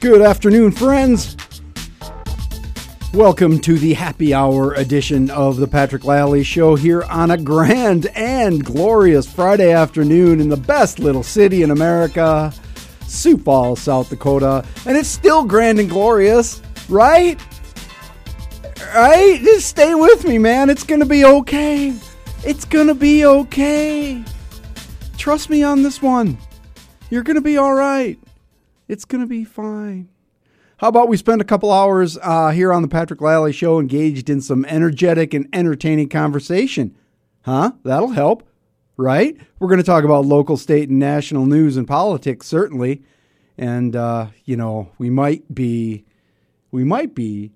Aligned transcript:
Good 0.00 0.22
afternoon, 0.22 0.72
friends. 0.72 1.36
Welcome 3.12 3.58
to 3.60 3.78
the 3.78 3.92
happy 3.94 4.32
hour 4.32 4.72
edition 4.74 5.28
of 5.30 5.56
the 5.56 5.66
Patrick 5.66 6.04
Lally 6.04 6.42
Show 6.42 6.76
here 6.76 7.02
on 7.04 7.30
a 7.30 7.36
grand 7.36 8.06
and 8.14 8.64
glorious 8.64 9.30
Friday 9.30 9.72
afternoon 9.72 10.40
in 10.40 10.48
the 10.48 10.56
best 10.56 10.98
little 10.98 11.22
city 11.22 11.62
in 11.62 11.70
America, 11.70 12.52
Sioux 13.06 13.36
Falls, 13.36 13.80
South 13.80 14.08
Dakota. 14.08 14.64
And 14.86 14.96
it's 14.96 15.08
still 15.08 15.44
grand 15.44 15.80
and 15.80 15.90
glorious, 15.90 16.62
right? 16.88 17.38
Right? 18.94 19.40
Just 19.42 19.68
stay 19.68 19.94
with 19.94 20.24
me, 20.26 20.38
man. 20.38 20.70
It's 20.70 20.84
going 20.84 21.00
to 21.00 21.06
be 21.06 21.24
okay. 21.24 21.94
It's 22.44 22.64
going 22.64 22.86
to 22.86 22.94
be 22.94 23.26
okay. 23.26 24.24
Trust 25.18 25.50
me 25.50 25.62
on 25.62 25.82
this 25.82 26.00
one. 26.00 26.38
You're 27.10 27.22
going 27.22 27.36
to 27.36 27.40
be 27.40 27.56
all 27.56 27.72
right. 27.72 28.18
It's 28.86 29.06
going 29.06 29.22
to 29.22 29.26
be 29.26 29.42
fine. 29.42 30.10
How 30.76 30.88
about 30.88 31.08
we 31.08 31.16
spend 31.16 31.40
a 31.40 31.44
couple 31.44 31.72
hours 31.72 32.18
uh, 32.20 32.50
here 32.50 32.70
on 32.70 32.82
the 32.82 32.88
Patrick 32.88 33.22
Lally 33.22 33.52
Show 33.52 33.80
engaged 33.80 34.28
in 34.28 34.42
some 34.42 34.66
energetic 34.66 35.32
and 35.32 35.48
entertaining 35.54 36.10
conversation? 36.10 36.94
Huh? 37.42 37.72
That'll 37.82 38.10
help, 38.10 38.46
right? 38.98 39.36
We're 39.58 39.68
going 39.68 39.80
to 39.80 39.84
talk 39.84 40.04
about 40.04 40.26
local, 40.26 40.58
state, 40.58 40.90
and 40.90 40.98
national 40.98 41.46
news 41.46 41.78
and 41.78 41.88
politics, 41.88 42.46
certainly. 42.46 43.02
And, 43.56 43.96
uh, 43.96 44.26
you 44.44 44.56
know, 44.56 44.92
we 44.98 45.08
might 45.08 45.54
be, 45.54 46.04
we 46.70 46.84
might 46.84 47.14
be, 47.14 47.52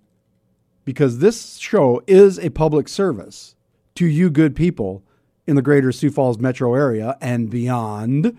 because 0.87 1.19
this 1.19 1.59
show 1.59 2.03
is 2.07 2.39
a 2.39 2.49
public 2.49 2.89
service 2.89 3.55
to 3.97 4.07
you 4.07 4.31
good 4.31 4.57
people 4.57 5.05
in 5.47 5.57
the 5.57 5.63
greater 5.63 5.93
Sioux 5.93 6.11
Falls 6.11 6.39
metro 6.39 6.75
area 6.75 7.19
and 7.21 7.51
beyond 7.51 8.39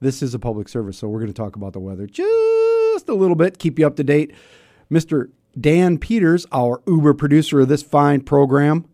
this 0.00 0.22
is 0.22 0.34
a 0.34 0.38
public 0.38 0.68
service, 0.68 0.98
so 0.98 1.08
we're 1.08 1.20
going 1.20 1.32
to 1.32 1.34
talk 1.34 1.56
about 1.56 1.72
the 1.72 1.80
weather 1.80 2.06
just 2.06 3.08
a 3.08 3.14
little 3.14 3.36
bit, 3.36 3.58
keep 3.58 3.78
you 3.78 3.86
up 3.86 3.96
to 3.96 4.04
date. 4.04 4.32
Mr. 4.90 5.30
Dan 5.58 5.98
Peters, 5.98 6.46
our 6.52 6.82
Uber 6.86 7.14
producer 7.14 7.60
of 7.60 7.68
this 7.68 7.82
fine 7.82 8.20
program, 8.20 8.86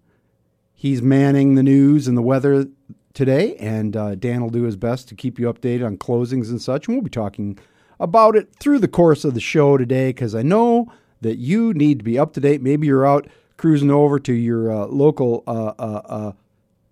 he's 0.74 1.02
manning 1.02 1.54
the 1.54 1.62
news 1.62 2.08
and 2.08 2.16
the 2.16 2.22
weather 2.22 2.66
today, 3.14 3.56
and 3.56 3.96
uh, 3.96 4.14
Dan 4.14 4.42
will 4.42 4.50
do 4.50 4.64
his 4.64 4.76
best 4.76 5.08
to 5.08 5.14
keep 5.14 5.38
you 5.38 5.52
updated 5.52 5.86
on 5.86 5.96
closings 5.96 6.50
and 6.50 6.60
such. 6.60 6.86
And 6.86 6.96
we'll 6.96 7.04
be 7.04 7.10
talking 7.10 7.58
about 7.98 8.36
it 8.36 8.54
through 8.58 8.78
the 8.78 8.88
course 8.88 9.24
of 9.24 9.34
the 9.34 9.40
show 9.40 9.76
today 9.76 10.10
because 10.10 10.34
I 10.34 10.42
know 10.42 10.92
that 11.22 11.38
you 11.38 11.72
need 11.72 11.98
to 11.98 12.04
be 12.04 12.18
up 12.18 12.34
to 12.34 12.40
date. 12.40 12.60
Maybe 12.62 12.86
you're 12.86 13.06
out 13.06 13.26
cruising 13.56 13.90
over 13.90 14.18
to 14.18 14.32
your 14.32 14.70
uh, 14.70 14.86
local 14.86 15.42
uh, 15.46 15.72
uh, 15.78 16.02
uh 16.04 16.32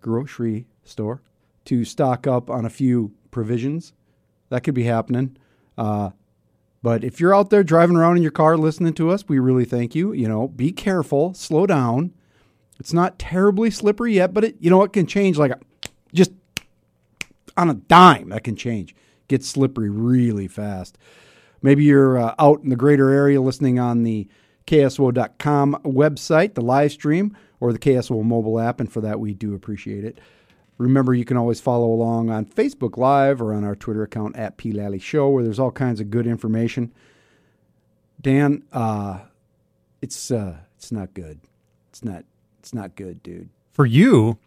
grocery 0.00 0.66
store 0.82 1.22
to 1.66 1.84
stock 1.84 2.26
up 2.26 2.48
on 2.50 2.64
a 2.64 2.70
few 2.70 3.12
provisions 3.30 3.92
that 4.50 4.62
could 4.62 4.74
be 4.74 4.84
happening. 4.84 5.36
Uh, 5.76 6.10
but 6.82 7.02
if 7.02 7.18
you're 7.18 7.34
out 7.34 7.50
there 7.50 7.64
driving 7.64 7.96
around 7.96 8.16
in 8.16 8.22
your 8.22 8.30
car 8.30 8.56
listening 8.56 8.92
to 8.94 9.10
us, 9.10 9.26
we 9.26 9.38
really 9.38 9.64
thank 9.64 9.94
you. 9.94 10.12
You 10.12 10.28
know, 10.28 10.48
be 10.48 10.70
careful, 10.70 11.32
slow 11.32 11.66
down. 11.66 12.12
It's 12.78 12.92
not 12.92 13.18
terribly 13.18 13.70
slippery 13.70 14.14
yet, 14.14 14.34
but 14.34 14.44
it 14.44 14.56
you 14.60 14.68
know 14.68 14.82
it 14.82 14.92
can 14.92 15.06
change 15.06 15.38
like 15.38 15.52
a, 15.52 15.60
just 16.12 16.32
on 17.56 17.70
a 17.70 17.74
dime. 17.74 18.28
That 18.28 18.44
can 18.44 18.56
change. 18.56 18.94
Get 19.28 19.42
slippery 19.42 19.88
really 19.88 20.48
fast. 20.48 20.98
Maybe 21.62 21.84
you're 21.84 22.18
uh, 22.18 22.34
out 22.38 22.62
in 22.62 22.68
the 22.68 22.76
greater 22.76 23.10
area 23.10 23.40
listening 23.40 23.78
on 23.78 24.02
the 24.02 24.28
KSOO.com 24.66 25.80
website, 25.84 26.54
the 26.54 26.60
live 26.60 26.92
stream, 26.92 27.34
or 27.60 27.72
the 27.72 27.78
KSOO 27.78 28.22
mobile 28.22 28.60
app, 28.60 28.80
and 28.80 28.92
for 28.92 29.00
that 29.00 29.20
we 29.20 29.32
do 29.32 29.54
appreciate 29.54 30.04
it. 30.04 30.18
Remember, 30.76 31.14
you 31.14 31.24
can 31.24 31.36
always 31.36 31.60
follow 31.60 31.86
along 31.86 32.30
on 32.30 32.46
Facebook 32.46 32.96
Live 32.96 33.40
or 33.40 33.54
on 33.54 33.64
our 33.64 33.76
Twitter 33.76 34.02
account 34.02 34.36
at 34.36 34.56
P 34.56 34.72
Lally 34.72 34.98
Show, 34.98 35.28
where 35.28 35.44
there's 35.44 35.58
all 35.58 35.70
kinds 35.70 36.00
of 36.00 36.10
good 36.10 36.26
information. 36.26 36.92
Dan, 38.20 38.64
uh, 38.72 39.20
it's 40.02 40.30
uh, 40.30 40.56
it's 40.76 40.90
not 40.90 41.14
good. 41.14 41.40
It's 41.90 42.02
not 42.04 42.24
it's 42.58 42.74
not 42.74 42.96
good, 42.96 43.22
dude. 43.22 43.50
For 43.72 43.86
you, 43.86 44.38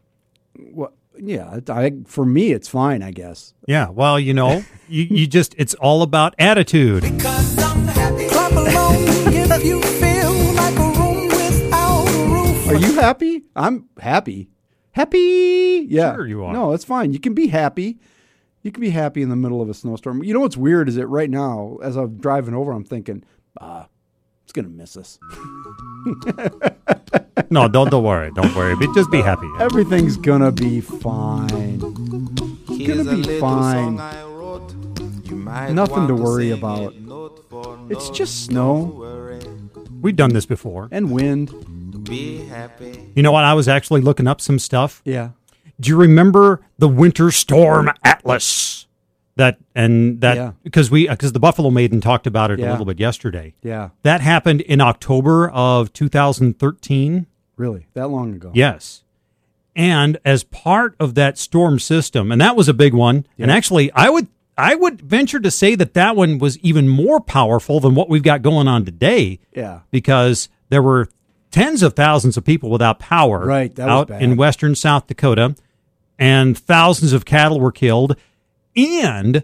well, 0.58 0.92
yeah, 1.18 1.60
I, 1.70 1.94
for 2.06 2.26
me, 2.26 2.52
it's 2.52 2.68
fine, 2.68 3.02
I 3.02 3.12
guess. 3.12 3.54
Yeah, 3.68 3.90
well, 3.90 4.20
you 4.20 4.34
know, 4.34 4.64
you, 4.90 5.04
you 5.04 5.28
just 5.28 5.56
it's 5.58 5.76
all 5.76 6.02
about 6.02 6.36
attitude. 6.38 7.06
Are 12.68 12.76
you 12.76 12.94
happy? 12.96 13.44
I'm 13.56 13.86
happy. 13.98 14.50
Happy. 14.98 15.86
Yeah. 15.88 16.16
Sure, 16.16 16.26
you 16.26 16.44
are. 16.44 16.52
No, 16.52 16.72
it's 16.72 16.84
fine. 16.84 17.14
You 17.14 17.20
can 17.20 17.36
be 17.36 17.50
happy. 17.50 18.00
You 18.64 18.72
can 18.72 18.82
be 18.82 18.90
happy 18.90 19.22
in 19.22 19.30
the 19.30 19.36
middle 19.36 19.62
of 19.62 19.70
a 19.70 19.76
snowstorm. 19.76 20.24
You 20.24 20.34
know 20.34 20.40
what's 20.40 20.58
weird 20.58 20.90
is 20.90 20.96
that 20.96 21.06
right 21.06 21.30
now, 21.30 21.78
as 21.84 21.96
I'm 21.96 22.18
driving 22.18 22.56
over, 22.56 22.72
I'm 22.72 22.84
thinking, 22.84 23.24
ah, 23.62 23.90
it's 24.44 24.54
gonna 24.54 24.70
miss 24.70 24.98
us. 24.98 25.20
no, 27.52 27.68
don't 27.68 27.92
don't 27.92 28.04
worry, 28.04 28.32
don't 28.34 28.56
worry. 28.56 28.76
But 28.76 28.92
just 28.96 29.12
be 29.12 29.22
happy. 29.22 29.48
Everything's 29.60 30.18
gonna 30.18 30.52
be 30.52 30.82
fine. 30.82 31.80
It's 32.68 32.88
gonna 32.88 33.18
be 33.18 33.40
fine. 33.40 33.98
Nothing 35.76 36.08
to 36.08 36.16
worry 36.16 36.50
about. 36.50 36.96
It's 37.92 38.10
just 38.10 38.46
snow. 38.46 39.40
We've 40.02 40.16
done 40.16 40.34
this 40.34 40.48
before. 40.48 40.90
And 40.92 41.12
wind 41.12 41.54
be 42.10 42.46
happy. 42.46 43.12
You 43.16 43.24
know 43.24 43.32
what? 43.32 43.44
I 43.44 43.54
was 43.54 43.68
actually 43.68 44.02
looking 44.02 44.28
up 44.28 44.42
some 44.42 44.60
stuff. 44.60 45.02
Yeah. 45.06 45.32
Do 45.80 45.90
you 45.90 45.98
remember 45.98 46.62
the 46.78 46.88
Winter 46.88 47.32
Storm 47.32 47.92
Atlas? 48.04 48.86
That 49.36 49.60
and 49.76 50.20
that 50.22 50.36
yeah. 50.36 50.52
because 50.64 50.90
we 50.90 51.08
uh, 51.08 51.14
because 51.14 51.32
the 51.32 51.40
Buffalo 51.40 51.70
Maiden 51.70 52.02
talked 52.02 52.26
about 52.26 52.50
it 52.50 52.58
yeah. 52.58 52.70
a 52.70 52.72
little 52.72 52.86
bit 52.86 53.00
yesterday. 53.00 53.54
Yeah. 53.62 53.90
That 54.02 54.22
happened 54.22 54.62
in 54.62 54.82
October 54.82 55.50
of 55.50 55.94
2013. 55.94 57.28
Really? 57.56 57.88
That 57.94 58.10
long 58.10 58.34
ago? 58.34 58.52
Yes. 58.56 59.04
And 59.76 60.18
as 60.26 60.44
part 60.44 60.96
of 61.00 61.14
that 61.16 61.38
storm 61.38 61.78
system, 61.78 62.32
and 62.32 62.42
that 62.42 62.56
was 62.56 62.68
a 62.68 62.74
big 62.74 62.96
one. 62.96 63.28
Yeah. 63.38 63.44
And 63.44 63.52
actually, 63.52 63.92
I 63.92 64.10
would 64.10 64.28
I 64.58 64.74
would 64.74 65.02
venture 65.02 65.40
to 65.40 65.52
say 65.52 65.76
that 65.76 65.94
that 65.94 66.16
one 66.16 66.40
was 66.40 66.58
even 66.60 66.90
more 66.90 67.20
powerful 67.20 67.80
than 67.80 67.94
what 67.94 68.10
we've 68.10 68.24
got 68.24 68.42
going 68.42 68.68
on 68.68 68.86
today. 68.86 69.40
Yeah. 69.54 69.82
Because 69.92 70.50
there 70.70 70.82
were 70.82 71.10
tens 71.52 71.84
of 71.84 71.94
thousands 71.94 72.38
of 72.38 72.44
people 72.44 72.70
without 72.70 73.00
power 73.00 73.46
right, 73.46 73.78
out 73.80 74.10
in 74.10 74.36
western 74.36 74.76
South 74.76 75.08
Dakota, 75.08 75.56
and 76.20 76.58
thousands 76.58 77.14
of 77.14 77.26
cattle 77.26 77.60
were 77.60 77.72
killed. 77.72 78.16
And 78.76 79.44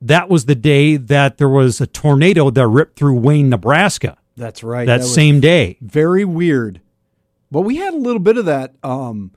that 0.00 0.28
was 0.28 0.44
the 0.44 0.54
day 0.54 0.96
that 0.96 1.38
there 1.38 1.48
was 1.48 1.80
a 1.80 1.86
tornado 1.86 2.50
that 2.50 2.66
ripped 2.66 2.98
through 2.98 3.18
Wayne, 3.18 3.48
Nebraska. 3.48 4.18
That's 4.36 4.62
right. 4.62 4.86
That, 4.86 5.00
that 5.00 5.06
same 5.06 5.40
day. 5.40 5.78
Very 5.80 6.24
weird. 6.24 6.80
But 7.50 7.62
we 7.62 7.76
had 7.76 7.94
a 7.94 7.98
little 7.98 8.20
bit 8.20 8.36
of 8.36 8.46
that 8.46 8.74
um, 8.82 9.32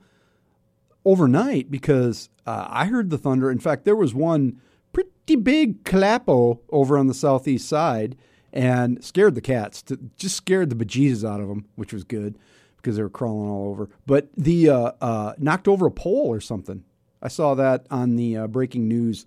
overnight 1.04 1.70
because 1.70 2.28
uh, 2.46 2.66
I 2.68 2.86
heard 2.86 3.10
the 3.10 3.18
thunder. 3.18 3.50
In 3.50 3.60
fact, 3.60 3.84
there 3.84 3.96
was 3.96 4.12
one 4.12 4.60
pretty 4.92 5.36
big 5.36 5.84
clapo 5.84 6.58
over 6.70 6.98
on 6.98 7.06
the 7.06 7.14
southeast 7.14 7.68
side 7.68 8.16
and 8.52 9.02
scared 9.04 9.34
the 9.34 9.40
cats. 9.40 9.82
To, 9.82 9.98
just 10.16 10.36
scared 10.36 10.70
the 10.70 10.76
bejesus 10.76 11.28
out 11.28 11.40
of 11.40 11.48
them, 11.48 11.66
which 11.76 11.92
was 11.92 12.04
good 12.04 12.38
because 12.76 12.96
they 12.96 13.02
were 13.02 13.10
crawling 13.10 13.50
all 13.50 13.68
over. 13.68 13.90
But 14.06 14.28
the 14.36 14.70
uh, 14.70 14.92
uh, 15.00 15.34
knocked 15.38 15.68
over 15.68 15.86
a 15.86 15.90
pole 15.90 16.28
or 16.28 16.40
something. 16.40 16.84
I 17.20 17.28
saw 17.28 17.54
that 17.54 17.86
on 17.90 18.16
the 18.16 18.36
uh, 18.36 18.46
breaking 18.46 18.86
news 18.86 19.26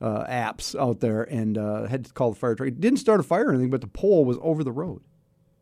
uh, 0.00 0.24
apps 0.24 0.78
out 0.78 1.00
there, 1.00 1.22
and 1.24 1.58
uh, 1.58 1.86
had 1.86 2.06
to 2.06 2.12
call 2.12 2.30
the 2.30 2.38
fire 2.38 2.54
truck. 2.54 2.68
It 2.68 2.80
didn't 2.80 2.98
start 2.98 3.20
a 3.20 3.22
fire 3.22 3.46
or 3.46 3.50
anything, 3.50 3.70
but 3.70 3.80
the 3.80 3.86
pole 3.86 4.24
was 4.24 4.38
over 4.40 4.64
the 4.64 4.72
road. 4.72 5.02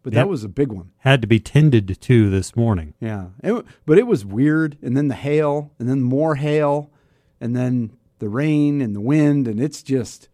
But 0.02 0.12
yep. 0.12 0.22
that 0.22 0.28
was 0.28 0.44
a 0.44 0.48
big 0.48 0.70
one. 0.70 0.92
Had 0.98 1.20
to 1.22 1.26
be 1.26 1.40
tended 1.40 2.00
to 2.00 2.30
this 2.30 2.54
morning. 2.54 2.94
Yeah, 3.00 3.28
it, 3.42 3.64
but 3.86 3.98
it 3.98 4.06
was 4.06 4.24
weird. 4.24 4.78
And 4.80 4.96
then 4.96 5.08
the 5.08 5.16
hail, 5.16 5.72
and 5.80 5.88
then 5.88 6.02
more 6.02 6.36
hail, 6.36 6.92
and 7.40 7.56
then 7.56 7.96
the 8.20 8.28
rain 8.28 8.80
and 8.80 8.94
the 8.94 9.00
wind, 9.00 9.48
and 9.48 9.60
it's 9.60 9.82
just 9.82 10.28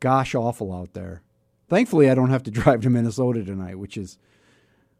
gosh 0.00 0.34
awful 0.34 0.72
out 0.72 0.94
there. 0.94 1.22
Thankfully, 1.68 2.10
I 2.10 2.14
don't 2.14 2.30
have 2.30 2.42
to 2.44 2.50
drive 2.62 2.82
to 2.82 2.90
Minnesota 2.90 3.44
tonight, 3.44 3.78
which 3.78 3.96
is 3.96 4.18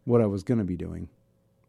what 0.05 0.21
I 0.21 0.27
was 0.27 0.43
going 0.43 0.59
to 0.59 0.65
be 0.65 0.77
doing. 0.77 1.09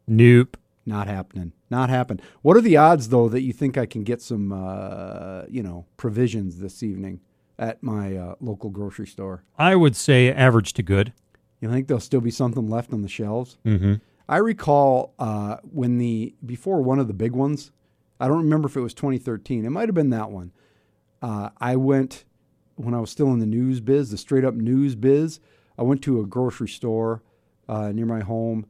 Nope. 0.06 0.56
Not 0.86 1.06
happening. 1.06 1.52
Not 1.70 1.90
happen. 1.90 2.18
What 2.40 2.56
are 2.56 2.62
the 2.62 2.78
odds, 2.78 3.10
though, 3.10 3.28
that 3.28 3.42
you 3.42 3.52
think 3.52 3.76
I 3.76 3.84
can 3.84 4.04
get 4.04 4.22
some, 4.22 4.52
uh, 4.52 5.42
you 5.48 5.62
know, 5.62 5.84
provisions 5.98 6.60
this 6.60 6.82
evening 6.82 7.20
at 7.58 7.82
my 7.82 8.16
uh, 8.16 8.34
local 8.40 8.70
grocery 8.70 9.06
store? 9.06 9.42
I 9.58 9.76
would 9.76 9.94
say 9.94 10.32
average 10.32 10.72
to 10.74 10.82
good. 10.82 11.12
You 11.60 11.70
think 11.70 11.88
there'll 11.88 12.00
still 12.00 12.22
be 12.22 12.30
something 12.30 12.70
left 12.70 12.92
on 12.92 13.02
the 13.02 13.08
shelves? 13.08 13.58
Mm-hmm. 13.66 13.94
I 14.28 14.36
recall 14.38 15.14
uh, 15.18 15.56
when 15.62 15.98
the 15.98 16.34
before 16.44 16.80
one 16.82 16.98
of 16.98 17.08
the 17.08 17.14
big 17.14 17.32
ones. 17.32 17.72
I 18.20 18.26
don't 18.26 18.38
remember 18.38 18.66
if 18.66 18.76
it 18.76 18.80
was 18.80 18.94
2013. 18.94 19.64
It 19.64 19.70
might 19.70 19.88
have 19.88 19.94
been 19.94 20.10
that 20.10 20.30
one. 20.30 20.52
Uh, 21.22 21.50
I 21.60 21.76
went 21.76 22.24
when 22.78 22.94
I 22.94 23.00
was 23.00 23.10
still 23.10 23.32
in 23.32 23.40
the 23.40 23.46
news 23.46 23.80
biz, 23.80 24.10
the 24.10 24.18
straight 24.18 24.44
up 24.44 24.54
news 24.54 24.94
biz, 24.94 25.40
I 25.76 25.82
went 25.82 26.02
to 26.02 26.20
a 26.20 26.26
grocery 26.26 26.68
store 26.68 27.22
uh, 27.68 27.92
near 27.92 28.06
my 28.06 28.20
home 28.20 28.66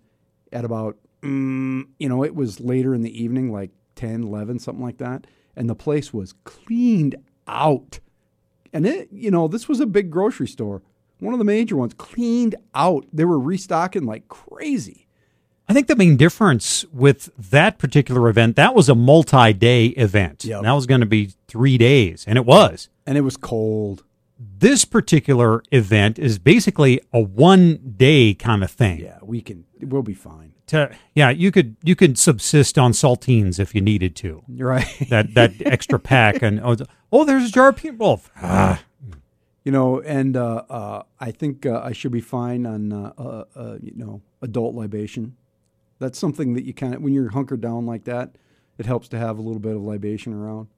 at 0.53 0.65
about, 0.65 0.97
mm, 1.23 1.87
you 1.99 2.09
know, 2.09 2.25
it 2.25 2.35
was 2.35 2.61
later 2.61 2.95
in 2.95 3.03
the 3.03 3.23
evening, 3.23 3.53
like 3.53 3.71
10, 3.97 4.23
11, 4.25 4.59
something 4.59 4.85
like 4.85 4.99
that. 4.99 5.27
And 5.57 5.69
the 5.69 5.75
place 5.75 6.13
was 6.13 6.35
cleaned 6.45 7.17
out. 7.47 8.01
And 8.73 8.87
it, 8.87 9.09
you 9.13 9.31
know, 9.31 9.49
this 9.49 9.69
was 9.69 9.81
a 9.81 9.87
big 9.87 10.11
grocery 10.11 10.49
store, 10.49 10.83
one 11.19 11.35
of 11.35 11.39
the 11.39 11.45
major 11.45 11.77
ones, 11.77 11.95
cleaned 11.95 12.55
out. 12.75 13.07
They 13.13 13.25
were 13.25 13.41
restocking 13.41 14.05
like 14.05 14.29
crazy. 14.29 15.08
I 15.69 15.75
think 15.75 15.87
the 15.87 15.97
main 15.97 16.17
difference 16.17 16.85
with 16.93 17.31
that 17.37 17.79
particular 17.79 18.29
event, 18.29 18.57
that 18.57 18.75
was 18.75 18.89
a 18.89 18.95
multi 18.95 19.53
day 19.53 19.87
event. 19.89 20.45
Yep. 20.45 20.63
That 20.63 20.73
was 20.73 20.87
going 20.87 21.01
to 21.01 21.07
be 21.07 21.33
three 21.47 21.77
days, 21.77 22.25
and 22.27 22.39
it 22.39 22.47
was. 22.47 22.89
And 23.07 23.19
it 23.19 23.23
was 23.23 23.37
cold. 23.37 24.05
This 24.39 24.85
particular 24.85 25.63
event 25.73 26.19
is 26.19 26.39
basically 26.39 27.01
a 27.13 27.21
one 27.21 27.95
day 27.97 28.35
kind 28.35 28.63
of 28.65 28.71
thing. 28.71 29.01
Yeah, 29.01 29.19
we 29.21 29.41
can, 29.41 29.65
we'll 29.81 30.03
be 30.03 30.15
fine. 30.15 30.55
To, 30.69 30.95
yeah, 31.15 31.31
you 31.31 31.51
could 31.51 31.77
you 31.83 31.97
could 31.97 32.19
subsist 32.19 32.79
on 32.79 32.93
saltines 32.93 33.59
if 33.59 33.75
you 33.75 33.81
needed 33.81 34.15
to. 34.17 34.43
Right. 34.49 34.87
That 35.09 35.35
that 35.35 35.53
extra 35.67 35.99
pack 35.99 36.43
and 36.43 36.61
oh, 36.61 36.77
oh 37.11 37.25
there's 37.25 37.49
a 37.49 37.53
jar 37.53 37.71
of 37.71 37.77
peanut 37.77 37.99
wolf. 37.99 38.31
Ah, 38.37 38.83
you 39.69 39.73
know, 39.73 40.01
and 40.01 40.35
uh, 40.35 40.63
uh, 40.71 41.03
I 41.21 41.31
think 41.31 41.67
uh, 41.67 41.83
I 41.85 41.93
should 41.93 42.13
be 42.13 42.23
fine 42.23 42.65
on, 42.65 42.91
uh, 42.91 43.13
uh, 43.19 43.45
uh, 43.55 43.77
you 43.83 43.93
know, 43.97 44.23
adult 44.41 44.75
libation. 44.75 45.37
That's 45.99 46.19
something 46.19 46.55
that 46.55 46.65
you 46.65 46.73
kind 46.75 46.95
of, 46.95 47.03
when 47.03 47.13
you're 47.13 47.31
hunkered 47.31 47.61
down 47.61 47.87
like 47.87 48.05
that, 48.05 48.37
it 48.79 48.87
helps 48.87 49.09
to 49.09 49.19
have 49.19 49.39
a 49.39 49.43
little 49.43 49.59
bit 49.61 49.75
of 49.75 49.83
libation 49.83 50.33
around. 50.33 50.69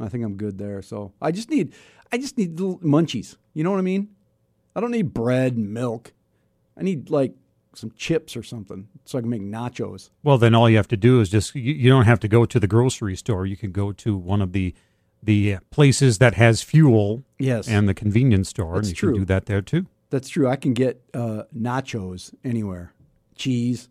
I 0.00 0.08
think 0.08 0.24
I'm 0.24 0.36
good 0.36 0.58
there. 0.58 0.80
So 0.82 1.12
I 1.20 1.32
just 1.32 1.50
need, 1.50 1.74
I 2.12 2.18
just 2.18 2.38
need 2.38 2.58
little 2.60 2.78
munchies. 2.78 3.36
You 3.54 3.64
know 3.64 3.70
what 3.72 3.78
I 3.78 3.82
mean? 3.82 4.08
I 4.76 4.80
don't 4.80 4.92
need 4.92 5.12
bread 5.12 5.56
and 5.56 5.72
milk. 5.74 6.12
I 6.76 6.82
need 6.82 7.10
like 7.10 7.34
some 7.74 7.90
chips 7.96 8.36
or 8.36 8.42
something 8.44 8.86
so 9.04 9.18
I 9.18 9.20
can 9.20 9.30
make 9.30 9.42
nachos. 9.42 10.10
Well, 10.22 10.38
then 10.38 10.54
all 10.54 10.70
you 10.70 10.76
have 10.76 10.88
to 10.88 10.96
do 10.96 11.20
is 11.20 11.28
just 11.28 11.54
you, 11.56 11.74
you 11.74 11.90
don't 11.90 12.04
have 12.04 12.20
to 12.20 12.28
go 12.28 12.44
to 12.46 12.60
the 12.60 12.68
grocery 12.68 13.16
store. 13.16 13.44
You 13.46 13.56
can 13.56 13.72
go 13.72 13.90
to 13.92 14.16
one 14.16 14.40
of 14.40 14.52
the 14.52 14.74
the 15.20 15.56
places 15.72 16.18
that 16.18 16.34
has 16.34 16.62
fuel 16.62 17.24
Yes, 17.40 17.66
and 17.66 17.88
the 17.88 17.94
convenience 17.94 18.50
store, 18.50 18.76
That's 18.76 18.88
and 18.88 18.96
you 18.96 19.00
true. 19.00 19.12
can 19.14 19.20
do 19.22 19.24
that 19.26 19.46
there 19.46 19.60
too. 19.60 19.86
that's 20.10 20.28
true. 20.28 20.46
I 20.48 20.54
can 20.54 20.74
get 20.74 21.02
uh, 21.12 21.42
nachos 21.56 22.32
anywhere. 22.44 22.92
Cheese, 23.34 23.88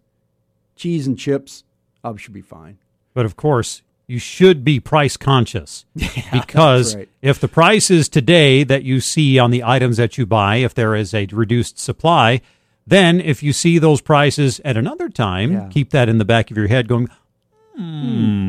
cheese 0.78 1.08
and 1.08 1.18
chips. 1.18 1.64
I 2.04 2.16
should 2.16 2.34
be 2.34 2.42
fine. 2.42 2.78
But 3.14 3.26
of 3.26 3.36
course, 3.36 3.82
you 4.08 4.20
should 4.20 4.64
be 4.64 4.80
price 4.80 5.18
conscious 5.18 5.86
because 6.32 6.96
right. 6.96 7.10
if 7.22 7.40
the 7.40 7.48
price 7.50 7.92
is 7.92 8.08
today 8.08 8.64
that 8.64 8.84
you 8.84 9.02
see 9.02 9.38
on 9.38 9.52
the 9.52 9.64
items 9.64 9.98
that 9.98 10.18
you 10.18 10.26
buy, 10.26 10.58
if 10.58 10.74
there 10.74 10.96
is 10.96 11.14
a 11.14 11.26
reduced 11.32 11.78
supply, 11.78 12.42
then 12.86 13.20
if 13.20 13.44
you 13.44 13.52
see 13.52 13.78
those 13.80 14.00
prices 14.00 14.62
at 14.64 14.78
another 14.78 15.10
time, 15.10 15.52
Yeah. 15.52 15.68
keep 15.70 15.90
that 15.90 16.08
in 16.08 16.20
the 16.20 16.26
back 16.26 16.50
of 16.52 16.56
your 16.58 16.68
head 16.68 16.88
going, 16.88 17.10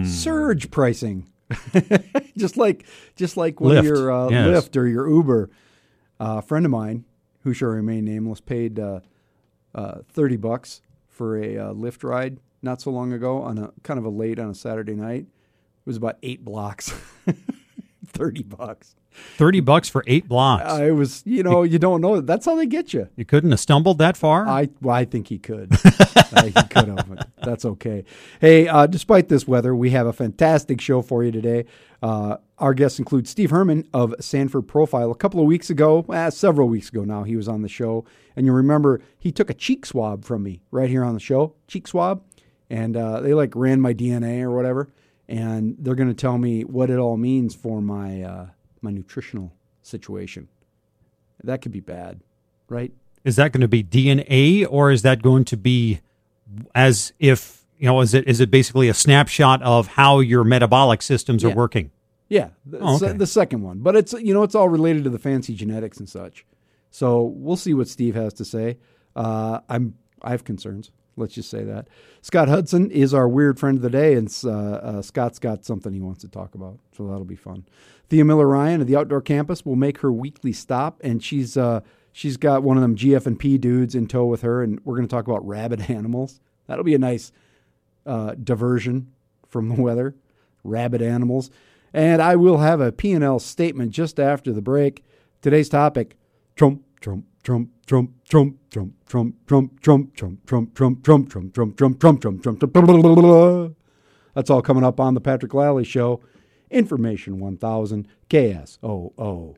surge 0.06 0.70
pricing, 0.70 1.26
just 2.36 2.56
like 2.56 2.84
just 3.16 3.36
like 3.36 3.60
when 3.60 3.76
Lyft, 3.76 3.84
your 3.84 4.12
uh, 4.12 4.28
yes. 4.31 4.46
Lyft 4.46 4.76
or 4.76 4.86
your 4.86 5.08
Uber. 5.08 5.50
Uh, 6.20 6.36
a 6.38 6.42
friend 6.42 6.64
of 6.66 6.70
mine, 6.70 7.04
who 7.44 7.52
shall 7.52 7.69
remain 7.69 8.04
nameless, 8.04 8.40
paid 8.40 8.78
uh, 8.78 9.00
uh, 9.74 9.98
thirty 10.08 10.36
bucks 10.36 10.82
for 11.19 11.37
a 11.37 11.59
uh, 11.59 11.73
Lyft 11.75 12.05
ride 12.05 12.38
not 12.62 12.81
so 12.81 12.91
long 12.91 13.12
ago 13.12 13.43
on 13.43 13.59
a 13.59 13.73
kind 13.82 13.99
of 13.99 14.05
a 14.06 14.09
late 14.09 14.38
on 14.38 14.49
a 14.49 14.55
Saturday 14.55 14.94
night. 14.94 15.23
It 15.26 15.87
was 15.87 15.97
about 15.97 16.17
eight 16.23 16.44
blocks. 16.44 16.94
thirty 18.06 18.44
bucks. 18.44 18.94
30 19.37 19.61
bucks 19.61 19.88
for 19.88 20.05
eight 20.06 20.29
blocks. 20.29 20.65
Uh, 20.65 20.85
it 20.85 20.91
was, 20.93 21.23
you 21.25 21.43
know, 21.43 21.62
you 21.62 21.79
don't 21.79 22.00
know. 22.00 22.20
That's 22.20 22.47
how 22.47 22.56
they 22.56 22.67
get 22.67 22.93
you. 22.93 23.09
you 23.17 23.25
couldn't 23.25 23.50
have 23.50 23.61
stumbled 23.61 23.99
that 23.99 24.17
far? 24.17 24.47
I 24.47 24.69
well, 24.81 24.94
I 24.94 25.05
think 25.05 25.29
he 25.29 25.38
could. 25.38 25.73
uh, 26.32 26.44
he 26.44 26.53
could 26.53 26.88
have. 26.88 27.29
That's 27.43 27.65
okay. 27.65 28.05
Hey, 28.41 28.69
uh, 28.69 28.87
despite 28.87 29.29
this 29.29 29.47
weather, 29.47 29.75
we 29.75 29.91
have 29.91 30.06
a 30.06 30.12
fantastic 30.12 30.81
show 30.81 31.03
for 31.03 31.23
you 31.23 31.31
today. 31.31 31.67
Uh, 32.03 32.37
our 32.59 32.75
guests 32.75 32.99
include 32.99 33.26
Steve 33.26 33.50
Herman 33.50 33.87
of 33.93 34.15
Sanford 34.20 34.69
Profile. 34.69 35.11
A 35.11 35.17
couple 35.17 35.41
of 35.41 35.47
weeks 35.47 35.70
ago, 35.70 36.05
eh, 36.12 36.31
several 36.31 36.69
weeks 36.69 36.88
ago 36.88 37.05
now, 37.05 37.25
he 37.25 37.37
was 37.37 37.49
on 37.49 37.62
the 37.62 37.69
show, 37.69 38.05
and 38.37 38.47
you 38.47 38.53
remember 38.53 39.00
he 39.19 39.32
took 39.32 39.50
a 39.50 39.55
cheek 39.55 39.87
swab 39.87 40.25
from 40.25 40.43
me 40.43 40.61
right 40.70 40.91
here 40.91 41.05
on 41.05 41.15
the 41.15 41.20
show, 41.20 41.55
cheek 41.67 41.88
swab, 41.88 42.23
and 42.70 42.97
uh, 42.97 43.20
they 43.20 43.35
like 43.35 43.55
ran 43.55 43.81
my 43.81 43.94
DNA 43.94 44.43
or 44.43 44.55
whatever, 44.55 44.88
and 45.29 45.76
they're 45.79 45.94
going 45.94 46.09
to 46.09 46.15
tell 46.15 46.38
me 46.38 46.62
what 46.62 46.91
it 46.91 46.99
all 46.99 47.17
means 47.17 47.55
for 47.55 47.81
my 47.81 48.23
uh, 48.23 48.47
my 48.82 48.90
nutritional 48.90 49.52
situation. 49.82 50.48
That 51.44 51.62
could 51.62 51.72
be 51.72 51.80
bad, 51.80 52.20
right? 52.69 52.92
is 53.25 53.36
that 53.36 53.52
going 53.52 53.60
to 53.60 53.69
be 53.69 53.82
DNA 53.82 54.64
or 54.70 54.90
is 54.90 55.02
that 55.02 55.22
going 55.22 55.44
to 55.44 55.56
be 55.56 56.00
as 56.75 57.12
if, 57.19 57.64
you 57.78 57.86
know, 57.86 58.00
is 58.00 58.14
it 58.14 58.26
is 58.26 58.40
it 58.40 58.50
basically 58.50 58.88
a 58.88 58.94
snapshot 58.94 59.60
of 59.62 59.86
how 59.88 60.20
your 60.20 60.44
metabolic 60.44 61.02
systems 61.02 61.44
are 61.44 61.50
working? 61.50 61.90
Yeah, 62.28 62.50
the, 62.64 62.78
Oh, 62.78 62.96
okay. 62.96 63.12
the 63.12 63.26
second 63.26 63.62
one, 63.62 63.78
but 63.80 63.96
it's 63.96 64.12
you 64.14 64.32
know 64.32 64.42
it's 64.44 64.54
all 64.54 64.69
related 64.69 65.04
to 65.04 65.10
the 65.10 65.19
fancy 65.19 65.54
genetics 65.54 65.98
and 65.98 66.08
such. 66.08 66.46
So 66.90 67.22
we'll 67.22 67.56
see 67.56 67.74
what 67.74 67.88
Steve 67.88 68.14
has 68.14 68.32
to 68.34 68.44
say. 68.44 68.78
Uh, 69.14 69.60
I'm 69.69 69.94
I 70.22 70.31
have 70.31 70.44
concerns. 70.44 70.90
Let's 71.19 71.35
just 71.35 71.50
say 71.50 71.65
that 71.65 71.88
Scott 72.23 72.49
Hudson 72.49 72.91
is 72.91 73.12
our 73.12 73.29
weird 73.29 73.59
friend 73.59 73.76
of 73.76 73.82
the 73.82 73.91
day, 73.91 74.15
and 74.15 74.35
uh, 74.44 74.50
uh, 74.50 75.03
Scott's 75.03 75.38
got 75.38 75.65
something 75.65 75.93
he 75.93 76.00
wants 76.00 76.20
to 76.20 76.29
talk 76.29 76.55
about, 76.55 76.79
so 76.97 77.06
that'll 77.06 77.25
be 77.25 77.37
fun. 77.37 77.67
Thea 78.09 78.25
Miller 78.25 78.47
Ryan 78.47 78.81
of 78.81 78.87
the 78.87 78.97
Outdoor 78.97 79.20
Campus 79.20 79.65
will 79.65 79.76
make 79.76 79.99
her 79.99 80.12
weekly 80.12 80.53
stop, 80.53 81.00
and 81.03 81.23
she's 81.23 81.56
uh, 81.56 81.81
she's 82.12 82.37
got 82.37 82.62
one 82.62 82.76
of 82.76 82.82
them 82.82 82.97
GF 82.97 83.26
and 83.26 83.38
P 83.38 83.59
dudes 83.59 83.94
in 83.94 84.06
tow 84.06 84.26
with 84.26 84.43
her, 84.43 84.62
and 84.62 84.81
we're 84.85 84.97
going 84.97 85.06
to 85.06 85.15
talk 85.15 85.26
about 85.26 85.47
rabid 85.47 85.81
animals. 85.91 86.41
That'll 86.67 86.85
be 86.85 86.94
a 86.94 86.99
nice 86.99 87.32
uh, 88.06 88.35
diversion 88.35 89.12
from 89.49 89.69
the 89.69 89.81
weather, 89.81 90.15
rabid 90.65 91.03
animals. 91.03 91.50
And 91.93 92.20
I 92.20 92.37
will 92.37 92.59
have 92.59 92.81
a 92.81 92.93
P&L 92.93 93.38
statement 93.38 93.93
just 93.93 94.20
after 94.20 94.53
the 94.53 94.61
break. 94.61 95.05
Today's 95.41 95.69
topic, 95.69 96.17
Trump, 96.55 96.82
Trump, 97.00 97.25
Trump, 97.48 97.70
Trump, 97.86 98.10
Trump, 98.28 98.58
Trump, 98.68 98.94
Trump, 99.06 99.34
Trump, 99.46 99.80
Trump, 99.80 100.14
Trump, 100.14 100.44
Trump, 100.44 100.74
Trump, 100.74 100.74
Trump, 100.74 101.02
Trump, 101.02 101.32
Trump, 101.54 101.78
Trump, 101.78 101.78
Trump, 101.80 102.02
Trump, 102.04 102.60
Trump, 102.60 102.60
Trump. 102.60 103.76
That's 104.34 104.50
all 104.50 104.60
coming 104.60 104.84
up 104.84 105.00
on 105.00 105.14
the 105.14 105.22
Patrick 105.22 105.54
Lally 105.54 105.84
Show. 105.84 106.20
Information 106.70 107.40
1000 107.40 108.06
KSOO. 108.28 109.56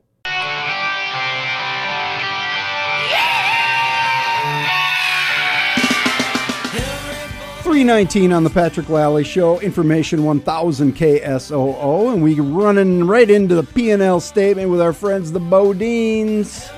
319 7.63 8.31
on 8.31 8.45
the 8.45 8.49
Patrick 8.49 8.87
Lally 8.87 9.25
Show, 9.25 9.59
information 9.59 10.23
1000 10.23 10.95
KSOO, 10.95 12.13
and 12.13 12.23
we 12.23 12.39
running 12.39 13.05
right 13.05 13.29
into 13.29 13.55
the 13.55 13.63
P&L 13.63 14.21
statement 14.21 14.69
with 14.69 14.79
our 14.79 14.93
friends 14.93 15.33
the 15.33 15.39
Bodines. 15.41 16.71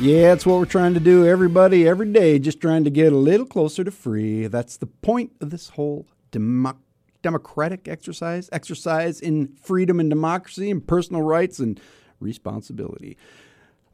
Yeah, 0.00 0.32
it's 0.32 0.46
what 0.46 0.58
we're 0.58 0.64
trying 0.64 0.94
to 0.94 1.00
do. 1.00 1.26
Everybody, 1.26 1.86
every 1.86 2.10
day, 2.10 2.38
just 2.38 2.58
trying 2.58 2.84
to 2.84 2.90
get 2.90 3.12
a 3.12 3.16
little 3.16 3.44
closer 3.44 3.84
to 3.84 3.90
free. 3.90 4.46
That's 4.46 4.78
the 4.78 4.86
point 4.86 5.32
of 5.42 5.50
this 5.50 5.68
whole 5.68 6.06
demo- 6.30 6.78
democratic 7.20 7.86
exercise, 7.86 8.48
exercise 8.50 9.20
in 9.20 9.54
freedom 9.60 10.00
and 10.00 10.08
democracy 10.08 10.70
and 10.70 10.86
personal 10.86 11.20
rights 11.20 11.58
and 11.58 11.78
responsibility. 12.18 13.18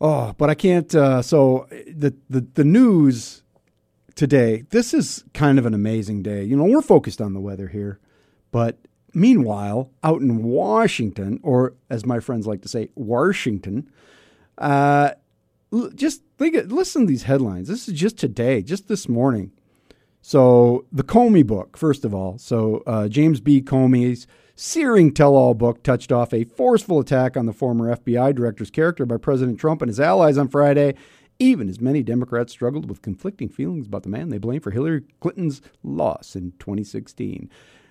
Oh, 0.00 0.32
but 0.38 0.48
I 0.48 0.54
can't. 0.54 0.94
Uh, 0.94 1.22
so 1.22 1.66
the, 1.70 2.14
the 2.30 2.46
the 2.54 2.64
news 2.64 3.42
today. 4.14 4.62
This 4.70 4.94
is 4.94 5.24
kind 5.34 5.58
of 5.58 5.66
an 5.66 5.74
amazing 5.74 6.22
day. 6.22 6.44
You 6.44 6.56
know, 6.56 6.66
we're 6.66 6.82
focused 6.82 7.20
on 7.20 7.34
the 7.34 7.40
weather 7.40 7.66
here, 7.66 7.98
but 8.52 8.78
meanwhile, 9.12 9.90
out 10.04 10.20
in 10.20 10.44
Washington, 10.44 11.40
or 11.42 11.74
as 11.90 12.06
my 12.06 12.20
friends 12.20 12.46
like 12.46 12.62
to 12.62 12.68
say, 12.68 12.90
Washington, 12.94 13.90
uh, 14.58 15.10
just 15.94 16.22
think, 16.38 16.54
it- 16.54 16.70
listen 16.72 17.02
to 17.02 17.06
these 17.08 17.24
headlines. 17.24 17.68
This 17.68 17.88
is 17.88 17.94
just 17.98 18.18
today, 18.18 18.62
just 18.62 18.88
this 18.88 19.08
morning. 19.08 19.52
So 20.22 20.86
the 20.90 21.04
Comey 21.04 21.46
book, 21.46 21.76
first 21.76 22.04
of 22.04 22.12
all. 22.14 22.38
So 22.38 22.82
uh, 22.86 23.08
James 23.08 23.40
B. 23.40 23.62
Comey's 23.62 24.26
searing 24.56 25.12
tell-all 25.12 25.54
book 25.54 25.82
touched 25.82 26.10
off 26.10 26.32
a 26.32 26.44
forceful 26.44 26.98
attack 26.98 27.36
on 27.36 27.46
the 27.46 27.52
former 27.52 27.94
FBI 27.94 28.34
director's 28.34 28.70
character 28.70 29.06
by 29.06 29.18
President 29.18 29.60
Trump 29.60 29.82
and 29.82 29.88
his 29.88 30.00
allies 30.00 30.38
on 30.38 30.48
Friday. 30.48 30.94
Even 31.38 31.68
as 31.68 31.80
many 31.80 32.02
Democrats 32.02 32.52
struggled 32.52 32.88
with 32.88 33.02
conflicting 33.02 33.50
feelings 33.50 33.86
about 33.86 34.02
the 34.02 34.08
man 34.08 34.30
they 34.30 34.38
blame 34.38 34.60
for 34.60 34.70
Hillary 34.70 35.02
Clinton's 35.20 35.60
loss 35.82 36.34
in 36.34 36.52
2016. 36.58 37.50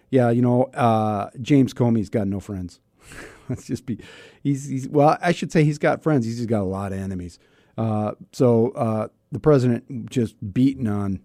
Yeah, 0.10 0.32
you 0.32 0.42
know, 0.42 0.64
uh, 0.74 1.30
James 1.42 1.74
Comey's 1.74 2.10
got 2.10 2.28
no 2.28 2.40
friends. 2.40 2.80
Let's 3.50 3.66
just 3.68 3.86
be, 3.86 4.00
he's, 4.42 4.68
he's, 4.68 4.88
well, 4.90 5.18
I 5.22 5.32
should 5.32 5.52
say 5.52 5.64
he's 5.64 5.78
got 5.78 6.02
friends. 6.02 6.26
He's 6.26 6.38
just 6.38 6.50
got 6.50 6.62
a 6.62 6.64
lot 6.64 6.92
of 6.92 6.98
enemies. 7.00 7.38
Uh, 7.78 8.14
so 8.32 8.70
uh, 8.72 9.08
the 9.32 9.40
president 9.40 10.10
just 10.10 10.36
beaten 10.54 10.88
on 10.88 11.20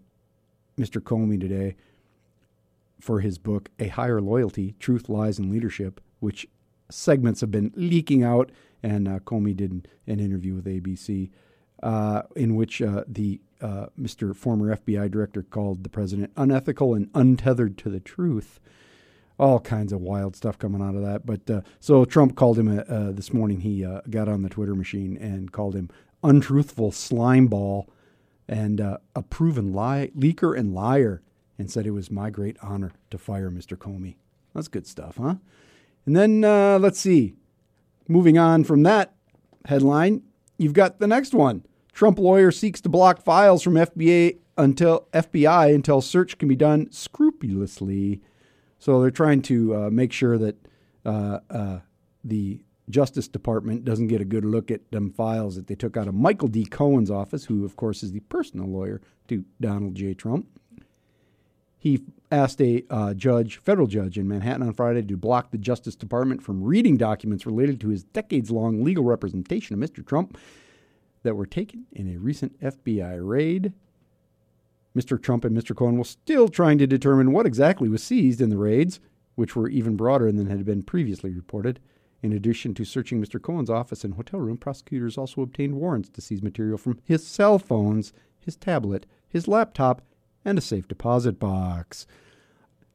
Mr. 0.79 1.01
Comey 1.01 1.41
today 1.41 1.77
for 3.01 3.21
his 3.21 3.39
book, 3.39 3.71
A 3.79 3.89
Higher 3.89 4.21
Loyalty 4.21 4.75
Truth, 4.79 5.09
Lies, 5.09 5.39
and 5.39 5.51
Leadership, 5.51 6.01
which 6.21 6.49
segments 6.91 7.41
have 7.41 7.51
been 7.51 7.73
leaking 7.77 8.23
out. 8.23 8.51
And 8.83 9.07
uh, 9.07 9.19
Comey 9.21 9.55
did 9.55 9.73
an, 9.73 9.87
interview 10.07 10.55
with 10.55 10.65
ABC 10.65 11.31
uh, 11.83 12.23
in 12.35 12.57
which 12.57 12.83
uh, 12.83 13.05
the 13.07 13.41
Mr. 13.63 14.35
former 14.35 14.75
FBI 14.75 15.11
director 15.11 15.43
called 15.43 15.85
the 15.85 15.91
president 15.91 16.33
unethical 16.37 16.95
and 16.95 17.11
untethered 17.15 17.77
to 17.79 17.91
the 17.91 18.01
truth. 18.01 18.59
All 19.39 19.61
kinds 19.61 19.93
of 19.93 20.01
wild 20.01 20.37
stuff 20.37 20.59
coming 20.59 20.83
out 20.83 20.95
of 20.95 21.03
that. 21.03 21.25
But 21.25 21.51
uh, 21.51 21.61
so 21.79 22.05
Trump 22.05 22.37
called 22.37 22.59
him 22.59 22.69
uh, 22.69 22.83
uh, 22.83 23.13
this 23.13 23.33
morning. 23.33 23.61
He 23.61 23.87
got 24.09 24.29
on 24.29 24.43
the 24.43 24.49
Twitter 24.51 24.75
machine 24.75 25.17
and 25.17 25.53
called 25.53 25.75
him 25.75 25.91
untruthful 26.23 26.93
slime 26.93 27.47
ball 27.47 27.89
and 28.49 28.81
uh, 28.81 28.99
a 29.15 29.23
proven 29.23 29.73
lie, 29.73 30.11
leaker 30.17 30.59
and 30.59 30.75
liar, 30.75 31.23
and 31.59 31.71
said 31.71 31.87
it 31.87 31.93
was 31.93 32.11
my 32.11 32.31
great 32.31 32.57
honor 32.63 32.93
to 33.11 33.19
fire 33.19 33.51
Mr. 33.51 33.77
Comey. 33.77 34.17
That's 34.55 34.69
good 34.69 34.87
stuff, 34.87 35.17
huh? 35.17 35.37
And 36.07 36.17
then 36.17 36.45
uh, 36.45 36.79
let's 36.79 36.99
see. 36.99 37.35
Moving 38.09 38.39
on 38.39 38.65
from 38.65 38.83
that 38.83 39.15
headline, 39.67 40.23
you've 40.59 40.73
got 40.73 40.99
the 40.99 41.07
next 41.07 41.33
one. 41.33 41.65
Trump 41.93 42.19
lawyer 42.19 42.51
seeks 42.51 42.81
to 42.81 42.89
block 42.89 43.23
files 43.23 43.63
from 43.63 43.75
FBI 43.75 44.39
until 44.57 45.07
FBI 45.13 45.75
until 45.75 46.01
search 46.01 46.39
can 46.39 46.49
be 46.49 46.57
done 46.57 46.91
scrupulously. 46.91 48.21
So 48.79 49.01
they're 49.01 49.11
trying 49.11 49.43
to 49.43 49.75
uh, 49.75 49.91
make 49.91 50.13
sure 50.13 50.39
that 50.39 50.57
uh, 51.05 51.41
uh, 51.51 51.79
the 52.25 52.63
Justice 52.91 53.29
Department 53.29 53.85
doesn't 53.85 54.09
get 54.09 54.21
a 54.21 54.25
good 54.25 54.45
look 54.45 54.71
at 54.71 54.91
them 54.91 55.11
files 55.11 55.57
that 55.57 55.67
they 55.67 55.75
took 55.75 55.97
out 55.97 56.09
of 56.09 56.15
Michael 56.15 56.49
D. 56.49 56.65
Cohen's 56.65 57.11
office, 57.11 57.47
who 57.47 57.65
of 57.65 57.77
course 57.77 58.03
is 58.03 58.13
the 58.13 58.21
personal 58.21 58.67
lawyer 58.67 59.01
to 59.29 59.45
Donald 59.61 59.95
J. 59.95 60.15
Trump. 60.15 60.47
He 61.79 62.03
asked 62.31 62.61
a 62.61 62.85
uh, 62.91 63.15
judge, 63.15 63.57
federal 63.57 63.87
judge 63.87 64.19
in 64.19 64.29
Manhattan 64.29 64.67
on 64.67 64.75
Friday, 64.75 65.03
to 65.03 65.17
block 65.17 65.51
the 65.51 65.59
Justice 65.59 65.97
Department 65.97 66.43
from 66.43 66.63
reading 66.63 66.99
documents 66.99 67.47
related 67.47 67.81
to 67.81 67.89
his 67.89 68.05
decades 68.05 68.51
long 68.51 68.85
legal 68.85 69.05
representation 69.05 69.75
of 69.75 69.91
Mr. 69.91 70.07
Trump 70.07 70.37
that 71.23 71.37
were 71.37 71.47
taken 71.47 71.87
in 71.93 72.15
a 72.15 72.19
recent 72.19 72.61
FBI 72.61 73.19
raid. 73.27 73.73
Mr. 74.97 75.21
Trump 75.21 75.45
and 75.45 75.57
Mr. 75.57 75.75
Cohen 75.75 75.97
were 75.97 76.05
still 76.05 76.49
trying 76.49 76.77
to 76.79 76.87
determine 76.87 77.33
what 77.33 77.47
exactly 77.47 77.89
was 77.89 78.03
seized 78.03 78.41
in 78.41 78.51
the 78.51 78.59
raids, 78.59 79.01
which 79.37 79.57
were 79.57 79.69
even 79.69 79.97
broader 79.97 80.31
than 80.31 80.49
had 80.49 80.65
been 80.65 80.83
previously 80.83 81.31
reported. 81.31 81.81
In 82.23 82.33
addition 82.33 82.75
to 82.75 82.85
searching 82.85 83.23
Mr. 83.23 83.41
Cohen's 83.41 83.71
office 83.71 84.05
and 84.05 84.15
hotel 84.15 84.41
room, 84.41 84.59
prosecutors 84.59 85.17
also 85.17 85.41
obtained 85.41 85.75
warrants 85.75 86.11
to 86.11 86.21
seize 86.21 86.43
material 86.43 86.77
from 86.77 86.99
his 87.05 87.27
cell 87.27 87.59
phones, 87.59 88.13
his 88.39 88.57
tablet, 88.57 89.07
his 89.29 89.49
laptop, 89.49 90.03
and 90.45 90.59
a 90.59 90.61
safe 90.61 90.87
deposit 90.87 91.39
box. 91.39 92.07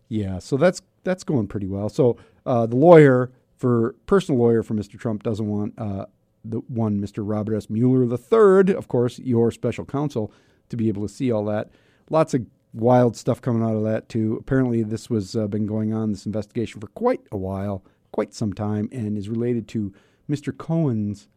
Yeah, 0.08 0.39
so 0.39 0.58
that's 0.58 0.82
that's 1.03 1.24
going 1.24 1.48
pretty 1.48 1.67
well. 1.67 1.89
So 1.89 2.17
uh, 2.46 2.65
the 2.65 2.75
lawyer 2.75 3.32
for 3.58 3.96
personal 4.05 4.39
lawyer 4.39 4.63
for 4.63 4.74
Mr. 4.74 5.00
Trump 5.00 5.24
doesn't 5.24 5.48
want 5.48 5.74
uh, 5.77 6.05
the 6.44 6.60
one 6.67 7.00
Mr. 7.00 7.24
Robert 7.25 7.55
S. 7.55 7.70
Mueller 7.70 8.03
III, 8.03 8.75
of 8.75 8.88
course, 8.88 9.20
your 9.20 9.51
special 9.51 9.86
counsel, 9.86 10.32
to 10.70 10.77
be 10.77 10.88
able 10.88 11.08
to 11.08 11.13
see 11.13 11.32
all 11.32 11.46
that. 11.46 11.70
Lots 12.10 12.34
of 12.34 12.46
wild 12.74 13.15
stuff 13.15 13.41
coming 13.41 13.63
out 13.63 13.75
of 13.75 13.84
that 13.84 14.10
too. 14.10 14.38
Apparently, 14.39 14.84
this 14.84 15.10
was 15.10 15.36
uh, 15.36 15.48
been 15.48 15.65
going 15.65 15.94
on 15.94 16.12
this 16.12 16.25
investigation 16.25 16.82
for 16.82 16.88
quite 16.88 17.22
a 17.32 17.38
while, 17.38 17.84
quite 18.15 18.34
some 18.34 18.53
time, 18.53 18.88
and 18.93 19.17
is 19.17 19.27
related 19.27 19.67
to 19.67 19.93
Mr. 20.29 20.57
Cohen's 20.57 21.27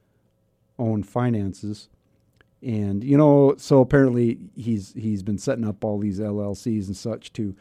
own 0.79 1.03
finances. 1.03 1.89
And 2.63 3.03
you 3.03 3.17
know, 3.17 3.57
so 3.59 3.81
apparently 3.81 4.39
he's 4.55 4.95
he's 4.95 5.25
been 5.25 5.39
setting 5.39 5.67
up 5.67 5.85
all 5.85 5.99
these 5.99 6.21
LLCs 6.21 6.87
and 6.87 6.97
such 6.97 7.33
to 7.33 7.57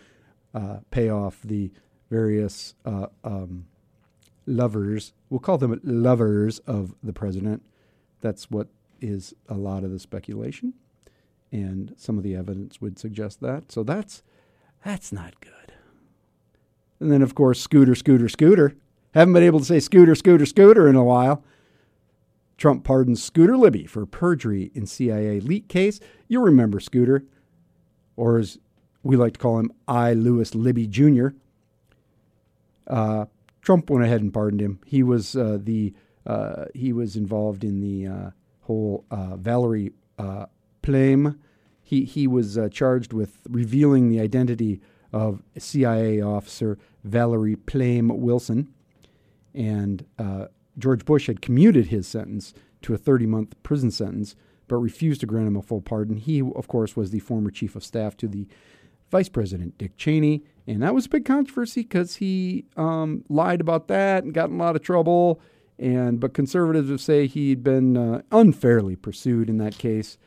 uh, 0.54 0.78
pay 0.92 1.10
off 1.10 1.42
the 1.44 1.72
various 2.12 2.76
uh, 2.86 3.08
um, 3.24 3.66
lovers. 4.46 5.14
We'll 5.32 5.40
call 5.40 5.58
them 5.58 5.82
lovers 5.84 6.60
of 6.60 6.94
the 7.02 7.12
president. 7.12 7.64
That's 8.22 8.52
what 8.52 8.68
is 9.02 9.34
a 9.50 9.56
lot 9.56 9.84
of 9.84 9.90
the 9.90 9.98
speculation, 9.98 10.76
and 11.52 11.96
some 11.98 12.20
of 12.20 12.24
the 12.24 12.36
evidence 12.36 12.80
would 12.82 13.00
suggest 13.00 13.42
that. 13.42 13.72
So 13.72 13.82
that's 13.82 14.22
that's 14.86 15.12
not 15.12 15.42
good. 15.42 15.74
And 17.00 17.12
then, 17.12 17.24
of 17.24 17.34
course, 17.34 17.60
Scooter, 17.60 17.96
Scooter, 17.96 18.30
Scooter. 18.30 18.76
Haven't 19.18 19.34
been 19.34 19.42
able 19.42 19.58
to 19.58 19.66
say 19.66 19.80
Scooter, 19.80 20.14
Scooter, 20.14 20.46
Scooter 20.46 20.88
in 20.88 20.96
a 20.96 21.04
while. 21.04 21.44
Trump 22.56 22.84
pardons 22.84 23.24
Scooter 23.24 23.58
Libby 23.58 23.88
for 23.88 24.06
perjury 24.06 24.70
in 24.76 24.86
CIA 24.86 25.40
leak 25.40 25.68
case. 25.68 26.00
You'll 26.28 26.44
remember 26.44 26.80
Scooter, 26.80 27.26
or 28.16 28.38
as 28.38 28.60
we 29.02 29.16
like 29.16 29.34
to 29.34 29.40
call 29.40 29.58
him, 29.58 29.72
I. 29.88 30.14
Lewis 30.14 30.54
Libby 30.54 30.86
Jr. 30.86 31.30
Uh, 32.86 33.26
Trump 33.64 33.90
went 33.90 34.06
ahead 34.06 34.22
and 34.22 34.32
pardoned 34.32 34.62
him. 34.62 34.82
He 34.86 35.02
was 35.02 35.36
uh, 35.36 35.58
the 35.64 35.96
uh, 36.28 36.66
he 36.76 36.94
was 36.94 37.16
involved 37.16 37.64
in 37.64 37.82
the 37.82 38.06
uh, 38.06 38.30
whole 38.62 39.04
uh, 39.10 39.36
Valerie 39.36 39.94
uh, 40.20 40.46
Plame. 40.84 41.40
He 41.82 42.06
he 42.06 42.28
was 42.28 42.56
uh, 42.56 42.70
charged 42.70 43.14
with 43.14 43.40
revealing 43.50 44.10
the 44.10 44.20
identity 44.20 44.80
of 45.12 45.42
CIA 45.58 46.22
officer 46.22 46.78
Valerie 47.04 47.56
Plame 47.56 48.10
Wilson, 48.10 48.72
and 49.58 50.06
uh, 50.20 50.46
George 50.78 51.04
Bush 51.04 51.28
had 51.28 51.42
commuted 51.42 51.88
his 51.88 52.08
sentence 52.08 52.54
to 52.84 52.94
a 52.94 52.98
30 52.98 53.26
month 53.26 53.64
prison 53.64 53.90
sentence, 53.90 54.36
but 54.68 54.78
refused 54.78 55.22
to 55.22 55.26
grant 55.26 55.48
him 55.48 55.56
a 55.56 55.62
full 55.62 55.82
pardon. 55.82 56.18
He, 56.18 56.42
of 56.42 56.68
course, 56.68 56.96
was 56.96 57.10
the 57.10 57.20
former 57.20 57.50
chief 57.50 57.76
of 57.76 57.84
staff 57.84 58.16
to 58.18 58.28
the 58.28 58.48
Vice 59.10 59.30
President 59.30 59.78
Dick 59.78 59.98
Cheney, 59.98 60.44
and 60.68 60.84
that 60.84 60.94
was 60.94 61.08
a 61.08 61.10
big 61.10 61.26
controversy 61.26 61.82
because 61.82 62.18
he 62.18 62.66
um, 62.76 63.24
lied 63.30 63.62
about 63.62 63.88
that 63.88 64.24
and 64.24 64.34
got 64.34 64.50
in 64.50 64.60
a 64.60 64.64
lot 64.64 64.76
of 64.76 64.84
trouble. 64.84 65.42
And 65.80 66.20
but 66.20 66.34
conservatives 66.34 66.90
would 66.90 67.02
say 67.02 67.28
he'd 67.28 67.64
been 67.64 67.98
uh, 67.98 68.22
unfairly 68.32 68.96
pursued 68.96 69.50
in 69.50 69.58
that 69.58 69.78
case. 69.78 70.18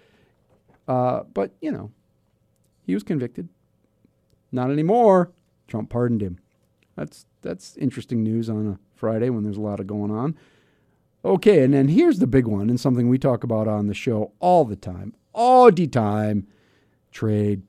Uh, 0.89 1.25
but 1.35 1.53
you 1.61 1.71
know, 1.71 1.93
he 2.87 2.95
was 2.95 3.03
convicted. 3.03 3.49
Not 4.51 4.71
anymore. 4.71 5.31
Trump 5.69 5.91
pardoned 5.91 6.23
him. 6.23 6.39
That's 6.97 7.27
that's 7.43 7.77
interesting 7.77 8.23
news 8.23 8.49
on 8.49 8.67
a 8.67 8.79
Friday 8.95 9.31
when 9.31 9.45
there's 9.45 9.57
a 9.57 9.63
lot 9.63 9.81
of 9.81 9.87
going 9.87 10.11
on. 10.11 10.37
Okay, 11.25 11.63
and 11.63 11.75
then 11.75 11.89
here's 11.89 12.19
the 12.19 12.27
big 12.27 12.47
one, 12.47 12.71
and 12.71 12.81
something 12.81 13.09
we 13.09 13.19
talk 13.19 13.45
about 13.45 13.69
on 13.69 13.87
the 13.87 13.95
show 13.95 14.33
all 14.41 14.65
the 14.65 14.77
time, 14.77 15.15
all 15.33 15.71
the 15.71 15.87
time: 15.87 16.47
trade. 17.11 17.63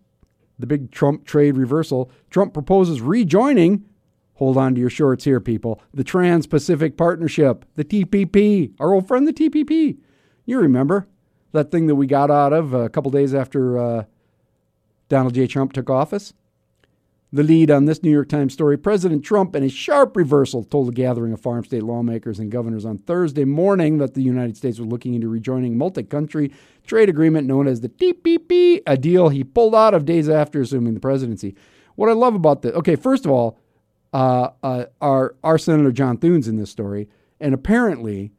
The 0.58 0.68
big 0.68 0.92
Trump 0.92 1.26
trade 1.26 1.58
reversal. 1.58 2.12
Trump 2.30 2.54
proposes 2.54 3.02
rejoining. 3.02 3.84
Hold 4.36 4.58
on 4.58 4.76
to 4.76 4.82
your 4.82 4.90
shorts 4.90 5.24
here, 5.24 5.40
people. 5.40 5.82
The 5.94 6.04
Trans 6.04 6.48
Pacific 6.48 6.98
Partnership, 6.98 7.66
the 7.76 7.84
TPP, 7.84 8.74
our 8.80 8.94
old 8.94 9.08
friend, 9.08 9.28
the 9.28 9.34
TPP. 9.34 9.98
You 10.46 10.60
remember 10.60 11.08
that 11.52 11.72
thing 11.72 11.88
that 11.88 11.96
we 11.96 12.08
got 12.08 12.32
out 12.32 12.54
of 12.54 12.74
a 12.74 12.90
couple 12.90 13.12
days 13.12 13.34
after 13.34 13.78
uh, 13.78 14.04
Donald 15.10 15.34
J. 15.34 15.48
Trump 15.48 15.74
took 15.74 15.90
office? 15.90 16.34
The 17.34 17.44
lead 17.44 17.72
on 17.72 17.86
this 17.86 18.04
New 18.04 18.12
York 18.12 18.28
Times 18.28 18.52
story 18.52 18.78
President 18.78 19.24
Trump, 19.24 19.56
in 19.56 19.64
a 19.64 19.70
sharp 19.70 20.18
reversal, 20.18 20.66
told 20.66 20.90
a 20.90 20.92
gathering 20.92 21.32
of 21.32 21.40
farm 21.40 21.64
state 21.64 21.82
lawmakers 21.82 22.40
and 22.40 22.52
governors 22.52 22.84
on 22.84 22.98
Thursday 22.98 23.46
morning 23.46 24.00
that 24.00 24.16
the 24.16 24.22
United 24.22 24.58
States 24.58 24.80
was 24.80 24.90
looking 24.90 25.14
into 25.14 25.30
rejoining 25.30 25.78
multi 25.78 26.04
country 26.04 26.52
trade 26.86 27.08
agreement 27.08 27.48
known 27.48 27.68
as 27.70 27.80
the 27.80 27.88
TPP, 27.88 28.82
a 28.86 28.98
deal 28.98 29.30
he 29.30 29.46
pulled 29.46 29.74
out 29.74 29.94
of 29.94 30.04
days 30.04 30.28
after 30.28 30.60
assuming 30.60 30.94
the 30.94 31.00
presidency. 31.00 31.56
What 31.96 32.10
I 32.10 32.14
love 32.14 32.36
about 32.36 32.64
this, 32.64 32.74
okay, 32.74 32.98
first 32.98 33.24
of 33.24 33.32
all, 33.32 33.58
uh, 34.12 34.50
uh, 34.62 34.86
our, 35.00 35.36
our 35.42 35.58
Senator 35.58 35.94
John 35.94 36.18
Thune's 36.18 36.50
in 36.50 36.58
this 36.58 36.70
story, 36.70 37.08
and 37.40 37.54
apparently, 37.54 38.34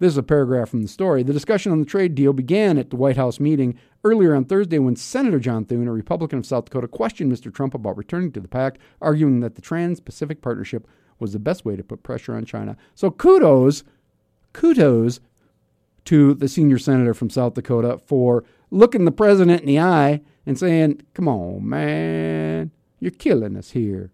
this 0.00 0.14
is 0.14 0.18
a 0.18 0.22
paragraph 0.22 0.70
from 0.70 0.82
the 0.82 0.88
story. 0.88 1.22
The 1.22 1.32
discussion 1.32 1.70
on 1.72 1.78
the 1.78 1.86
trade 1.86 2.14
deal 2.14 2.32
began 2.32 2.78
at 2.78 2.88
the 2.88 2.96
White 2.96 3.18
House 3.18 3.38
meeting 3.38 3.78
earlier 4.02 4.34
on 4.34 4.46
Thursday 4.46 4.78
when 4.78 4.96
Senator 4.96 5.38
John 5.38 5.66
Thune, 5.66 5.86
a 5.86 5.92
Republican 5.92 6.38
of 6.38 6.46
South 6.46 6.64
Dakota, 6.64 6.88
questioned 6.88 7.30
Mr. 7.30 7.52
Trump 7.52 7.74
about 7.74 7.98
returning 7.98 8.32
to 8.32 8.40
the 8.40 8.48
pact, 8.48 8.80
arguing 9.02 9.40
that 9.40 9.56
the 9.56 9.62
Trans 9.62 10.00
Pacific 10.00 10.40
Partnership 10.40 10.88
was 11.18 11.34
the 11.34 11.38
best 11.38 11.66
way 11.66 11.76
to 11.76 11.84
put 11.84 12.02
pressure 12.02 12.34
on 12.34 12.46
China. 12.46 12.78
So 12.94 13.10
kudos, 13.10 13.84
kudos 14.54 15.20
to 16.06 16.32
the 16.32 16.48
senior 16.48 16.78
senator 16.78 17.12
from 17.12 17.28
South 17.28 17.52
Dakota 17.52 18.00
for 18.06 18.42
looking 18.70 19.04
the 19.04 19.12
president 19.12 19.60
in 19.60 19.66
the 19.66 19.78
eye 19.78 20.22
and 20.46 20.58
saying, 20.58 21.02
Come 21.12 21.28
on, 21.28 21.68
man, 21.68 22.70
you're 23.00 23.10
killing 23.10 23.54
us 23.54 23.72
here. 23.72 24.10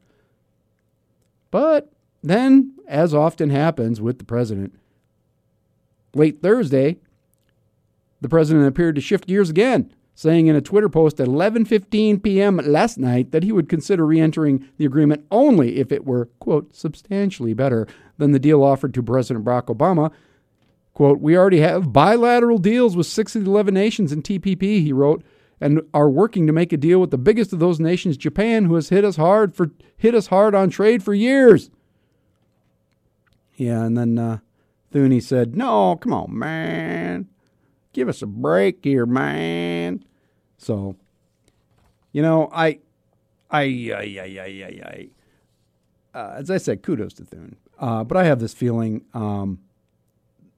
But 1.52 1.92
then, 2.24 2.74
as 2.88 3.14
often 3.14 3.50
happens 3.50 4.00
with 4.00 4.18
the 4.18 4.24
president, 4.24 4.74
late 6.16 6.42
Thursday, 6.42 6.98
the 8.20 8.28
president 8.28 8.66
appeared 8.66 8.94
to 8.94 9.00
shift 9.00 9.26
gears 9.26 9.50
again, 9.50 9.92
saying 10.14 10.46
in 10.46 10.56
a 10.56 10.60
Twitter 10.60 10.88
post 10.88 11.20
at 11.20 11.28
11:15 11.28 12.22
p.m. 12.22 12.56
last 12.56 12.98
night 12.98 13.32
that 13.32 13.42
he 13.42 13.52
would 13.52 13.68
consider 13.68 14.06
re-entering 14.06 14.66
the 14.78 14.86
agreement 14.86 15.26
only 15.30 15.76
if 15.76 15.92
it 15.92 16.06
were 16.06 16.26
quote 16.40 16.74
substantially 16.74 17.52
better 17.52 17.86
than 18.18 18.32
the 18.32 18.38
deal 18.38 18.62
offered 18.62 18.94
to 18.94 19.02
President 19.02 19.44
Barack 19.44 19.66
Obama. 19.66 20.10
Quote, 20.94 21.20
"We 21.20 21.36
already 21.36 21.60
have 21.60 21.92
bilateral 21.92 22.58
deals 22.58 22.96
with 22.96 23.06
6 23.06 23.36
of 23.36 23.44
the 23.44 23.50
11 23.50 23.74
nations 23.74 24.12
in 24.12 24.22
TPP," 24.22 24.80
he 24.82 24.92
wrote, 24.92 25.22
"and 25.60 25.82
are 25.92 26.08
working 26.08 26.46
to 26.46 26.52
make 26.54 26.72
a 26.72 26.78
deal 26.78 27.00
with 27.00 27.10
the 27.10 27.18
biggest 27.18 27.52
of 27.52 27.58
those 27.58 27.78
nations, 27.78 28.16
Japan, 28.16 28.64
who 28.64 28.74
has 28.76 28.88
hit 28.88 29.04
us 29.04 29.16
hard 29.16 29.54
for 29.54 29.70
hit 29.98 30.14
us 30.14 30.28
hard 30.28 30.54
on 30.54 30.70
trade 30.70 31.02
for 31.02 31.12
years." 31.12 31.70
Yeah, 33.56 33.84
and 33.84 33.96
then 33.96 34.18
uh, 34.18 34.38
Thune 34.90 35.20
said, 35.20 35.56
"No, 35.56 35.96
come 35.96 36.12
on, 36.12 36.38
man." 36.38 37.28
Give 37.96 38.10
us 38.10 38.20
a 38.20 38.26
break 38.26 38.80
here, 38.84 39.06
man. 39.06 40.04
So, 40.58 40.96
you 42.12 42.20
know, 42.20 42.50
I, 42.52 42.80
I, 43.50 43.62
I, 43.62 44.18
I, 44.20 44.38
I, 44.38 45.08
I, 46.14 46.18
uh, 46.18 46.34
as 46.36 46.50
I 46.50 46.58
said, 46.58 46.82
kudos 46.82 47.14
to 47.14 47.24
Thune. 47.24 47.56
Uh, 47.78 48.04
but 48.04 48.18
I 48.18 48.24
have 48.24 48.38
this 48.38 48.52
feeling, 48.52 49.02
um, 49.14 49.60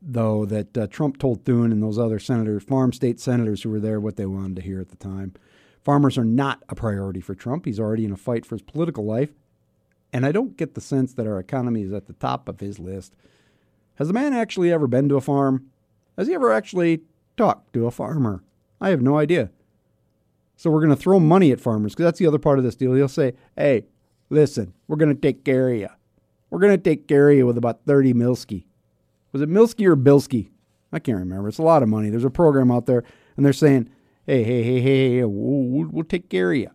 though, 0.02 0.46
that 0.46 0.76
uh, 0.76 0.88
Trump 0.88 1.18
told 1.18 1.44
Thune 1.44 1.70
and 1.70 1.80
those 1.80 1.96
other 1.96 2.18
senators, 2.18 2.64
farm 2.64 2.92
state 2.92 3.20
senators 3.20 3.62
who 3.62 3.70
were 3.70 3.78
there, 3.78 4.00
what 4.00 4.16
they 4.16 4.26
wanted 4.26 4.56
to 4.56 4.62
hear 4.62 4.80
at 4.80 4.88
the 4.88 4.96
time. 4.96 5.32
Farmers 5.84 6.18
are 6.18 6.24
not 6.24 6.64
a 6.68 6.74
priority 6.74 7.20
for 7.20 7.36
Trump. 7.36 7.66
He's 7.66 7.78
already 7.78 8.04
in 8.04 8.10
a 8.10 8.16
fight 8.16 8.44
for 8.44 8.56
his 8.56 8.62
political 8.62 9.04
life. 9.04 9.30
And 10.12 10.26
I 10.26 10.32
don't 10.32 10.56
get 10.56 10.74
the 10.74 10.80
sense 10.80 11.14
that 11.14 11.26
our 11.28 11.38
economy 11.38 11.82
is 11.82 11.92
at 11.92 12.06
the 12.06 12.14
top 12.14 12.48
of 12.48 12.58
his 12.58 12.80
list. 12.80 13.14
Has 13.98 14.08
the 14.08 14.14
man 14.14 14.32
actually 14.32 14.72
ever 14.72 14.86
been 14.86 15.08
to 15.08 15.16
a 15.16 15.20
farm? 15.20 15.70
Has 16.16 16.28
he 16.28 16.34
ever 16.34 16.52
actually 16.52 17.02
talked 17.36 17.72
to 17.72 17.86
a 17.86 17.90
farmer? 17.90 18.42
I 18.80 18.90
have 18.90 19.02
no 19.02 19.18
idea. 19.18 19.50
So 20.56 20.70
we're 20.70 20.80
going 20.80 20.90
to 20.90 20.96
throw 20.96 21.20
money 21.20 21.52
at 21.52 21.60
farmers 21.60 21.94
because 21.94 22.04
that's 22.04 22.18
the 22.18 22.26
other 22.26 22.38
part 22.38 22.58
of 22.58 22.64
this 22.64 22.76
deal. 22.76 22.94
He'll 22.94 23.08
say, 23.08 23.34
hey, 23.56 23.86
listen, 24.30 24.74
we're 24.86 24.96
going 24.96 25.14
to 25.14 25.20
take 25.20 25.44
care 25.44 25.70
of 25.70 25.76
you. 25.76 25.88
We're 26.50 26.60
going 26.60 26.76
to 26.76 26.82
take 26.82 27.06
care 27.06 27.30
of 27.30 27.36
you 27.36 27.46
with 27.46 27.58
about 27.58 27.84
30 27.86 28.14
Milski. 28.14 28.64
Was 29.32 29.42
it 29.42 29.50
Milski 29.50 29.86
or 29.86 29.96
Bilski? 29.96 30.50
I 30.92 30.98
can't 30.98 31.18
remember. 31.18 31.48
It's 31.48 31.58
a 31.58 31.62
lot 31.62 31.82
of 31.82 31.88
money. 31.88 32.08
There's 32.08 32.24
a 32.24 32.30
program 32.30 32.70
out 32.70 32.86
there, 32.86 33.04
and 33.36 33.44
they're 33.44 33.52
saying, 33.52 33.90
hey, 34.26 34.42
hey, 34.42 34.62
hey, 34.62 34.80
hey, 34.80 35.16
hey 35.16 35.24
we'll, 35.24 35.86
we'll, 35.90 36.04
take 36.04 36.28
care 36.28 36.52
of 36.52 36.58
you. 36.58 36.70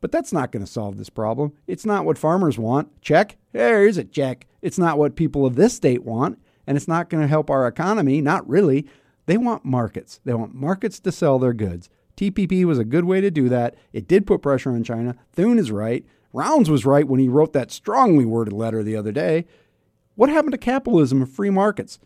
But 0.00 0.12
that's 0.12 0.32
not 0.32 0.50
going 0.50 0.64
to 0.64 0.70
solve 0.70 0.96
this 0.96 1.10
problem. 1.10 1.52
It's 1.66 1.84
not 1.84 2.04
what 2.04 2.16
farmers 2.16 2.58
want. 2.58 3.02
Check. 3.02 3.36
Here's 3.52 3.98
a 3.98 4.04
check. 4.04 4.46
It's 4.62 4.78
not 4.78 4.98
what 4.98 5.16
people 5.16 5.44
of 5.44 5.56
this 5.56 5.74
state 5.74 6.04
want, 6.04 6.38
and 6.70 6.76
it's 6.76 6.86
not 6.86 7.10
going 7.10 7.20
to 7.20 7.26
help 7.26 7.50
our 7.50 7.66
economy. 7.66 8.20
Not 8.20 8.48
really. 8.48 8.86
They 9.26 9.36
want 9.36 9.64
markets. 9.64 10.20
They 10.24 10.34
want 10.34 10.54
markets 10.54 11.00
to 11.00 11.10
sell 11.10 11.40
their 11.40 11.52
goods. 11.52 11.90
TPP 12.16 12.64
was 12.64 12.78
a 12.78 12.84
good 12.84 13.06
way 13.06 13.20
to 13.20 13.28
do 13.28 13.48
that. 13.48 13.74
It 13.92 14.06
did 14.06 14.24
put 14.24 14.40
pressure 14.40 14.70
on 14.70 14.84
China. 14.84 15.16
Thune 15.32 15.58
is 15.58 15.72
right. 15.72 16.06
Rounds 16.32 16.70
was 16.70 16.86
right 16.86 17.08
when 17.08 17.18
he 17.18 17.28
wrote 17.28 17.54
that 17.54 17.72
strongly 17.72 18.24
worded 18.24 18.52
letter 18.52 18.84
the 18.84 18.94
other 18.94 19.10
day. 19.10 19.46
What 20.14 20.30
happened 20.30 20.52
to 20.52 20.58
capitalism 20.58 21.22
and 21.22 21.28
free 21.28 21.50
markets? 21.50 21.98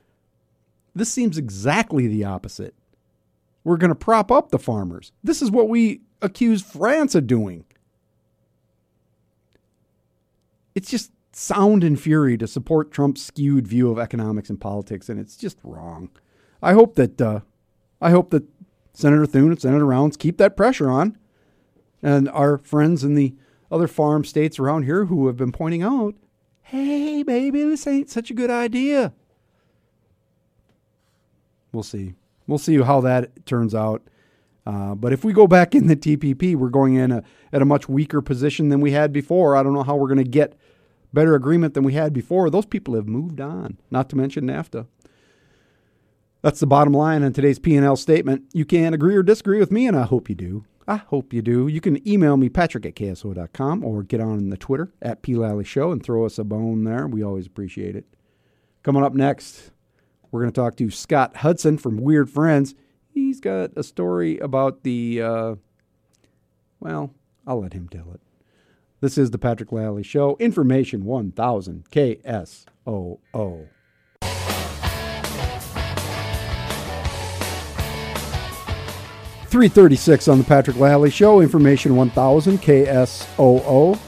This 0.94 1.12
seems 1.12 1.36
exactly 1.36 2.06
the 2.06 2.24
opposite. 2.24 2.74
We're 3.64 3.76
going 3.76 3.90
to 3.90 3.94
prop 3.94 4.32
up 4.32 4.48
the 4.48 4.58
farmers. 4.58 5.12
This 5.22 5.42
is 5.42 5.50
what 5.50 5.68
we 5.68 6.00
accuse 6.22 6.62
France 6.62 7.14
of 7.14 7.26
doing. 7.26 7.66
It's 10.74 10.88
just 10.88 11.12
sound 11.36 11.84
and 11.84 12.00
fury 12.00 12.36
to 12.38 12.46
support 12.46 12.90
Trump's 12.90 13.22
skewed 13.22 13.66
view 13.66 13.90
of 13.90 13.98
economics 13.98 14.50
and 14.50 14.60
politics, 14.60 15.08
and 15.08 15.18
it's 15.18 15.36
just 15.36 15.58
wrong. 15.62 16.10
I 16.62 16.72
hope 16.72 16.94
that 16.94 17.20
uh, 17.20 17.40
I 18.00 18.10
hope 18.10 18.30
that 18.30 18.44
Senator 18.92 19.26
Thune 19.26 19.50
and 19.50 19.60
Senator 19.60 19.86
Rounds 19.86 20.16
keep 20.16 20.38
that 20.38 20.56
pressure 20.56 20.90
on, 20.90 21.18
and 22.02 22.28
our 22.30 22.58
friends 22.58 23.04
in 23.04 23.14
the 23.14 23.34
other 23.70 23.88
farm 23.88 24.24
states 24.24 24.58
around 24.58 24.84
here 24.84 25.06
who 25.06 25.26
have 25.26 25.36
been 25.36 25.52
pointing 25.52 25.82
out, 25.82 26.14
"Hey, 26.62 27.22
baby, 27.22 27.62
this 27.64 27.86
ain't 27.86 28.10
such 28.10 28.30
a 28.30 28.34
good 28.34 28.50
idea." 28.50 29.12
We'll 31.72 31.82
see. 31.82 32.14
We'll 32.46 32.58
see 32.58 32.80
how 32.80 33.00
that 33.00 33.46
turns 33.46 33.74
out. 33.74 34.02
Uh, 34.66 34.94
but 34.94 35.12
if 35.12 35.24
we 35.24 35.32
go 35.32 35.46
back 35.46 35.74
in 35.74 35.88
the 35.88 35.96
TPP, 35.96 36.56
we're 36.56 36.68
going 36.68 36.94
in 36.94 37.12
a, 37.12 37.22
at 37.52 37.60
a 37.60 37.66
much 37.66 37.88
weaker 37.88 38.22
position 38.22 38.68
than 38.68 38.80
we 38.80 38.92
had 38.92 39.12
before. 39.12 39.56
I 39.56 39.62
don't 39.62 39.74
know 39.74 39.82
how 39.82 39.96
we're 39.96 40.08
going 40.08 40.24
to 40.24 40.24
get 40.24 40.56
better 41.14 41.34
agreement 41.34 41.74
than 41.74 41.84
we 41.84 41.94
had 41.94 42.12
before. 42.12 42.50
Those 42.50 42.66
people 42.66 42.94
have 42.94 43.08
moved 43.08 43.40
on. 43.40 43.78
Not 43.90 44.08
to 44.10 44.16
mention 44.16 44.44
NAFTA. 44.44 44.86
That's 46.42 46.60
the 46.60 46.66
bottom 46.66 46.92
line 46.92 47.22
on 47.22 47.32
today's 47.32 47.58
P&L 47.58 47.96
statement. 47.96 48.44
You 48.52 48.66
can 48.66 48.92
agree 48.92 49.16
or 49.16 49.22
disagree 49.22 49.58
with 49.58 49.72
me, 49.72 49.86
and 49.86 49.96
I 49.96 50.02
hope 50.02 50.28
you 50.28 50.34
do. 50.34 50.66
I 50.86 50.96
hope 50.96 51.32
you 51.32 51.40
do. 51.40 51.66
You 51.66 51.80
can 51.80 52.06
email 52.06 52.36
me, 52.36 52.50
patrick 52.50 52.84
at 52.84 52.94
ksoo.com, 52.94 53.82
or 53.82 54.02
get 54.02 54.20
on 54.20 54.50
the 54.50 54.58
Twitter, 54.58 54.92
at 55.00 55.22
P. 55.22 55.34
Lally 55.34 55.64
Show, 55.64 55.90
and 55.90 56.02
throw 56.02 56.26
us 56.26 56.38
a 56.38 56.44
bone 56.44 56.84
there. 56.84 57.06
We 57.06 57.22
always 57.22 57.46
appreciate 57.46 57.96
it. 57.96 58.04
Coming 58.82 59.02
up 59.02 59.14
next, 59.14 59.70
we're 60.30 60.40
going 60.40 60.52
to 60.52 60.60
talk 60.60 60.76
to 60.76 60.90
Scott 60.90 61.36
Hudson 61.38 61.78
from 61.78 61.96
Weird 61.96 62.28
Friends. 62.28 62.74
He's 63.08 63.40
got 63.40 63.70
a 63.76 63.82
story 63.82 64.38
about 64.38 64.82
the, 64.82 65.22
uh, 65.22 65.54
well, 66.80 67.14
I'll 67.46 67.62
let 67.62 67.72
him 67.72 67.88
tell 67.88 68.12
it. 68.12 68.20
This 69.04 69.18
is 69.18 69.30
the 69.30 69.36
Patrick 69.36 69.70
Lally 69.70 70.02
Show. 70.02 70.34
Information 70.40 71.04
1000 71.04 71.84
KSOO. 71.90 73.18
336 79.50 80.28
on 80.28 80.38
the 80.38 80.44
Patrick 80.44 80.78
Lally 80.78 81.10
Show. 81.10 81.42
Information 81.42 81.96
1000 81.96 82.62
KSOO. 82.62 83.98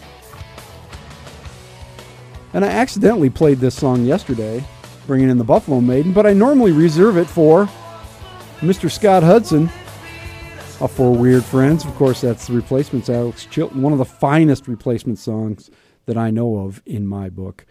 And 2.54 2.64
I 2.64 2.68
accidentally 2.68 3.28
played 3.28 3.58
this 3.58 3.74
song 3.74 4.06
yesterday, 4.06 4.64
bringing 5.06 5.28
in 5.28 5.36
the 5.36 5.44
Buffalo 5.44 5.82
Maiden, 5.82 6.14
but 6.14 6.24
I 6.24 6.32
normally 6.32 6.72
reserve 6.72 7.18
it 7.18 7.26
for 7.26 7.68
Mr. 8.60 8.90
Scott 8.90 9.22
Hudson 9.22 9.68
of 10.80 10.92
For 10.92 11.12
Weird 11.12 11.44
Friends. 11.44 11.84
Of 11.84 11.94
course, 11.96 12.20
that's 12.20 12.46
the 12.46 12.52
replacements. 12.52 13.08
Alex 13.08 13.46
Chilton, 13.46 13.82
one 13.82 13.92
of 13.92 13.98
the 13.98 14.04
finest 14.04 14.68
replacement 14.68 15.18
songs 15.18 15.70
that 16.06 16.16
I 16.16 16.30
know 16.30 16.58
of 16.58 16.82
in 16.86 17.06
my 17.06 17.28
book. 17.28 17.66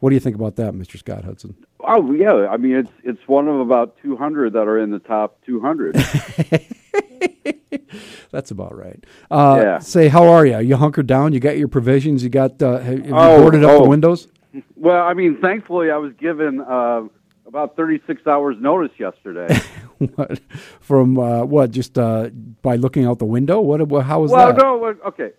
What 0.00 0.10
do 0.10 0.16
you 0.16 0.20
think 0.20 0.36
about 0.36 0.56
that, 0.56 0.74
Mr. 0.74 0.98
Scott 0.98 1.24
Hudson? 1.24 1.56
Oh 1.80 2.12
yeah, 2.12 2.48
I 2.48 2.56
mean 2.56 2.76
it's 2.76 2.90
it's 3.02 3.28
one 3.28 3.48
of 3.48 3.60
about 3.60 3.96
200 4.02 4.52
that 4.54 4.66
are 4.68 4.78
in 4.78 4.90
the 4.90 4.98
top 4.98 5.38
200. 5.44 5.94
That's 8.30 8.50
about 8.50 8.76
right. 8.76 9.02
Uh, 9.30 9.60
Yeah. 9.62 9.78
Say, 9.78 10.08
how 10.08 10.26
are 10.28 10.44
you? 10.46 10.58
You 10.60 10.76
hunkered 10.76 11.06
down? 11.06 11.32
You 11.32 11.40
got 11.40 11.56
your 11.58 11.68
provisions? 11.68 12.22
You 12.24 12.30
got 12.30 12.60
uh, 12.62 12.78
have 12.78 12.98
have 12.98 13.06
you 13.06 13.12
Oh, 13.14 13.40
boarded 13.40 13.64
up 13.64 13.78
the 13.78 13.84
oh. 13.84 13.88
windows? 13.88 14.28
well, 14.76 15.04
I 15.04 15.14
mean, 15.14 15.38
thankfully 15.40 15.90
I 15.90 15.96
was 15.98 16.12
given 16.14 16.60
uh, 16.60 17.02
about 17.46 17.76
36 17.76 18.26
hours 18.26 18.56
notice 18.60 18.92
yesterday. 18.98 19.48
What, 20.16 20.40
From 20.80 21.18
uh, 21.18 21.44
what? 21.44 21.70
Just 21.70 21.96
uh, 21.96 22.28
by 22.62 22.76
looking 22.76 23.06
out 23.06 23.20
the 23.20 23.24
window? 23.24 23.60
What? 23.60 23.80
what 23.88 24.04
how 24.04 24.20
was 24.20 24.32
well, 24.32 24.48
that? 24.48 24.58
no, 24.58 24.84
okay. 25.06 25.30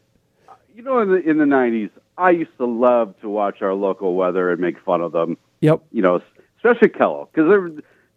You 0.74 0.82
know, 0.82 1.00
in 1.02 1.10
the 1.10 1.18
in 1.30 1.38
the 1.38 1.44
90s, 1.46 1.92
I 2.18 2.32
used 2.32 2.56
to 2.58 2.66
love 2.66 3.14
to 3.22 3.30
watch 3.30 3.62
our 3.62 3.74
local 3.74 4.16
weather 4.16 4.50
and 4.52 4.60
make 4.62 4.80
fun 4.80 5.02
of 5.02 5.12
them. 5.12 5.38
Yep. 5.60 5.84
You 5.92 6.02
know, 6.02 6.22
especially 6.58 6.90
Kellogg 6.90 7.30
because 7.34 7.50
they 7.50 7.58
were 7.58 7.72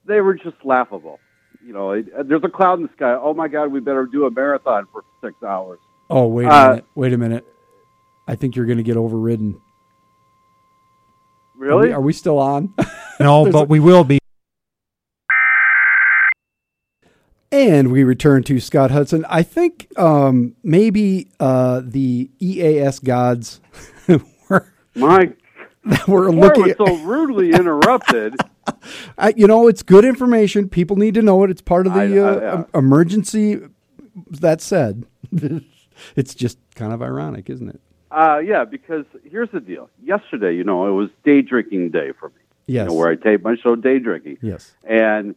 they 0.06 0.20
were 0.20 0.34
just 0.34 0.56
laughable. 0.64 1.18
You 1.66 1.72
know, 1.72 1.90
it, 1.90 2.06
there's 2.28 2.44
a 2.44 2.48
cloud 2.48 2.78
in 2.78 2.86
the 2.86 2.92
sky. 2.96 3.14
Oh 3.20 3.34
my 3.34 3.48
God, 3.48 3.72
we 3.72 3.80
better 3.80 4.06
do 4.06 4.24
a 4.24 4.30
marathon 4.30 4.86
for 4.92 5.02
six 5.22 5.34
hours. 5.42 5.80
Oh, 6.08 6.28
wait 6.28 6.46
a 6.46 6.50
Uh, 6.50 6.68
minute. 6.70 6.84
Wait 6.94 7.12
a 7.12 7.18
minute. 7.18 7.44
I 8.28 8.36
think 8.36 8.54
you're 8.56 8.64
going 8.66 8.78
to 8.78 8.84
get 8.84 8.96
overridden. 8.96 9.54
Are 9.54 9.60
Really? 11.58 11.88
we, 11.88 11.92
are 11.92 12.00
we 12.00 12.12
still 12.12 12.38
on? 12.38 12.72
No, 13.20 13.50
but 13.50 13.68
we 13.68 13.80
will 13.80 14.04
be. 14.04 14.18
And 17.50 17.90
we 17.90 18.04
return 18.04 18.42
to 18.44 18.60
Scott 18.60 18.90
Hudson. 18.90 19.24
I 19.28 19.42
think 19.42 19.88
um, 19.98 20.54
maybe 20.62 21.28
uh, 21.40 21.80
the 21.82 22.30
EAS 22.40 22.98
gods 22.98 23.60
were, 24.50 24.66
my 24.94 25.32
were 26.06 26.26
Before 26.26 26.26
I 26.26 26.30
looking. 26.30 26.62
was 26.64 26.74
so 26.76 26.96
rudely 26.98 27.50
interrupted. 27.52 28.36
I, 29.16 29.32
you 29.34 29.46
know, 29.46 29.66
it's 29.66 29.82
good 29.82 30.04
information. 30.04 30.68
People 30.68 30.96
need 30.96 31.14
to 31.14 31.22
know 31.22 31.42
it. 31.42 31.50
It's 31.50 31.62
part 31.62 31.86
of 31.86 31.94
the 31.94 32.00
I- 32.00 32.04
I- 32.04 32.18
uh, 32.18 32.40
yeah. 32.40 32.52
em- 32.52 32.66
emergency. 32.74 33.60
That 34.30 34.60
said, 34.60 35.06
it's 36.16 36.34
just 36.34 36.58
kind 36.74 36.92
of 36.92 37.00
ironic, 37.00 37.48
isn't 37.48 37.68
it? 37.70 37.80
Uh, 38.10 38.38
yeah, 38.44 38.64
because 38.64 39.04
here's 39.24 39.50
the 39.52 39.60
deal. 39.60 39.88
Yesterday, 40.02 40.54
you 40.54 40.64
know, 40.64 40.86
it 40.88 40.92
was 40.92 41.08
day 41.24 41.40
drinking 41.40 41.90
day 41.92 42.12
for 42.18 42.28
me. 42.28 42.34
Yes. 42.68 42.84
You 42.84 42.88
know, 42.90 42.94
where 43.00 43.08
I 43.10 43.16
tape 43.16 43.42
my 43.42 43.56
show, 43.56 43.74
Day 43.76 43.98
Drinking. 43.98 44.38
Yes. 44.42 44.74
And 44.84 45.34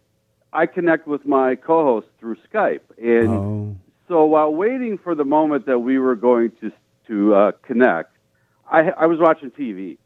I 0.52 0.66
connect 0.66 1.08
with 1.08 1.26
my 1.26 1.56
co-host 1.56 2.08
through 2.20 2.36
Skype. 2.54 2.82
And 3.02 3.30
Oh. 3.30 3.76
so 4.10 4.26
while 4.26 4.54
waiting 4.54 4.98
for 4.98 5.16
the 5.16 5.24
moment 5.24 5.66
that 5.66 5.80
we 5.80 5.98
were 5.98 6.16
going 6.16 6.52
to 6.62 6.72
to 7.08 7.34
uh, 7.34 7.52
connect, 7.64 8.12
I, 8.70 8.92
I 8.92 9.06
was 9.08 9.18
watching 9.20 9.50
TV. 9.50 9.98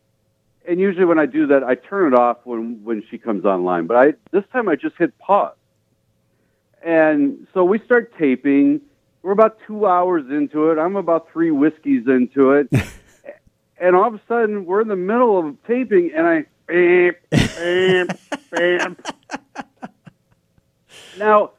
And 0.67 0.79
usually 0.79 1.05
when 1.05 1.19
I 1.19 1.25
do 1.25 1.47
that, 1.47 1.63
I 1.63 1.75
turn 1.75 2.13
it 2.13 2.17
off 2.17 2.37
when 2.43 2.83
when 2.83 3.03
she 3.09 3.17
comes 3.17 3.43
online. 3.43 3.87
But 3.87 3.97
I 3.97 4.13
this 4.31 4.43
time 4.53 4.69
I 4.69 4.75
just 4.75 4.95
hit 4.97 5.17
pause. 5.17 5.55
And 6.83 7.47
so 7.53 7.65
we 7.65 7.79
start 7.79 8.13
taping. 8.19 8.81
We're 9.23 9.31
about 9.31 9.57
two 9.65 9.87
hours 9.87 10.25
into 10.29 10.69
it. 10.69 10.77
I'm 10.77 10.95
about 10.95 11.31
three 11.33 11.49
whiskeys 11.49 12.03
into 12.07 12.51
it. 12.51 12.69
and 13.79 13.95
all 13.95 14.07
of 14.07 14.13
a 14.13 14.21
sudden, 14.27 14.65
we're 14.65 14.81
in 14.81 14.87
the 14.89 14.95
middle 14.95 15.39
of 15.39 15.55
taping, 15.65 16.11
and 16.15 16.27
I. 16.27 16.45
Bam, 16.67 17.13
bam, 17.31 18.07
bam. 18.51 18.97
Now, 21.17 21.51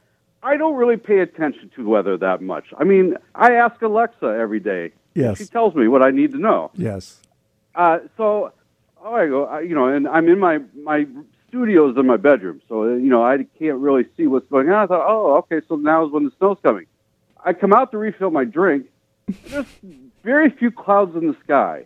I 0.43 0.57
don't 0.57 0.75
really 0.75 0.97
pay 0.97 1.19
attention 1.19 1.71
to 1.75 1.87
weather 1.87 2.17
that 2.17 2.41
much. 2.41 2.65
I 2.77 2.83
mean, 2.83 3.15
I 3.33 3.53
ask 3.53 3.81
Alexa 3.81 4.25
every 4.25 4.59
day. 4.59 4.91
Yes. 5.13 5.39
She 5.39 5.45
tells 5.45 5.75
me 5.75 5.87
what 5.87 6.03
I 6.03 6.11
need 6.11 6.31
to 6.33 6.37
know. 6.37 6.71
Yes. 6.75 7.21
Uh, 7.73 7.99
so, 8.17 8.51
oh, 9.03 9.13
I 9.13 9.27
go, 9.27 9.45
I, 9.45 9.61
you 9.61 9.75
know, 9.75 9.87
and 9.87 10.07
I'm 10.07 10.27
in 10.27 10.39
my 10.39 10.59
my 10.83 11.07
studio's 11.47 11.97
in 11.97 12.05
my 12.05 12.17
bedroom, 12.17 12.61
so 12.67 12.83
uh, 12.83 12.87
you 12.95 13.09
know 13.09 13.23
I 13.23 13.37
can't 13.57 13.79
really 13.79 14.05
see 14.15 14.27
what's 14.27 14.47
going 14.47 14.69
on. 14.69 14.83
I 14.83 14.85
thought, 14.87 15.05
oh, 15.07 15.37
okay, 15.37 15.65
so 15.67 15.75
now 15.75 16.05
is 16.05 16.11
when 16.11 16.25
the 16.25 16.31
snow's 16.37 16.57
coming. 16.61 16.85
I 17.43 17.53
come 17.53 17.73
out 17.73 17.91
to 17.91 17.97
refill 17.97 18.31
my 18.31 18.43
drink. 18.43 18.87
There's 19.45 19.65
very 20.23 20.49
few 20.49 20.71
clouds 20.71 21.15
in 21.15 21.27
the 21.27 21.35
sky. 21.43 21.85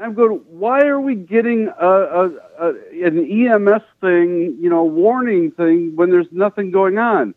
I'm 0.00 0.14
going, 0.14 0.40
why 0.48 0.86
are 0.86 1.00
we 1.00 1.14
getting 1.14 1.68
a, 1.68 1.86
a, 1.86 2.30
a, 2.60 2.68
an 3.04 3.18
EMS 3.18 3.82
thing, 4.00 4.56
you 4.60 4.70
know, 4.70 4.84
warning 4.84 5.50
thing 5.52 5.96
when 5.96 6.10
there's 6.10 6.26
nothing 6.30 6.70
going 6.70 6.98
on? 6.98 7.34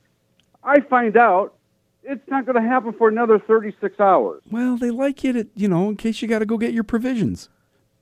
I 0.64 0.82
find 0.82 1.18
out 1.18 1.56
it's 2.04 2.28
not 2.28 2.46
going 2.46 2.62
to 2.62 2.68
happen 2.68 2.94
for 2.94 3.08
another 3.08 3.40
36 3.40 4.00
hours. 4.00 4.42
Well, 4.50 4.78
they 4.78 4.92
like 4.92 5.24
it, 5.26 5.34
to, 5.34 5.48
you 5.56 5.68
know, 5.68 5.90
in 5.90 5.98
case 5.98 6.22
you 6.22 6.28
got 6.28 6.40
to 6.40 6.46
go 6.46 6.58
get 6.58 6.74
your 6.74 6.84
provisions. 6.84 7.50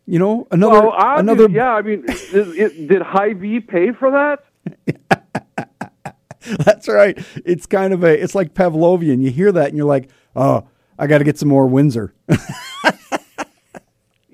You 0.05 0.17
know, 0.17 0.47
another 0.49 0.87
Well, 0.87 0.95
another 0.97 1.47
yeah, 1.49 1.71
I 1.71 1.81
mean, 1.83 2.03
is, 2.07 2.33
it, 2.33 2.87
did 2.87 3.01
Hy-Vee 3.01 3.59
pay 3.59 3.91
for 3.91 4.09
that? 4.11 4.43
That's 6.65 6.87
right. 6.87 7.17
It's 7.45 7.67
kind 7.67 7.93
of 7.93 8.03
a 8.03 8.21
it's 8.21 8.33
like 8.33 8.55
Pavlovian. 8.55 9.21
You 9.21 9.29
hear 9.29 9.51
that 9.51 9.67
and 9.67 9.77
you're 9.77 9.85
like, 9.85 10.09
"Oh, 10.35 10.67
I 10.97 11.05
got 11.05 11.19
to 11.19 11.23
get 11.23 11.37
some 11.37 11.49
more 11.49 11.67
Windsor." 11.67 12.15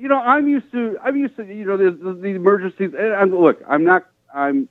you 0.05 0.09
know, 0.09 0.19
I'm 0.19 0.47
used 0.47 0.71
to, 0.71 0.99
I'm 1.03 1.17
used 1.17 1.35
to, 1.37 1.43
you 1.43 1.65
know, 1.65 1.77
the, 1.77 1.89
the, 1.89 2.13
the 2.13 2.27
emergencies. 2.27 2.91
And 2.95 3.11
I'm, 3.15 3.35
look, 3.35 3.59
I'm 3.67 3.83
not, 3.83 4.05
I'm 4.31 4.69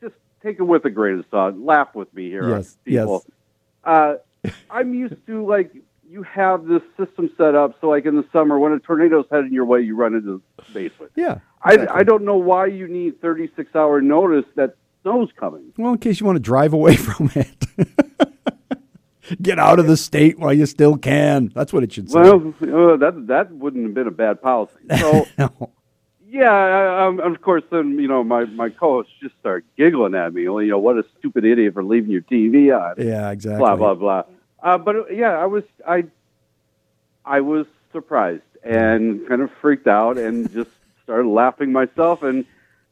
just 0.00 0.16
take 0.42 0.58
it 0.58 0.64
with 0.64 0.84
a 0.84 0.90
grain 0.90 1.20
of 1.20 1.24
salt. 1.30 1.56
Laugh 1.56 1.94
with 1.94 2.12
me 2.12 2.28
here, 2.28 2.50
Yes, 2.50 2.76
people. 2.84 3.24
Uh, 3.84 4.14
I'm 4.68 4.92
used 4.92 5.24
to 5.28 5.46
like 5.46 5.72
you 6.10 6.24
have 6.24 6.66
this 6.66 6.82
system 6.96 7.30
set 7.38 7.54
up 7.54 7.76
so, 7.80 7.90
like 7.90 8.06
in 8.06 8.16
the 8.16 8.26
summer, 8.32 8.58
when 8.58 8.72
a 8.72 8.80
tornado's 8.80 9.26
heading 9.30 9.52
your 9.52 9.66
way, 9.66 9.82
you 9.82 9.94
run 9.94 10.16
into 10.16 10.42
the 10.56 10.64
basement. 10.74 11.12
yeah. 11.14 11.38
I. 11.62 11.86
I 11.88 12.02
don't 12.02 12.24
know 12.24 12.38
why 12.38 12.66
you 12.66 12.88
need 12.88 13.20
36 13.20 13.76
hour 13.76 14.00
notice 14.00 14.46
that 14.56 14.74
snow's 15.02 15.30
coming. 15.38 15.72
Well, 15.78 15.92
in 15.92 15.98
case 15.98 16.18
you 16.18 16.26
want 16.26 16.34
to 16.34 16.40
drive 16.40 16.72
away 16.72 16.96
from 17.08 17.30
it. 17.36 17.54
Get 19.40 19.58
out 19.58 19.78
of 19.78 19.86
the 19.86 19.96
state 19.96 20.38
while 20.38 20.52
you 20.52 20.66
still 20.66 20.96
can. 20.96 21.52
That's 21.54 21.72
what 21.72 21.82
it 21.82 21.92
should 21.92 22.10
say. 22.10 22.20
Well, 22.20 22.54
uh, 22.60 22.96
that 22.96 23.26
that 23.28 23.52
wouldn't 23.52 23.84
have 23.84 23.94
been 23.94 24.06
a 24.06 24.12
bad 24.12 24.42
policy. 24.42 24.74
So. 24.98 25.26
No. 25.38 25.70
Yeah, 26.28 26.50
I, 26.50 27.06
um, 27.06 27.20
of 27.20 27.42
course. 27.42 27.62
Then 27.70 27.98
you 27.98 28.08
know, 28.08 28.24
my 28.24 28.46
my 28.46 28.70
co-hosts 28.70 29.12
just 29.20 29.38
start 29.38 29.66
giggling 29.76 30.14
at 30.14 30.32
me. 30.32 30.48
Well, 30.48 30.62
you 30.62 30.70
know, 30.70 30.78
what 30.78 30.96
a 30.96 31.04
stupid 31.18 31.44
idiot 31.44 31.74
for 31.74 31.84
leaving 31.84 32.10
your 32.10 32.22
TV 32.22 32.74
on. 32.74 32.94
Yeah, 33.06 33.30
exactly. 33.30 33.58
Blah 33.58 33.76
blah 33.76 33.94
blah. 33.94 34.22
Uh, 34.62 34.78
but 34.78 34.96
uh, 34.96 35.06
yeah, 35.08 35.32
I 35.32 35.44
was 35.44 35.64
I 35.86 36.04
I 37.26 37.40
was 37.42 37.66
surprised 37.92 38.42
and 38.64 39.26
kind 39.28 39.42
of 39.42 39.50
freaked 39.60 39.86
out 39.86 40.16
and 40.16 40.50
just 40.52 40.70
started 41.02 41.28
laughing 41.28 41.72
myself. 41.72 42.22
And 42.22 42.46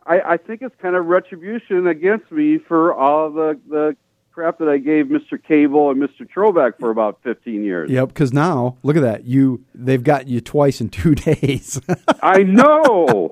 I, 0.07 0.21
I 0.21 0.37
think 0.37 0.63
it's 0.63 0.75
kind 0.77 0.97
of 0.97 1.07
retribution 1.07 1.87
against 1.87 2.31
me 2.31 2.59
for 2.59 2.93
all 2.95 3.31
the 3.31 3.59
the 3.69 3.97
crap 4.41 4.59
that 4.59 4.69
I 4.69 4.79
gave 4.79 5.07
Mr. 5.07 5.43
Cable 5.43 5.91
and 5.91 6.01
Mr. 6.01 6.27
Troback 6.27 6.79
for 6.81 6.91
about 6.91 7.19
fifteen 7.23 7.63
years. 7.63 7.91
Yep, 7.91 8.09
because 8.09 8.33
now 8.33 8.79
look 8.83 8.97
at 8.97 9.03
that. 9.03 9.25
You 9.27 9.63
they've 9.75 10.03
got 10.03 10.29
you 10.29 10.41
twice 10.41 10.81
in 10.81 10.89
two 10.89 11.15
days. 11.27 11.79
I 12.23 12.43
know. 12.43 13.31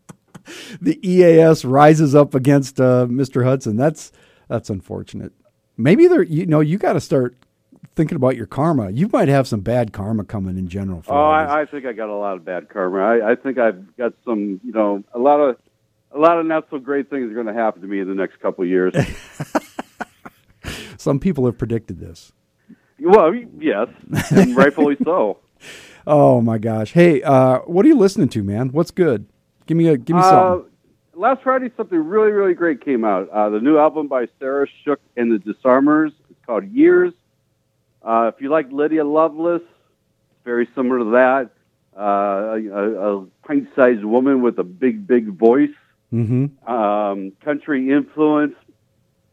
the 0.80 0.98
EAS 1.06 1.64
rises 1.66 2.14
up 2.14 2.34
against 2.34 2.80
uh, 2.80 3.06
Mr. 3.06 3.44
Hudson. 3.44 3.76
That's 3.76 4.12
that's 4.48 4.70
unfortunate. 4.70 5.32
Maybe 5.76 6.06
they're 6.06 6.22
you 6.22 6.46
know 6.46 6.60
you 6.60 6.78
got 6.78 6.94
to 6.94 7.00
start 7.00 7.36
thinking 7.94 8.16
about 8.16 8.34
your 8.34 8.46
karma. 8.46 8.90
You 8.90 9.10
might 9.12 9.28
have 9.28 9.46
some 9.46 9.60
bad 9.60 9.92
karma 9.92 10.24
coming 10.24 10.56
in 10.56 10.68
general. 10.68 11.02
For 11.02 11.12
Oh. 11.12 11.30
I, 11.30 11.62
I 11.62 11.66
think 11.66 11.84
I 11.84 11.92
got 11.92 12.08
a 12.08 12.14
lot 12.14 12.36
of 12.36 12.46
bad 12.46 12.70
karma. 12.70 12.98
I, 12.98 13.32
I 13.32 13.34
think 13.34 13.58
I've 13.58 13.94
got 13.96 14.14
some, 14.24 14.60
you 14.64 14.72
know, 14.72 15.04
a 15.12 15.18
lot 15.18 15.38
of, 15.40 15.56
a 16.12 16.18
lot 16.18 16.38
of 16.38 16.46
not 16.46 16.68
so 16.70 16.78
great 16.78 17.10
things 17.10 17.30
are 17.30 17.34
going 17.34 17.46
to 17.46 17.52
happen 17.52 17.82
to 17.82 17.88
me 17.88 18.00
in 18.00 18.08
the 18.08 18.14
next 18.14 18.40
couple 18.40 18.62
of 18.64 18.70
years. 18.70 18.94
Some 21.00 21.18
people 21.18 21.46
have 21.46 21.56
predicted 21.56 21.98
this. 21.98 22.32
well, 23.00 23.34
yes, 23.58 23.88
and 24.30 24.54
rightfully 24.54 24.96
so. 25.02 25.38
Oh 26.06 26.40
my 26.40 26.56
gosh! 26.56 26.92
Hey, 26.94 27.22
uh, 27.22 27.58
what 27.60 27.84
are 27.84 27.88
you 27.88 27.96
listening 27.96 28.30
to, 28.30 28.42
man? 28.42 28.70
What's 28.72 28.90
good? 28.90 29.26
Give 29.66 29.76
me 29.76 29.88
a 29.88 29.98
give 29.98 30.16
me 30.16 30.22
some 30.22 30.34
Uh, 30.34 30.50
something. 30.54 30.70
last 31.14 31.42
Friday, 31.42 31.70
something 31.76 31.98
really, 31.98 32.32
really 32.32 32.54
great 32.54 32.82
came 32.82 33.04
out. 33.04 33.28
Uh, 33.28 33.50
the 33.50 33.60
new 33.60 33.76
album 33.76 34.08
by 34.08 34.26
Sarah 34.38 34.66
Shook 34.82 34.98
and 35.18 35.30
the 35.30 35.38
Disarmers. 35.38 36.12
It's 36.30 36.40
called 36.46 36.64
Years. 36.72 37.12
Uh, 38.02 38.30
if 38.34 38.40
you 38.40 38.48
like 38.48 38.72
Lydia 38.72 39.04
Loveless, 39.04 39.60
it's 39.60 40.44
very 40.44 40.66
similar 40.74 40.98
to 41.00 41.10
that. 41.10 41.50
Uh, 41.94 42.56
a, 42.56 43.18
a 43.18 43.26
pint-sized 43.46 44.02
woman 44.02 44.40
with 44.40 44.58
a 44.58 44.64
big, 44.64 45.06
big 45.06 45.26
voice. 45.28 45.68
Mm-hmm. 46.14 46.66
Um, 46.68 47.32
country 47.44 47.90
influence, 47.92 48.54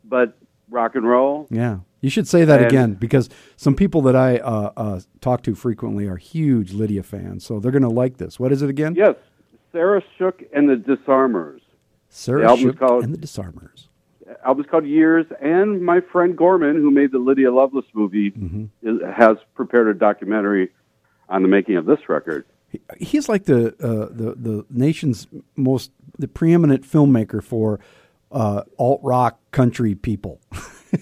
but 0.04 0.38
rock 0.70 0.96
and 0.96 1.08
roll. 1.08 1.48
Yeah, 1.50 1.80
you 2.02 2.10
should 2.10 2.28
say 2.28 2.46
that 2.46 2.60
And- 2.62 2.68
again 2.68 2.94
because 2.96 3.30
some 3.56 3.76
people 3.76 4.02
that 4.04 4.16
I 4.16 4.38
uh, 4.38 4.72
uh, 4.78 5.00
talk 5.22 5.44
to 5.44 5.56
frequently 5.56 6.08
are 6.08 6.18
huge 6.18 6.74
Lydia 6.74 7.04
fans, 7.04 7.46
so 7.46 7.60
they're 7.60 7.72
going 7.72 7.82
to 7.84 7.90
like 7.90 8.18
this. 8.18 8.40
What 8.40 8.52
is 8.52 8.62
it 8.62 8.70
again? 8.70 8.96
Yes, 8.96 9.16
Sarah 9.72 10.02
Shook 10.18 10.44
and 10.54 10.70
the 10.70 10.76
Disarmers. 10.76 11.62
Sarah 12.10 12.48
The 12.48 12.58
Shook 12.58 12.80
called- 12.80 13.04
and 13.04 13.14
the 13.14 13.18
Disarmers. 13.18 13.90
album's 14.46 14.68
called 14.70 14.86
Years, 14.86 15.26
and 15.42 15.82
my 15.82 16.02
friend 16.02 16.38
Gorman, 16.38 16.76
who 16.76 16.92
made 16.92 17.12
the 17.12 17.20
Lydia 17.20 17.52
Loveless 17.52 17.86
movie, 17.94 18.32
Mm-hmm. 18.32 18.66
is, 18.82 19.00
has 19.16 19.38
prepared 19.56 19.88
a 19.88 19.94
documentary 19.94 20.70
on 21.30 21.42
the 21.44 21.48
making 21.50 21.76
of 21.78 21.86
this 21.86 22.00
record. 22.10 22.46
He- 22.70 22.82
He's 23.00 23.30
like 23.30 23.46
the 23.46 23.68
uh, 23.82 24.10
the 24.14 24.36
the 24.38 24.66
nation's 24.70 25.28
most 25.56 25.92
the 26.20 26.28
preeminent 26.28 26.84
filmmaker 26.84 27.42
for 27.44 27.80
uh, 28.32 28.64
alt 28.78 29.00
rock 29.04 29.40
country 29.52 29.96
people. 29.96 30.40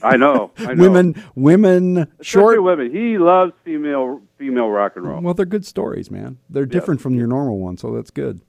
I 0.04 0.18
know, 0.18 0.52
I 0.58 0.74
know. 0.74 0.82
women, 0.82 1.24
women, 1.36 1.98
Especially 1.98 2.24
short. 2.26 2.64
women. 2.64 2.92
He 2.92 3.18
loves 3.18 3.54
female 3.64 4.22
female 4.38 4.70
rock 4.70 4.94
and 4.96 5.06
roll. 5.08 5.22
Well, 5.22 5.34
they're 5.34 5.46
good 5.46 5.66
stories, 5.66 6.10
man. 6.10 6.38
They're 6.50 6.66
different 6.66 7.02
from 7.02 7.16
your 7.16 7.28
normal 7.28 7.60
one, 7.60 7.78
so 7.78 7.94
that's 7.96 8.12
good. 8.12 8.42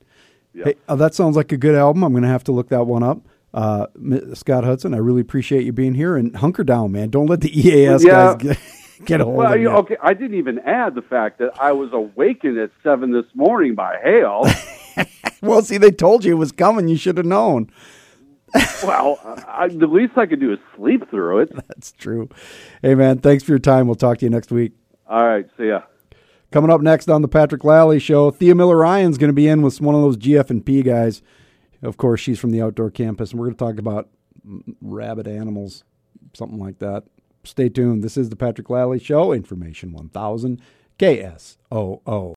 Yeah. 0.54 0.64
Hey, 0.64 0.74
uh, 0.88 0.96
that 0.96 1.14
sounds 1.14 1.36
like 1.36 1.52
a 1.52 1.56
good 1.58 1.74
album. 1.74 2.02
I'm 2.02 2.12
going 2.12 2.22
to 2.22 2.28
have 2.28 2.44
to 2.44 2.52
look 2.52 2.68
that 2.70 2.86
one 2.86 3.02
up. 3.02 3.18
Uh, 3.52 3.86
Scott 4.34 4.64
Hudson, 4.64 4.94
I 4.94 4.98
really 4.98 5.20
appreciate 5.20 5.64
you 5.64 5.72
being 5.72 5.94
here 5.94 6.16
and 6.16 6.34
hunker 6.36 6.64
down, 6.64 6.92
man. 6.92 7.10
Don't 7.10 7.26
let 7.26 7.40
the 7.42 7.50
EAS 7.58 8.04
Yeah. 8.04 8.34
guys 8.34 8.36
get, 8.42 8.58
get 9.04 9.20
a 9.20 9.24
hold 9.24 9.36
Well, 9.36 9.52
of 9.52 9.60
you, 9.60 9.70
you. 9.70 9.76
okay, 9.76 9.96
I 10.02 10.14
didn't 10.14 10.36
even 10.38 10.58
add 10.60 10.94
the 10.94 11.02
fact 11.02 11.38
that 11.38 11.52
I 11.60 11.72
was 11.72 11.90
awakened 11.92 12.58
at 12.58 12.70
seven 12.82 13.12
this 13.12 13.26
morning 13.34 13.74
by 13.74 13.98
hail. 14.02 14.44
Well, 15.42 15.60
see, 15.60 15.76
they 15.76 15.90
told 15.90 16.24
you 16.24 16.32
it 16.32 16.38
was 16.38 16.50
coming. 16.50 16.88
You 16.88 16.96
should 16.96 17.18
have 17.18 17.26
known. 17.26 17.70
Well, 18.84 19.18
I, 19.48 19.68
the 19.68 19.86
least 19.86 20.16
I 20.16 20.26
could 20.26 20.40
do 20.40 20.52
is 20.52 20.58
sleep 20.76 21.08
through 21.10 21.40
it. 21.40 21.52
That's 21.68 21.92
true. 21.92 22.28
Hey, 22.82 22.94
man, 22.94 23.18
thanks 23.18 23.44
for 23.44 23.52
your 23.52 23.58
time. 23.58 23.86
We'll 23.86 23.96
talk 23.96 24.18
to 24.18 24.26
you 24.26 24.30
next 24.30 24.50
week. 24.50 24.72
All 25.08 25.26
right, 25.26 25.46
see 25.56 25.68
ya. 25.68 25.82
Coming 26.50 26.70
up 26.70 26.80
next 26.80 27.08
on 27.10 27.22
the 27.22 27.28
Patrick 27.28 27.64
Lally 27.64 27.98
Show, 27.98 28.30
Thea 28.30 28.54
Miller 28.54 28.76
Ryan's 28.76 29.18
going 29.18 29.28
to 29.28 29.34
be 29.34 29.48
in 29.48 29.62
with 29.62 29.80
one 29.80 29.94
of 29.94 30.00
those 30.00 30.16
GF 30.16 30.48
and 30.50 30.64
P 30.64 30.82
guys. 30.82 31.22
Of 31.82 31.96
course, 31.96 32.20
she's 32.20 32.38
from 32.38 32.50
the 32.50 32.62
outdoor 32.62 32.90
campus, 32.90 33.30
and 33.30 33.40
we're 33.40 33.46
going 33.46 33.56
to 33.56 33.64
talk 33.64 33.78
about 33.78 34.08
rabid 34.80 35.28
animals, 35.28 35.84
something 36.34 36.58
like 36.58 36.78
that. 36.78 37.04
Stay 37.44 37.68
tuned. 37.68 38.02
This 38.02 38.16
is 38.16 38.30
the 38.30 38.36
Patrick 38.36 38.70
Lally 38.70 38.98
Show, 38.98 39.32
Information 39.32 39.92
1000 39.92 40.60
KSOO. 40.98 42.34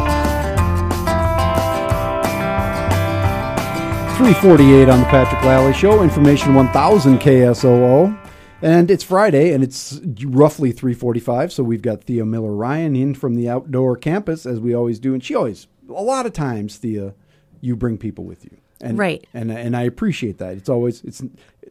348 4.20 4.90
on 4.90 5.00
the 5.00 5.06
Patrick 5.06 5.42
Lally 5.44 5.72
Show, 5.72 6.04
Information 6.04 6.54
1000 6.54 7.20
KSOO. 7.20 8.20
And 8.62 8.92
it's 8.92 9.02
Friday, 9.02 9.54
and 9.54 9.64
it's 9.64 10.02
roughly 10.26 10.74
345, 10.74 11.54
so 11.54 11.64
we've 11.64 11.82
got 11.82 12.04
Thea 12.04 12.26
Miller 12.26 12.52
Ryan 12.52 12.98
in 12.98 13.16
from 13.16 13.36
the 13.36 13.48
outdoor 13.48 13.96
campus, 13.96 14.46
as 14.46 14.60
we 14.60 14.74
always 14.74 15.00
do. 15.00 15.14
And 15.14 15.24
she 15.24 15.36
always, 15.36 15.68
a 15.88 16.04
lot 16.04 16.26
of 16.26 16.34
times, 16.34 16.76
Thea, 16.76 17.14
you 17.62 17.78
bring 17.78 17.98
people 17.98 18.26
with 18.26 18.44
you. 18.44 18.58
And, 18.82 18.98
Right. 18.98 19.26
And, 19.34 19.54
and 19.54 19.78
I 19.78 19.84
appreciate 19.84 20.38
that. 20.40 20.58
It's 20.58 20.68
always, 20.68 21.02
it's 21.06 21.24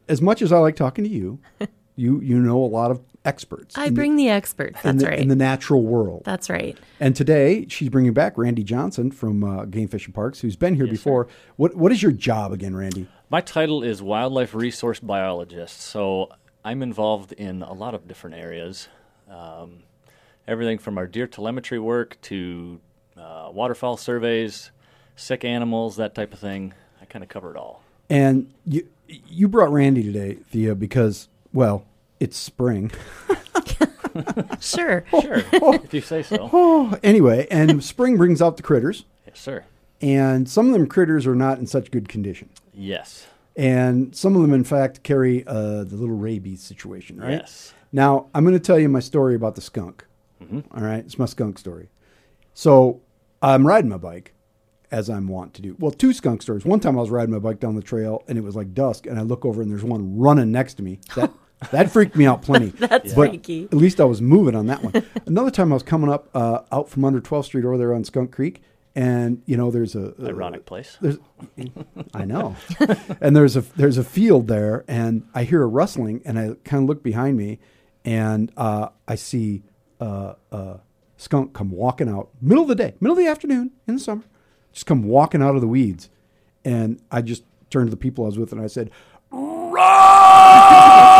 as 0.08 0.22
much 0.22 0.40
as 0.40 0.50
I 0.50 0.56
like 0.56 0.74
talking 0.74 1.04
to 1.04 1.10
you, 1.10 1.40
you, 1.96 2.18
you 2.22 2.38
know 2.38 2.64
a 2.64 2.64
lot 2.64 2.90
of 2.90 3.02
experts. 3.24 3.76
I 3.76 3.90
bring 3.90 4.16
the 4.16 4.28
experts. 4.28 4.84
in 4.84 4.96
That's 4.96 5.04
the, 5.04 5.10
right. 5.10 5.18
in 5.18 5.28
the 5.28 5.36
natural 5.36 5.82
world. 5.82 6.22
That's 6.24 6.48
right. 6.48 6.76
And 7.00 7.14
today 7.14 7.66
she's 7.68 7.88
bringing 7.88 8.12
back 8.12 8.38
Randy 8.38 8.62
Johnson 8.62 9.10
from 9.10 9.44
uh, 9.44 9.64
Game 9.64 9.88
Fish 9.88 10.06
and 10.06 10.14
Parks, 10.14 10.40
who's 10.40 10.56
been 10.56 10.74
here 10.74 10.86
before. 10.86 11.28
What 11.56 11.74
what 11.74 11.92
is 11.92 12.02
your 12.02 12.12
job 12.12 12.52
again, 12.52 12.74
Randy? 12.74 13.06
My 13.30 13.40
title 13.40 13.82
is 13.82 14.00
wildlife 14.00 14.54
resource 14.54 15.00
biologist, 15.00 15.80
so 15.80 16.30
I'm 16.64 16.82
involved 16.82 17.32
in 17.32 17.62
a 17.62 17.72
lot 17.72 17.94
of 17.94 18.08
different 18.08 18.36
areas. 18.36 18.88
Um, 19.30 19.82
everything 20.46 20.78
from 20.78 20.96
our 20.96 21.06
deer 21.06 21.26
telemetry 21.26 21.78
work 21.78 22.18
to 22.22 22.80
uh, 23.16 23.50
waterfowl 23.52 23.96
surveys, 23.98 24.70
sick 25.16 25.44
animals, 25.44 25.96
that 25.96 26.14
type 26.14 26.32
of 26.32 26.38
thing. 26.38 26.72
I 27.02 27.04
kind 27.04 27.22
of 27.22 27.28
cover 27.28 27.50
it 27.50 27.56
all. 27.56 27.82
And 28.08 28.52
you 28.64 28.88
you 29.06 29.48
brought 29.48 29.70
Randy 29.70 30.02
today, 30.02 30.38
Thea, 30.50 30.74
because 30.74 31.28
well, 31.52 31.84
it's 32.20 32.36
spring. 32.36 32.90
Sure. 34.60 35.04
Sure, 35.10 35.42
if 35.52 35.94
you 35.94 36.00
say 36.00 36.22
so. 36.24 36.50
Oh, 36.52 36.98
anyway, 37.04 37.46
and 37.50 37.82
spring 37.84 38.16
brings 38.16 38.42
out 38.42 38.56
the 38.56 38.62
critters, 38.64 39.04
Yes, 39.26 39.38
sir. 39.40 39.64
and 40.00 40.48
some 40.48 40.66
of 40.66 40.72
them 40.72 40.88
critters 40.88 41.26
are 41.26 41.36
not 41.36 41.58
in 41.58 41.66
such 41.66 41.90
good 41.92 42.08
condition, 42.08 42.48
Yes. 42.74 43.26
and 43.54 44.16
some 44.16 44.34
of 44.34 44.42
them, 44.42 44.52
in 44.52 44.64
fact, 44.64 45.04
carry 45.04 45.46
uh, 45.46 45.84
the 45.84 45.94
little 45.96 46.16
rabies 46.16 46.62
situation, 46.62 47.20
right? 47.20 47.32
Yes. 47.32 47.74
Now, 47.92 48.26
I'm 48.34 48.42
going 48.44 48.54
to 48.54 48.60
tell 48.60 48.78
you 48.78 48.88
my 48.88 48.98
story 49.00 49.34
about 49.36 49.54
the 49.54 49.60
skunk. 49.60 50.04
All 50.52 50.62
right. 50.82 51.00
It's 51.04 51.18
my 51.18 51.26
skunk 51.26 51.58
story. 51.58 51.88
So 52.54 53.00
I'm 53.42 53.66
riding 53.66 53.90
my 53.90 53.96
bike 53.98 54.34
as 54.90 55.08
I'm 55.10 55.28
wont 55.28 55.52
to 55.54 55.62
do. 55.62 55.76
Well, 55.78 55.90
two 55.90 56.12
skunk 56.12 56.42
stories. 56.42 56.64
One 56.64 56.80
time 56.80 56.96
I 56.96 57.00
was 57.00 57.10
riding 57.10 57.32
my 57.32 57.38
bike 57.40 57.60
down 57.60 57.74
the 57.76 57.82
trail 57.82 58.22
and 58.28 58.36
it 58.38 58.42
was 58.42 58.56
like 58.56 58.72
dusk 58.74 59.06
and 59.06 59.18
I 59.18 59.22
look 59.22 59.44
over 59.44 59.62
and 59.62 59.70
there's 59.70 59.84
one 59.84 60.16
running 60.18 60.50
next 60.52 60.74
to 60.74 60.82
me. 60.82 61.00
That 61.16 61.30
that 61.70 61.90
freaked 61.90 62.16
me 62.16 62.26
out 62.26 62.42
plenty. 62.42 62.66
That's 62.78 63.14
but 63.14 63.30
freaky. 63.30 63.64
At 63.64 63.74
least 63.74 64.00
I 64.00 64.04
was 64.04 64.22
moving 64.22 64.54
on 64.54 64.66
that 64.66 64.82
one. 64.82 65.04
Another 65.26 65.50
time 65.50 65.72
I 65.72 65.74
was 65.74 65.82
coming 65.82 66.10
up 66.10 66.28
uh, 66.34 66.60
out 66.70 66.88
from 66.88 67.04
under 67.04 67.20
12th 67.20 67.46
Street 67.46 67.64
over 67.64 67.78
there 67.78 67.94
on 67.94 68.04
Skunk 68.04 68.32
Creek 68.32 68.62
and 68.98 69.42
you 69.46 69.56
know 69.56 69.70
there's 69.70 69.94
a, 69.94 70.12
a 70.18 70.26
Ironic 70.26 70.66
place. 70.66 70.98
there's, 71.00 71.18
I 72.14 72.24
know, 72.24 72.56
and 73.20 73.36
there's 73.36 73.56
a 73.56 73.60
there's 73.60 73.96
a 73.96 74.02
field 74.02 74.48
there, 74.48 74.84
and 74.88 75.22
I 75.32 75.44
hear 75.44 75.62
a 75.62 75.66
rustling, 75.66 76.20
and 76.24 76.36
I 76.36 76.54
kind 76.64 76.82
of 76.82 76.88
look 76.88 77.04
behind 77.04 77.36
me, 77.36 77.60
and 78.04 78.50
uh, 78.56 78.88
I 79.06 79.14
see 79.14 79.62
uh, 80.00 80.34
a 80.50 80.80
skunk 81.16 81.52
come 81.52 81.70
walking 81.70 82.08
out, 82.08 82.30
middle 82.40 82.64
of 82.64 82.68
the 82.68 82.74
day, 82.74 82.94
middle 83.00 83.16
of 83.16 83.22
the 83.22 83.30
afternoon 83.30 83.70
in 83.86 83.94
the 83.94 84.00
summer, 84.00 84.24
just 84.72 84.86
come 84.86 85.04
walking 85.04 85.42
out 85.42 85.54
of 85.54 85.60
the 85.60 85.68
weeds, 85.68 86.10
and 86.64 87.00
I 87.12 87.22
just 87.22 87.44
turned 87.70 87.86
to 87.86 87.90
the 87.90 87.96
people 87.96 88.24
I 88.24 88.26
was 88.26 88.38
with, 88.38 88.50
and 88.50 88.60
I 88.60 88.66
said, 88.66 88.90
"Run!" 89.30 91.14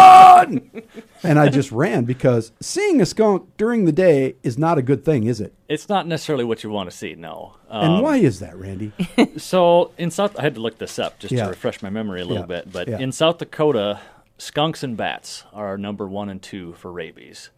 and 1.22 1.38
I 1.38 1.48
just 1.48 1.70
ran 1.72 2.04
because 2.04 2.52
seeing 2.60 3.00
a 3.00 3.06
skunk 3.06 3.48
during 3.56 3.84
the 3.84 3.92
day 3.92 4.36
is 4.42 4.58
not 4.58 4.78
a 4.78 4.82
good 4.82 5.04
thing, 5.04 5.24
is 5.24 5.40
it? 5.40 5.52
It's 5.68 5.88
not 5.88 6.06
necessarily 6.06 6.44
what 6.44 6.62
you 6.62 6.70
want 6.70 6.90
to 6.90 6.96
see. 6.96 7.14
No. 7.14 7.54
And 7.68 7.94
Um, 7.94 8.02
why 8.02 8.16
is 8.18 8.40
that, 8.40 8.56
Randy? 8.56 8.92
So 9.38 9.92
in 9.98 10.10
South, 10.10 10.38
I 10.38 10.42
had 10.42 10.54
to 10.54 10.60
look 10.60 10.78
this 10.78 10.98
up 10.98 11.18
just 11.18 11.32
Yeah. 11.32 11.44
to 11.44 11.50
refresh 11.50 11.82
my 11.82 11.90
memory 11.90 12.20
a 12.20 12.24
little 12.24 12.42
Yeah. 12.42 12.46
bit. 12.46 12.72
But 12.72 12.88
Yeah. 12.88 12.98
in 12.98 13.12
South 13.12 13.38
Dakota, 13.38 14.00
skunks 14.38 14.82
and 14.82 14.96
bats 14.96 15.44
are 15.52 15.76
number 15.78 16.06
one 16.06 16.28
and 16.28 16.40
two 16.40 16.72
for 16.74 16.92
rabies. 16.92 17.50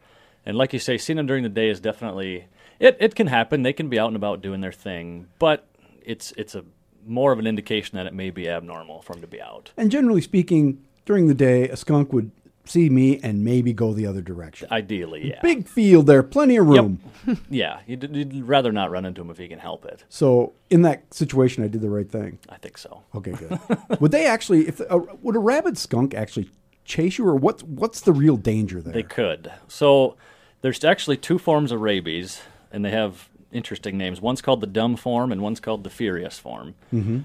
And 0.47 0.57
like 0.57 0.73
you 0.73 0.79
say, 0.79 0.97
seeing 0.99 1.17
them 1.19 1.27
during 1.27 1.43
the 1.43 1.49
day 1.49 1.69
is 1.69 1.81
definitely 1.81 2.47
it. 2.79 2.97
It 2.99 3.15
can 3.15 3.27
happen. 3.27 3.63
They 3.63 3.73
can 3.75 3.89
be 3.89 3.99
out 3.99 4.09
and 4.09 4.17
about 4.17 4.41
doing 4.41 4.61
their 4.63 4.73
thing, 4.73 5.27
but 5.39 5.67
it's 6.05 6.33
it's 6.37 6.55
a 6.55 6.65
more 7.07 7.33
of 7.33 7.39
an 7.39 7.47
indication 7.47 7.97
that 7.97 8.07
it 8.07 8.15
may 8.15 8.31
be 8.31 8.49
abnormal 8.49 9.03
for 9.03 9.13
them 9.13 9.23
to 9.23 9.27
be 9.29 9.41
out. 9.41 9.73
And 9.77 9.91
generally 9.91 10.21
speaking, 10.21 10.79
during 11.07 11.27
the 11.29 11.35
day, 11.35 11.69
a 11.69 11.77
skunk 11.77 12.13
would 12.13 12.31
see 12.71 12.89
me 12.89 13.19
and 13.23 13.45
maybe 13.45 13.73
go 13.73 13.93
the 13.93 14.07
other 14.07 14.23
direction. 14.23 14.69
Ideally, 14.71 15.29
yeah, 15.31 15.41
Big 15.43 15.69
field 15.69 16.07
there, 16.07 16.23
plenty 16.23 16.57
of 16.57 16.67
room. 16.67 17.01
yeah. 17.51 17.81
You'd, 17.87 18.15
you'd 18.15 18.45
rather 18.45 18.73
not 18.73 18.91
run 18.91 19.05
into 19.05 19.21
them 19.21 19.31
if 19.31 19.39
you 19.41 19.49
can 19.49 19.59
help 19.59 19.85
it. 19.85 20.05
So 20.09 20.53
in 20.71 20.83
that 20.83 21.13
situation, 21.13 21.65
I 21.65 21.69
did 21.69 21.81
the 21.81 21.91
right 21.91 22.11
thing. 22.11 22.39
I 22.49 22.57
think 22.57 22.79
so. 22.79 23.03
Okay, 23.15 23.33
good. 23.33 23.59
would 24.01 24.13
they 24.13 24.27
actually? 24.27 24.69
If 24.69 24.81
uh, 24.81 25.01
would 25.23 25.37
a 25.37 25.41
rabid 25.41 25.77
skunk 25.77 26.15
actually 26.15 26.51
chase 26.85 27.19
you, 27.19 27.27
or 27.27 27.37
what's 27.37 27.63
what's 27.63 28.01
the 28.01 28.13
real 28.13 28.37
danger 28.37 28.81
there? 28.81 28.93
They 28.93 29.03
could. 29.03 29.53
So 29.69 30.17
there's 30.63 30.85
actually 30.85 31.17
two 31.17 31.39
forms 31.39 31.73
of 31.73 31.81
rabies, 31.81 32.41
and 32.73 32.85
they 32.85 32.91
have 32.91 33.29
interesting 33.53 33.99
names. 33.99 34.21
One's 34.21 34.41
called 34.41 34.61
the 34.61 34.67
dumb 34.67 34.97
form, 34.97 35.33
and 35.33 35.43
one's 35.43 35.61
called 35.61 35.85
the 35.85 35.91
furious 35.91 36.39
form. 36.39 36.75
Mm-hmm. 36.93 37.21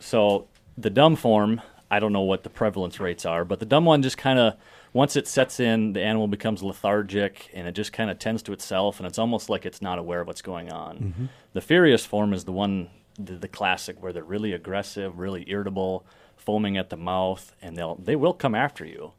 So 0.00 0.46
the 0.76 0.90
dumb 0.90 1.16
form, 1.16 1.60
I 1.90 1.98
don't 1.98 2.12
know 2.12 2.22
what 2.22 2.42
the 2.42 2.50
prevalence 2.50 3.00
rates 3.00 3.24
are, 3.26 3.44
but 3.44 3.60
the 3.60 3.66
dumb 3.66 3.84
one 3.84 4.02
just 4.02 4.18
kind 4.18 4.38
of 4.38 4.54
once 4.92 5.16
it 5.16 5.26
sets 5.28 5.60
in, 5.60 5.92
the 5.92 6.02
animal 6.02 6.26
becomes 6.28 6.62
lethargic 6.62 7.50
and 7.54 7.68
it 7.68 7.72
just 7.72 7.92
kind 7.92 8.10
of 8.10 8.18
tends 8.18 8.42
to 8.44 8.52
itself, 8.52 8.98
and 8.98 9.06
it's 9.06 9.18
almost 9.18 9.48
like 9.50 9.66
it's 9.66 9.82
not 9.82 9.98
aware 9.98 10.20
of 10.20 10.26
what's 10.26 10.42
going 10.42 10.72
on. 10.72 11.28
The 11.52 11.60
furious 11.60 12.04
form 12.06 12.32
is 12.32 12.44
the 12.44 12.52
one, 12.52 12.88
the, 13.18 13.34
the 13.34 13.48
classic, 13.48 14.02
where 14.02 14.12
they're 14.12 14.24
really 14.24 14.52
aggressive, 14.52 15.18
really 15.18 15.44
irritable, 15.48 16.04
foaming 16.36 16.76
at 16.78 16.90
the 16.90 16.96
mouth, 16.96 17.54
and 17.60 17.76
they'll 17.76 17.96
they 17.96 18.16
will 18.16 18.32
come 18.34 18.54
after 18.54 18.84
you. 18.84 19.12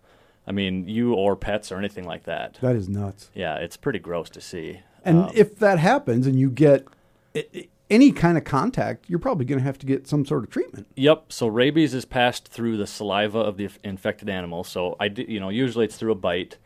I 0.48 0.52
mean, 0.52 0.88
you 0.88 1.14
or 1.14 1.36
pets 1.36 1.72
or 1.72 1.78
anything 1.78 2.06
like 2.06 2.24
that. 2.24 2.58
that 2.62 2.76
is 2.76 2.90
nuts. 2.90 3.30
Yeah, 3.36 3.56
it's 3.58 3.78
pretty 3.78 4.00
gross 4.00 4.30
to 4.32 4.42
see. 4.42 4.80
And 5.06 5.18
Um, 5.26 5.32
if 5.36 5.58
that 5.60 5.78
happens, 5.80 6.26
and 6.26 6.40
you 6.40 6.50
get 6.50 6.86
i- 7.36 7.46
i- 7.56 7.68
any 7.90 8.12
kind 8.12 8.38
of 8.38 8.44
contact, 8.44 9.10
you're 9.10 9.20
probably 9.20 9.46
going 9.46 9.60
to 9.60 9.66
have 9.66 9.80
to 9.80 9.86
get 9.86 10.08
some 10.08 10.26
sort 10.26 10.44
of 10.44 10.50
treatment. 10.50 10.88
Yep. 10.96 11.32
So 11.32 11.48
rabies 11.48 11.94
is 11.94 12.06
passed 12.06 12.48
through 12.48 12.78
the 12.78 12.88
saliva 12.88 13.40
of 13.40 13.58
the 13.58 13.70
infected 13.84 14.30
animal. 14.30 14.64
So 14.64 14.96
I, 15.00 15.08
d- 15.08 15.26
you 15.28 15.40
know, 15.40 15.50
usually 15.50 15.86
it's 15.86 15.98
through 15.98 16.12
a 16.12 16.16
bite, 16.16 16.58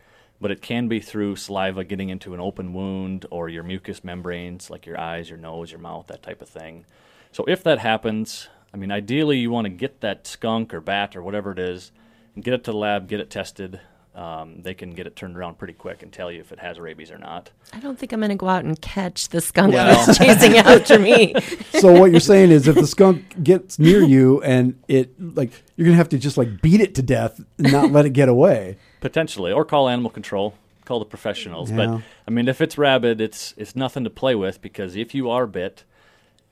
but 0.41 0.51
it 0.51 0.61
can 0.61 0.87
be 0.87 0.99
through 0.99 1.37
saliva 1.37 1.83
getting 1.83 2.09
into 2.09 2.33
an 2.33 2.39
open 2.39 2.73
wound 2.73 3.25
or 3.31 3.47
your 3.47 3.63
mucous 3.63 4.03
membranes, 4.03 4.69
like 4.69 4.85
your 4.85 4.99
eyes, 4.99 5.29
your 5.29 5.39
nose, 5.39 5.71
your 5.71 5.79
mouth, 5.79 6.07
that 6.07 6.23
type 6.23 6.41
of 6.41 6.49
thing. 6.49 6.85
So 7.31 7.45
if 7.45 7.63
that 7.63 7.79
happens, 7.79 8.49
I 8.73 8.77
mean, 8.77 8.91
ideally 8.91 9.37
you 9.37 9.49
want 9.49 9.65
to 9.65 9.69
get 9.69 10.01
that 10.01 10.27
skunk 10.27 10.73
or 10.73 10.81
bat 10.81 11.15
or 11.15 11.23
whatever 11.23 11.51
it 11.51 11.59
is, 11.59 11.91
and 12.35 12.43
get 12.43 12.53
it 12.53 12.63
to 12.65 12.71
the 12.71 12.77
lab, 12.77 13.07
get 13.07 13.19
it 13.19 13.29
tested. 13.29 13.79
Um, 14.15 14.61
they 14.61 14.75
can 14.75 14.91
get 14.91 15.07
it 15.07 15.15
turned 15.15 15.35
around 15.35 15.57
pretty 15.57 15.73
quick 15.73 16.03
and 16.03 16.13
tell 16.13 16.31
you 16.31 16.39
if 16.39 16.51
it 16.51 16.59
has 16.59 16.79
rabies 16.79 17.09
or 17.09 17.17
not. 17.17 17.49
I 17.73 17.79
don't 17.79 17.97
think 17.97 18.13
I'm 18.13 18.19
going 18.19 18.29
to 18.29 18.35
go 18.35 18.47
out 18.47 18.63
and 18.63 18.79
catch 18.79 19.29
the 19.29 19.41
skunk 19.41 19.73
Well. 19.73 20.05
that's 20.05 20.17
chasing 20.19 20.57
after 20.57 20.99
me. 20.99 21.33
So 21.79 21.91
what 21.91 22.11
you're 22.11 22.19
saying 22.19 22.51
is, 22.51 22.67
if 22.67 22.75
the 22.75 22.87
skunk 22.87 23.43
gets 23.43 23.77
near 23.79 24.01
you 24.01 24.41
and 24.43 24.79
it 24.87 25.19
like, 25.19 25.51
you're 25.75 25.85
going 25.85 25.93
to 25.95 25.97
have 25.97 26.09
to 26.09 26.19
just 26.19 26.37
like 26.37 26.61
beat 26.61 26.79
it 26.79 26.95
to 26.95 27.01
death 27.01 27.41
and 27.57 27.71
not 27.71 27.91
let 27.91 28.05
it 28.05 28.11
get 28.11 28.29
away. 28.29 28.77
Potentially, 29.01 29.51
or 29.51 29.65
call 29.65 29.89
animal 29.89 30.11
control, 30.11 30.53
call 30.85 30.99
the 30.99 31.05
professionals. 31.05 31.71
Yeah. 31.71 31.77
But 31.77 32.01
I 32.27 32.31
mean, 32.31 32.47
if 32.47 32.61
it's 32.61 32.77
rabid, 32.77 33.19
it's 33.19 33.53
it's 33.57 33.75
nothing 33.75 34.03
to 34.05 34.09
play 34.09 34.35
with 34.35 34.61
because 34.61 34.95
if 34.95 35.13
you 35.13 35.29
are 35.29 35.45
bit, 35.47 35.83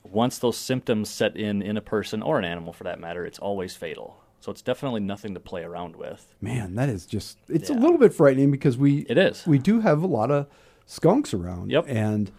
once 0.02 0.38
those 0.38 0.58
symptoms 0.58 1.08
set 1.08 1.36
in 1.36 1.62
in 1.62 1.76
a 1.76 1.80
person 1.82 2.20
or 2.20 2.38
an 2.38 2.44
animal 2.44 2.72
for 2.72 2.84
that 2.84 3.00
matter, 3.00 3.24
it's 3.24 3.38
always 3.38 3.74
fatal. 3.76 4.21
So 4.42 4.50
it's 4.50 4.60
definitely 4.62 5.00
nothing 5.00 5.34
to 5.34 5.40
play 5.40 5.62
around 5.62 5.94
with. 5.94 6.34
Man, 6.40 6.74
that 6.74 6.88
is 6.88 7.06
just 7.06 7.38
it's 7.48 7.70
a 7.70 7.74
little 7.74 7.96
bit 7.96 8.12
frightening 8.12 8.50
because 8.50 8.76
we 8.76 9.06
It 9.08 9.16
is. 9.16 9.46
we 9.46 9.58
do 9.58 9.80
have 9.80 10.02
a 10.02 10.06
lot 10.08 10.32
of 10.32 10.48
skunks 10.84 11.32
around. 11.32 11.70
Yep. 11.70 11.84
And 11.88 12.32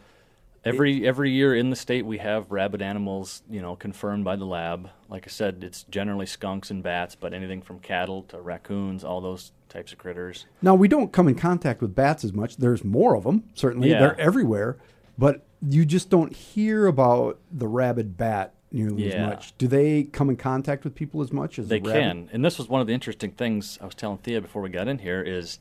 Every 0.65 1.05
every 1.05 1.29
year 1.31 1.53
in 1.53 1.69
the 1.71 1.75
state, 1.75 2.05
we 2.05 2.19
have 2.19 2.49
rabid 2.49 2.81
animals, 2.81 3.43
you 3.49 3.61
know, 3.61 3.75
confirmed 3.75 4.23
by 4.23 4.37
the 4.37 4.45
lab. 4.45 4.89
Like 5.09 5.25
I 5.27 5.29
said, 5.29 5.61
it's 5.61 5.83
generally 5.83 6.25
skunks 6.25 6.71
and 6.71 6.81
bats, 6.81 7.15
but 7.15 7.33
anything 7.33 7.61
from 7.61 7.79
cattle 7.79 8.23
to 8.23 8.39
raccoons, 8.39 9.03
all 9.03 9.19
those 9.19 9.51
types 9.67 9.91
of 9.91 9.97
critters. 9.97 10.45
now 10.61 10.73
we 10.75 10.87
don't 10.87 11.11
come 11.11 11.27
in 11.27 11.35
contact 11.35 11.81
with 11.81 11.93
bats 11.95 12.23
as 12.23 12.31
much. 12.31 12.55
There's 12.57 12.83
more 12.83 13.13
of 13.15 13.23
them, 13.25 13.43
certainly. 13.55 13.89
Yeah. 13.89 13.99
They're 13.99 14.19
everywhere, 14.19 14.77
but 15.17 15.45
you 15.67 15.83
just 15.83 16.09
don't 16.09 16.31
hear 16.33 16.87
about 16.87 17.39
the 17.51 17.67
rabid 17.67 18.15
bat 18.15 18.53
nearly 18.73 19.07
as 19.07 19.13
Yeah. 19.13 19.27
much. 19.27 19.57
Do 19.57 19.67
they 19.67 20.03
come 20.03 20.29
in 20.29 20.36
contact 20.36 20.83
with 20.83 20.95
people 20.95 21.21
as 21.21 21.31
much 21.31 21.57
as 21.57 21.69
They 21.69 21.79
the 21.79 21.91
can, 21.91 22.29
and 22.33 22.43
this 22.43 22.57
was 22.57 22.67
one 22.67 22.81
of 22.81 22.88
the 22.88 22.93
interesting 22.93 23.31
things 23.31 23.77
I 23.81 23.86
was 23.86 23.95
telling 23.95 24.17
Thea 24.17 24.41
before 24.41 24.62
we 24.62 24.69
got 24.69 24.88
in 24.89 24.97
here 24.99 25.21
is 25.21 25.59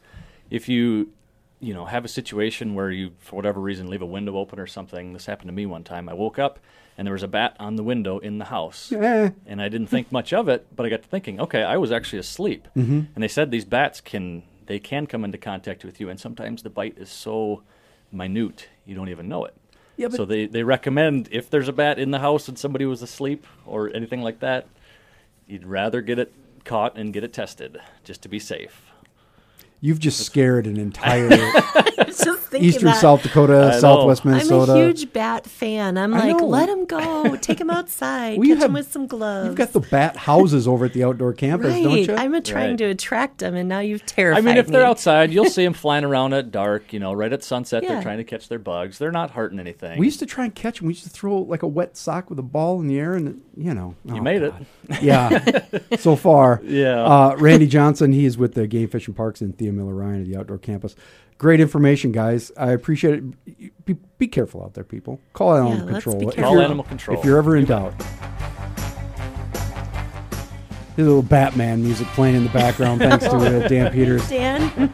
if 0.51 0.69
you 0.69 1.11
you 1.61 1.73
know 1.73 1.85
have 1.85 2.05
a 2.05 2.09
situation 2.09 2.75
where 2.75 2.91
you 2.91 3.13
for 3.21 3.37
whatever 3.37 3.61
reason 3.61 3.89
leave 3.89 4.03
a 4.03 4.07
window 4.07 4.37
open 4.37 4.59
or 4.59 4.67
something. 4.67 5.13
This 5.13 5.27
happened 5.27 5.49
to 5.49 5.53
me 5.53 5.65
one 5.65 5.85
time. 5.85 6.09
I 6.09 6.15
woke 6.15 6.39
up 6.39 6.59
and 6.99 7.07
there 7.07 7.13
was 7.13 7.23
a 7.23 7.29
bat 7.29 7.57
on 7.59 7.77
the 7.77 7.83
window 7.85 8.19
in 8.19 8.39
the 8.39 8.47
house. 8.47 8.93
Eh, 8.93 9.31
and 9.47 9.63
I 9.63 9.69
didn't 9.69 9.87
think 9.87 10.11
much 10.13 10.33
of 10.33 10.49
it, 10.49 10.67
but 10.75 10.85
I 10.85 10.89
got 10.89 11.03
to 11.03 11.09
thinking, 11.09 11.41
okay, 11.41 11.63
I 11.63 11.77
was 11.77 11.93
actually 11.93 12.19
asleep. 12.19 12.67
Mm-hmm. 12.77 13.01
And 13.15 13.23
they 13.23 13.29
said 13.29 13.51
these 13.51 13.65
bats 13.65 14.01
can 14.01 14.43
they 14.67 14.79
can 14.79 15.07
come 15.07 15.25
into 15.25 15.39
contact 15.39 15.85
with 15.85 16.01
you, 16.01 16.09
and 16.09 16.19
sometimes 16.19 16.63
the 16.63 16.71
bite 16.71 16.99
is 16.99 17.11
so 17.11 17.63
minute 18.11 18.69
you 18.85 18.95
don't 18.95 19.09
even 19.09 19.29
know 19.29 19.45
it. 19.45 19.55
Yeah, 19.97 20.09
but- 20.09 20.17
so 20.17 20.25
they, 20.25 20.47
they 20.47 20.63
recommend 20.63 21.29
if 21.33 21.51
there's 21.51 21.69
a 21.69 21.73
bat 21.73 21.99
in 21.99 22.11
the 22.11 22.19
house 22.21 22.49
and 22.49 22.59
somebody 22.59 22.85
was 22.87 23.03
asleep 23.03 23.47
or 23.67 23.95
anything 23.95 24.23
like 24.23 24.41
that, 24.41 24.67
you'd 25.47 25.67
rather 25.67 26.01
get 26.01 26.19
it 26.19 26.33
caught 26.65 26.97
and 26.97 27.13
get 27.13 27.25
it 27.25 27.33
tested 27.33 27.79
just 28.05 28.23
to 28.23 28.29
be 28.29 28.39
safe. 28.39 28.92
You've 29.83 29.99
just 29.99 30.25
scared 30.25 30.67
an 30.67 30.79
entire 30.79 31.29
Just 32.07 32.55
eastern 32.55 32.85
that. 32.87 33.01
South 33.01 33.23
Dakota, 33.23 33.53
know. 33.53 34.15
Minnesota. 34.25 34.73
I'm 34.73 34.79
a 34.79 34.85
huge 34.87 35.13
bat 35.13 35.47
fan. 35.47 35.97
I'm 35.99 36.15
I 36.15 36.19
like, 36.29 36.37
know. 36.39 36.47
let 36.47 36.69
him 36.69 36.85
go. 36.85 37.37
Take 37.37 37.61
him 37.61 37.71
outside. 37.71 38.39
We 38.39 38.49
Catch 38.49 38.59
have- 38.59 38.69
him 38.69 38.73
with 38.75 38.93
some 38.93 39.07
gloves. 39.07 39.47
You've 39.49 39.57
got 39.57 39.73
the 39.73 39.81
bat 39.81 40.17
houses 40.17 40.69
over 40.69 40.85
at 40.85 40.93
the 40.93 41.05
outdoor 41.05 41.33
campus, 41.33 41.75
don't 41.83 41.99
you? 41.99 42.15
I'm 42.15 42.35
a 42.35 42.41
trying 42.41 42.71
Right. 42.71 42.79
to 42.79 42.85
attract 42.85 43.39
them, 43.39 43.55
and 43.55 43.69
now 43.69 43.81
you've 43.81 44.05
terrified. 44.07 44.39
I 44.39 44.43
mean, 44.43 44.57
if 44.57 44.67
they're 44.69 44.85
outside, 44.85 45.33
you'll 45.33 45.47
see 45.47 45.65
them 45.65 45.73
flying 45.75 46.05
around 46.05 46.33
at 46.35 46.51
dark. 46.51 46.93
You 46.93 47.01
know, 47.01 47.13
right 47.13 47.33
at 47.33 47.43
sunset, 47.43 47.83
Yeah. 47.83 47.95
they're 47.95 48.03
trying 48.03 48.19
to 48.19 48.25
catch 48.25 48.49
their 48.49 48.59
bugs. 48.59 48.99
They're 48.99 49.11
not 49.11 49.31
hurting 49.33 49.59
anything. 49.59 49.99
we 49.99 50.07
used 50.07 50.21
to 50.21 50.27
try 50.27 50.45
and 50.45 50.55
catch 50.55 50.79
them. 50.79 50.87
We 50.87 50.93
used 50.93 51.05
to 51.05 51.11
throw 51.11 51.39
like 51.39 51.63
a 51.63 51.67
wet 51.69 51.97
sock 51.97 52.29
with 52.31 52.39
a 52.39 52.43
ball 52.43 52.81
in 52.81 52.87
the 52.87 52.99
air, 52.99 53.15
and 53.15 53.41
you 53.57 53.75
know, 53.75 53.95
you 54.05 54.17
oh, 54.17 54.21
made 54.21 54.41
God. 54.43 54.67
it. 54.91 55.03
Yeah, 55.03 55.65
so 55.99 56.15
far. 56.17 56.61
Yeah. 56.65 57.03
Uh, 57.03 57.37
Randy 57.39 57.67
Johnson, 57.67 58.13
he 58.13 58.27
is 58.27 58.37
with 58.39 58.55
the 58.55 58.67
Game 58.67 58.89
Fish 58.89 59.07
and 59.07 59.17
Parks 59.17 59.41
and 59.41 59.57
Thea 59.73 59.85
Miller 59.85 59.95
Ryan 59.95 60.21
at 60.23 60.27
the 60.29 60.37
outdoor 60.39 60.59
campus. 60.59 60.95
Great 61.39 61.61
information, 61.61 62.13
guys. 62.13 62.53
I 62.57 62.71
appreciate 62.73 63.15
it. 63.15 63.85
Be, 63.85 63.95
be 64.19 64.29
careful 64.29 64.63
out 64.63 64.75
there, 64.75 64.85
people. 64.85 65.21
Call 65.33 65.55
animal 65.57 65.73
Yeah, 65.77 65.83
let's 65.93 66.05
control. 66.05 66.21
be 66.21 66.27
If 66.29 66.35
careful. 66.35 66.43
Call 66.45 66.53
you're- 66.55 66.65
animal 66.65 66.85
control. 66.85 67.19
If 67.19 67.25
you're 67.25 67.39
ever 67.39 67.57
in 67.57 67.65
doubt. 67.65 67.95
There's 70.95 71.07
a 71.07 71.11
little 71.11 71.23
Batman 71.23 71.83
music 71.83 72.07
playing 72.09 72.37
in 72.37 72.45
the 72.45 72.51
background. 72.51 73.01
Thanks 73.03 73.25
to 73.25 73.31
uh, 73.65 73.67
Dan 73.67 73.91
Peters. 73.93 74.29
Dan, 74.29 74.91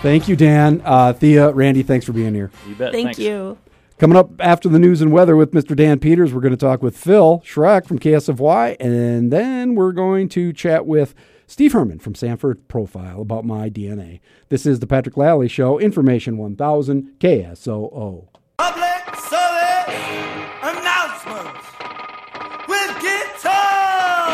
Thank 0.00 0.28
you, 0.28 0.34
Dan. 0.36 0.80
Uh, 0.82 1.12
Thea, 1.12 1.52
Randy, 1.52 1.82
thanks 1.82 2.06
for 2.06 2.12
being 2.12 2.34
here. 2.34 2.50
You 2.66 2.74
bet. 2.74 2.92
thank 2.92 3.06
Thanks. 3.08 3.18
you. 3.18 3.58
Coming 3.98 4.18
up 4.18 4.30
after 4.40 4.68
the 4.68 4.78
news 4.78 5.00
and 5.00 5.10
weather 5.10 5.36
with 5.36 5.52
Mr. 5.52 5.74
Dan 5.74 5.98
Peters, 5.98 6.34
we're 6.34 6.42
going 6.42 6.50
to 6.50 6.56
talk 6.58 6.82
with 6.82 6.94
Phil 6.94 7.42
Schreck 7.46 7.86
from 7.86 7.98
KSFY, 7.98 8.76
and 8.78 9.32
then 9.32 9.74
we're 9.74 9.92
going 9.92 10.28
to 10.28 10.52
chat 10.52 10.84
with 10.84 11.14
Steve 11.46 11.72
Herman 11.72 11.98
from 11.98 12.14
Sanford 12.14 12.68
Profile 12.68 13.22
about 13.22 13.46
my 13.46 13.70
DNA. 13.70 14.20
This 14.50 14.66
is 14.66 14.80
the 14.80 14.86
Patrick 14.86 15.16
Lally 15.16 15.48
Show, 15.48 15.78
Information 15.78 16.36
1000 16.36 17.14
KSOO. 17.18 18.28
Public 18.58 19.16
service 19.16 19.94
announcements 20.62 21.66
with 22.68 23.00
guitar. 23.00 24.30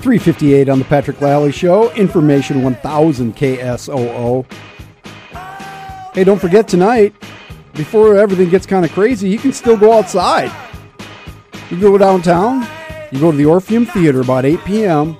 358 0.00 0.70
on 0.70 0.78
the 0.78 0.86
Patrick 0.86 1.20
Lally 1.20 1.52
Show, 1.52 1.92
Information 1.92 2.62
1000 2.62 3.36
KSOO. 3.36 4.46
Hey, 6.14 6.22
don't 6.22 6.40
forget 6.40 6.68
tonight, 6.68 7.12
before 7.72 8.16
everything 8.16 8.48
gets 8.48 8.66
kind 8.66 8.84
of 8.84 8.92
crazy, 8.92 9.28
you 9.28 9.36
can 9.36 9.52
still 9.52 9.76
go 9.76 9.92
outside. 9.92 10.52
You 11.70 11.80
go 11.80 11.98
downtown, 11.98 12.64
you 13.10 13.18
go 13.18 13.32
to 13.32 13.36
the 13.36 13.46
Orpheum 13.46 13.84
Theater 13.84 14.20
about 14.20 14.44
8 14.44 14.60
p.m., 14.64 15.16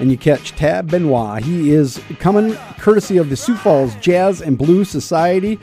and 0.00 0.10
you 0.10 0.18
catch 0.18 0.50
Tab 0.56 0.90
Benoit. 0.90 1.44
He 1.44 1.70
is 1.70 2.02
coming 2.18 2.56
courtesy 2.80 3.18
of 3.18 3.30
the 3.30 3.36
Sioux 3.36 3.56
Falls 3.56 3.94
Jazz 3.96 4.42
and 4.42 4.58
Blues 4.58 4.90
Society. 4.90 5.60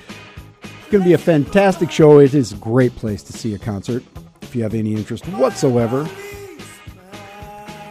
It's 0.64 0.92
going 0.92 1.04
to 1.04 1.10
be 1.10 1.14
a 1.14 1.18
fantastic 1.18 1.92
show. 1.92 2.20
It 2.20 2.34
is 2.34 2.54
a 2.54 2.56
great 2.56 2.96
place 2.96 3.24
to 3.24 3.34
see 3.34 3.54
a 3.54 3.60
concert 3.60 4.02
if 4.42 4.56
you 4.56 4.64
have 4.64 4.74
any 4.74 4.94
interest 4.94 5.26
whatsoever. 5.28 6.08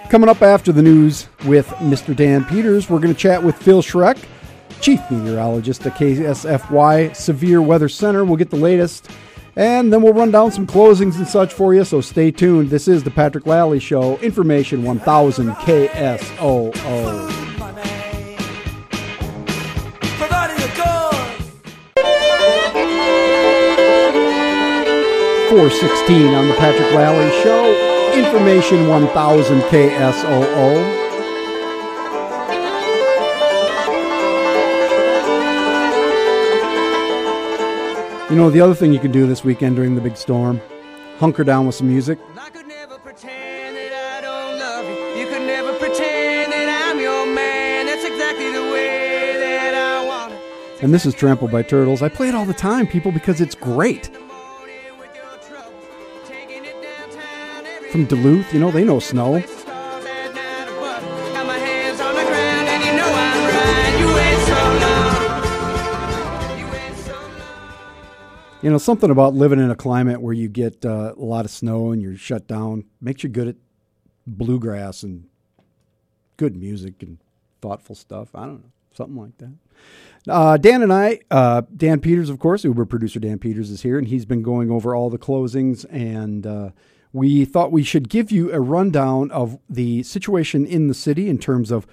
Coming 0.08 0.30
up 0.30 0.40
after 0.40 0.72
the 0.72 0.82
news 0.82 1.28
with 1.44 1.66
Mr. 1.80 2.16
Dan 2.16 2.46
Peters, 2.46 2.88
we're 2.88 3.00
going 3.00 3.12
to 3.12 3.20
chat 3.20 3.42
with 3.42 3.56
Phil 3.56 3.82
Schreck, 3.82 4.16
Chief 4.80 5.00
Meteorologist 5.10 5.86
at 5.86 5.94
KSFY 5.94 7.14
Severe 7.16 7.60
Weather 7.62 7.88
Center. 7.88 8.24
We'll 8.24 8.36
get 8.36 8.50
the 8.50 8.56
latest, 8.56 9.10
and 9.56 9.92
then 9.92 10.02
we'll 10.02 10.12
run 10.12 10.30
down 10.30 10.52
some 10.52 10.66
closings 10.66 11.16
and 11.16 11.26
such 11.26 11.52
for 11.52 11.74
you, 11.74 11.84
so 11.84 12.00
stay 12.00 12.30
tuned. 12.30 12.70
This 12.70 12.86
is 12.88 13.02
the 13.04 13.10
Patrick 13.10 13.46
Lally 13.46 13.80
Show, 13.80 14.18
Information 14.18 14.82
1000 14.82 15.52
KSOO. 15.52 16.72
Goods. 16.72 17.46
416 25.48 26.34
on 26.34 26.48
the 26.48 26.54
Patrick 26.54 26.92
Lally 26.92 27.30
Show, 27.42 28.12
Information 28.12 28.88
1000 28.88 29.60
KSOO. 29.62 31.05
You 38.28 38.34
know, 38.34 38.50
the 38.50 38.60
other 38.60 38.74
thing 38.74 38.92
you 38.92 38.98
can 38.98 39.12
do 39.12 39.24
this 39.28 39.44
weekend 39.44 39.76
during 39.76 39.94
the 39.94 40.00
big 40.00 40.16
storm, 40.16 40.60
hunker 41.18 41.44
down 41.44 41.64
with 41.64 41.76
some 41.76 41.86
music. 41.86 42.18
I 42.36 42.50
could 42.50 42.66
never 42.66 42.98
pretend 42.98 43.76
that 43.76 44.18
I 44.18 44.20
don't 44.20 44.58
love 44.58 44.84
you. 44.84 45.20
You 45.20 45.28
could 45.28 45.46
never 45.46 45.72
pretend 45.78 46.52
that 46.52 46.90
I'm 46.90 46.98
your 46.98 47.24
man. 47.24 47.86
That's 47.86 48.04
exactly 48.04 48.50
the 48.50 48.62
way 48.72 49.38
that 49.38 49.74
I 49.74 50.04
want 50.04 50.32
it. 50.32 50.40
And 50.82 50.92
this 50.92 51.06
is 51.06 51.14
Trampled 51.14 51.52
by 51.52 51.62
Turtles. 51.62 52.02
I 52.02 52.08
play 52.08 52.28
it 52.28 52.34
all 52.34 52.44
the 52.44 52.52
time, 52.52 52.88
people, 52.88 53.12
because 53.12 53.40
it's 53.40 53.54
great. 53.54 54.08
In 54.08 54.14
the 54.14 54.18
morning 54.18 54.98
with 54.98 55.14
your 55.14 55.38
trouble, 55.48 55.78
taking 56.26 56.64
it 56.64 56.82
downtown 56.82 57.64
every 57.64 57.90
From 57.92 58.06
Duluth, 58.06 58.52
you 58.52 58.58
know, 58.58 58.72
they 58.72 58.82
know 58.82 58.98
snow. 58.98 59.40
You 68.66 68.72
know, 68.72 68.78
something 68.78 69.12
about 69.12 69.32
living 69.32 69.60
in 69.60 69.70
a 69.70 69.76
climate 69.76 70.20
where 70.20 70.34
you 70.34 70.48
get 70.48 70.84
uh, 70.84 71.14
a 71.16 71.24
lot 71.24 71.44
of 71.44 71.52
snow 71.52 71.92
and 71.92 72.02
you're 72.02 72.16
shut 72.16 72.48
down 72.48 72.82
makes 73.00 73.22
you 73.22 73.28
good 73.28 73.46
at 73.46 73.54
bluegrass 74.26 75.04
and 75.04 75.28
good 76.36 76.56
music 76.56 77.00
and 77.00 77.18
thoughtful 77.62 77.94
stuff. 77.94 78.34
I 78.34 78.40
don't 78.40 78.64
know, 78.64 78.70
something 78.92 79.16
like 79.16 79.38
that. 79.38 79.52
Uh, 80.28 80.56
Dan 80.56 80.82
and 80.82 80.92
I, 80.92 81.20
uh, 81.30 81.62
Dan 81.76 82.00
Peters, 82.00 82.28
of 82.28 82.40
course, 82.40 82.64
Uber 82.64 82.86
producer 82.86 83.20
Dan 83.20 83.38
Peters 83.38 83.70
is 83.70 83.82
here, 83.82 83.98
and 83.98 84.08
he's 84.08 84.24
been 84.24 84.42
going 84.42 84.68
over 84.68 84.96
all 84.96 85.10
the 85.10 85.16
closings. 85.16 85.86
And 85.88 86.44
uh, 86.44 86.70
we 87.12 87.44
thought 87.44 87.70
we 87.70 87.84
should 87.84 88.08
give 88.08 88.32
you 88.32 88.52
a 88.52 88.58
rundown 88.58 89.30
of 89.30 89.60
the 89.70 90.02
situation 90.02 90.66
in 90.66 90.88
the 90.88 90.94
city 90.94 91.28
in 91.28 91.38
terms 91.38 91.70
of 91.70 91.86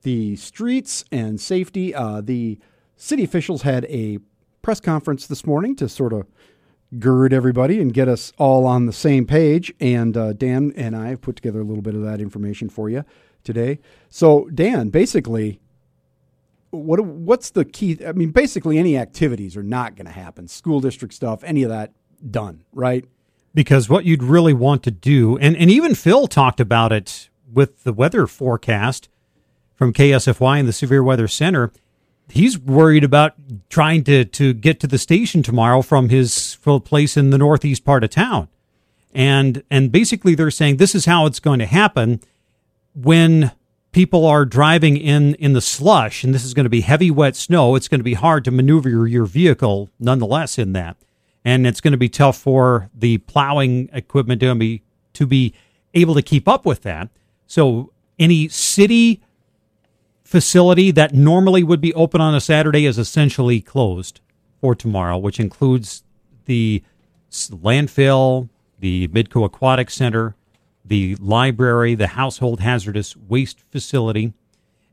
the 0.00 0.36
streets 0.36 1.04
and 1.12 1.38
safety. 1.38 1.94
Uh, 1.94 2.22
the 2.22 2.58
city 2.96 3.22
officials 3.22 3.60
had 3.60 3.84
a 3.84 4.18
press 4.66 4.80
conference 4.80 5.28
this 5.28 5.46
morning 5.46 5.76
to 5.76 5.88
sort 5.88 6.12
of 6.12 6.26
gird 6.98 7.32
everybody 7.32 7.80
and 7.80 7.94
get 7.94 8.08
us 8.08 8.32
all 8.36 8.66
on 8.66 8.86
the 8.86 8.92
same 8.92 9.24
page. 9.24 9.72
And 9.78 10.16
uh, 10.16 10.32
Dan 10.32 10.72
and 10.74 10.96
I 10.96 11.10
have 11.10 11.20
put 11.20 11.36
together 11.36 11.60
a 11.60 11.62
little 11.62 11.82
bit 11.82 11.94
of 11.94 12.02
that 12.02 12.20
information 12.20 12.68
for 12.68 12.90
you 12.90 13.04
today. 13.44 13.78
So, 14.10 14.50
Dan, 14.52 14.88
basically, 14.88 15.60
what 16.70 16.98
what's 17.00 17.50
the 17.50 17.64
key? 17.64 18.04
I 18.04 18.10
mean, 18.10 18.32
basically, 18.32 18.76
any 18.76 18.98
activities 18.98 19.56
are 19.56 19.62
not 19.62 19.94
going 19.94 20.06
to 20.06 20.12
happen. 20.12 20.48
School 20.48 20.80
district 20.80 21.14
stuff, 21.14 21.44
any 21.44 21.62
of 21.62 21.68
that, 21.70 21.92
done, 22.28 22.64
right? 22.72 23.04
because 23.56 23.88
what 23.88 24.04
you'd 24.04 24.22
really 24.22 24.52
want 24.52 24.82
to 24.82 24.90
do, 24.90 25.38
and, 25.38 25.56
and 25.56 25.70
even 25.70 25.94
Phil 25.94 26.26
talked 26.26 26.60
about 26.60 26.92
it 26.92 27.30
with 27.50 27.84
the 27.84 27.92
weather 27.92 28.26
forecast 28.26 29.08
from 29.74 29.94
KSFY 29.94 30.58
and 30.58 30.68
the 30.68 30.74
Severe 30.74 31.02
Weather 31.02 31.26
Center. 31.26 31.72
He's 32.28 32.58
worried 32.58 33.04
about 33.04 33.34
trying 33.68 34.04
to, 34.04 34.24
to 34.24 34.52
get 34.52 34.80
to 34.80 34.86
the 34.86 34.98
station 34.98 35.42
tomorrow 35.42 35.82
from 35.82 36.08
his 36.08 36.58
place 36.84 37.16
in 37.16 37.30
the 37.30 37.38
northeast 37.38 37.84
part 37.84 38.04
of 38.04 38.10
town. 38.10 38.48
And 39.14 39.62
and 39.70 39.90
basically 39.90 40.34
they're 40.34 40.50
saying 40.50 40.76
this 40.76 40.94
is 40.94 41.06
how 41.06 41.24
it's 41.26 41.40
going 41.40 41.60
to 41.60 41.66
happen 41.66 42.20
when 42.94 43.52
people 43.92 44.26
are 44.26 44.44
driving 44.44 44.98
in 44.98 45.34
in 45.36 45.54
the 45.54 45.60
slush 45.60 46.22
and 46.22 46.34
this 46.34 46.44
is 46.44 46.52
going 46.52 46.64
to 46.64 46.70
be 46.70 46.82
heavy 46.82 47.10
wet 47.10 47.34
snow 47.34 47.74
it's 47.74 47.88
going 47.88 47.98
to 47.98 48.04
be 48.04 48.12
hard 48.12 48.44
to 48.44 48.50
maneuver 48.50 48.90
your, 48.90 49.06
your 49.06 49.24
vehicle 49.24 49.88
nonetheless 49.98 50.58
in 50.58 50.74
that 50.74 50.98
and 51.46 51.66
it's 51.66 51.80
going 51.80 51.92
to 51.92 51.98
be 51.98 52.08
tough 52.10 52.36
for 52.36 52.90
the 52.94 53.16
plowing 53.18 53.88
equipment 53.94 54.42
to 54.42 54.54
be 54.54 54.82
to 55.14 55.26
be 55.26 55.54
able 55.94 56.14
to 56.14 56.20
keep 56.20 56.46
up 56.46 56.66
with 56.66 56.82
that 56.82 57.08
so 57.46 57.90
any 58.18 58.48
city 58.48 59.22
facility 60.26 60.90
that 60.90 61.14
normally 61.14 61.62
would 61.62 61.80
be 61.80 61.94
open 61.94 62.20
on 62.20 62.34
a 62.34 62.40
saturday 62.40 62.84
is 62.84 62.98
essentially 62.98 63.60
closed 63.60 64.20
for 64.60 64.74
tomorrow 64.74 65.16
which 65.16 65.38
includes 65.38 66.02
the 66.46 66.82
landfill 67.30 68.48
the 68.80 69.06
midco 69.08 69.44
aquatic 69.44 69.90
center 69.90 70.34
the 70.84 71.14
library 71.16 71.94
the 71.94 72.08
household 72.08 72.60
hazardous 72.60 73.16
waste 73.16 73.60
facility 73.70 74.32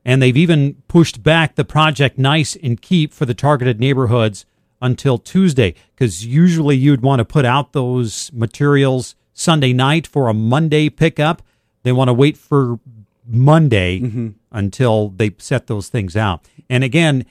and 0.05 0.21
they've 0.21 0.37
even 0.37 0.75
pushed 0.87 1.23
back 1.23 1.55
the 1.55 1.65
project 1.65 2.17
nice 2.17 2.55
and 2.61 2.81
keep 2.81 3.13
for 3.13 3.25
the 3.25 3.33
targeted 3.33 3.79
neighborhoods 3.79 4.45
until 4.81 5.17
Tuesday 5.17 5.73
because 5.95 6.25
usually 6.25 6.75
you'd 6.75 7.01
want 7.01 7.19
to 7.19 7.25
put 7.25 7.45
out 7.45 7.73
those 7.73 8.31
materials 8.33 9.15
Sunday 9.33 9.73
night 9.73 10.05
for 10.05 10.27
a 10.27 10.33
Monday 10.33 10.89
pickup. 10.89 11.41
They 11.83 11.91
want 11.93 12.09
to 12.09 12.13
wait 12.13 12.37
for 12.37 12.79
Monday 13.25 13.99
mm-hmm. 13.99 14.29
until 14.51 15.09
they 15.09 15.35
set 15.37 15.67
those 15.67 15.89
things 15.89 16.15
out. 16.15 16.47
And 16.69 16.83
again, 16.83 17.25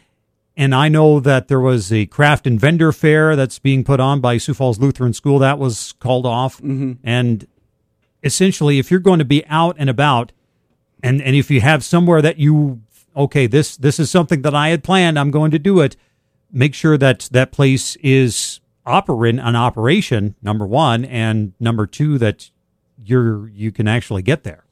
and 0.56 0.74
I 0.74 0.88
know 0.88 1.20
that 1.20 1.48
there 1.48 1.60
was 1.60 1.92
a 1.92 2.06
craft 2.06 2.46
and 2.46 2.60
vendor 2.60 2.92
fair 2.92 3.36
that's 3.36 3.58
being 3.58 3.84
put 3.84 4.00
on 4.00 4.20
by 4.20 4.36
Sioux 4.36 4.54
Falls 4.54 4.78
Lutheran 4.78 5.14
School 5.14 5.38
that 5.38 5.58
was 5.58 5.92
called 5.92 6.26
off. 6.26 6.58
Mm-hmm. 6.58 6.92
And 7.02 7.46
essentially, 8.22 8.78
if 8.78 8.90
you're 8.90 9.00
going 9.00 9.18
to 9.18 9.24
be 9.24 9.44
out 9.46 9.76
and 9.78 9.88
about, 9.88 10.32
and 11.02 11.20
and 11.20 11.34
if 11.34 11.50
you 11.50 11.60
have 11.60 11.84
somewhere 11.84 12.22
that 12.22 12.38
you 12.38 12.80
okay 13.16 13.46
this 13.46 13.76
this 13.76 13.98
is 13.98 14.10
something 14.10 14.42
that 14.42 14.54
I 14.54 14.68
had 14.68 14.84
planned 14.84 15.18
I'm 15.18 15.30
going 15.30 15.50
to 15.50 15.58
do 15.58 15.80
it 15.80 15.96
make 16.50 16.74
sure 16.74 16.96
that 16.98 17.28
that 17.32 17.52
place 17.52 17.96
is 17.96 18.60
operating 18.86 19.40
an 19.40 19.56
operation 19.56 20.34
number 20.42 20.66
1 20.66 21.04
and 21.04 21.52
number 21.58 21.86
2 21.86 22.18
that 22.18 22.50
you're 23.04 23.48
you 23.48 23.72
can 23.72 23.88
actually 23.88 24.22
get 24.22 24.44
there 24.44 24.64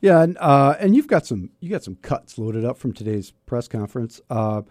Yeah, 0.00 0.22
and 0.22 0.38
uh, 0.38 0.76
and 0.80 0.94
you've 0.96 1.08
got 1.08 1.26
some 1.26 1.50
you 1.60 1.68
got 1.70 1.84
some 1.84 1.96
cuts 1.96 2.38
loaded 2.38 2.64
up 2.64 2.78
from 2.78 2.92
today's 2.92 3.32
press 3.46 3.68
conference. 3.68 4.20
Uh, 4.30 4.62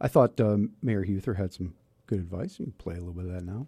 I 0.00 0.08
thought 0.08 0.40
um, 0.40 0.72
Mayor 0.82 1.04
Huether 1.04 1.36
had 1.36 1.52
some 1.52 1.74
good 2.06 2.18
advice. 2.20 2.58
You 2.58 2.66
can 2.66 2.72
play 2.72 2.94
a 2.94 2.98
little 2.98 3.12
bit 3.14 3.24
of 3.26 3.32
that 3.32 3.44
now. 3.44 3.66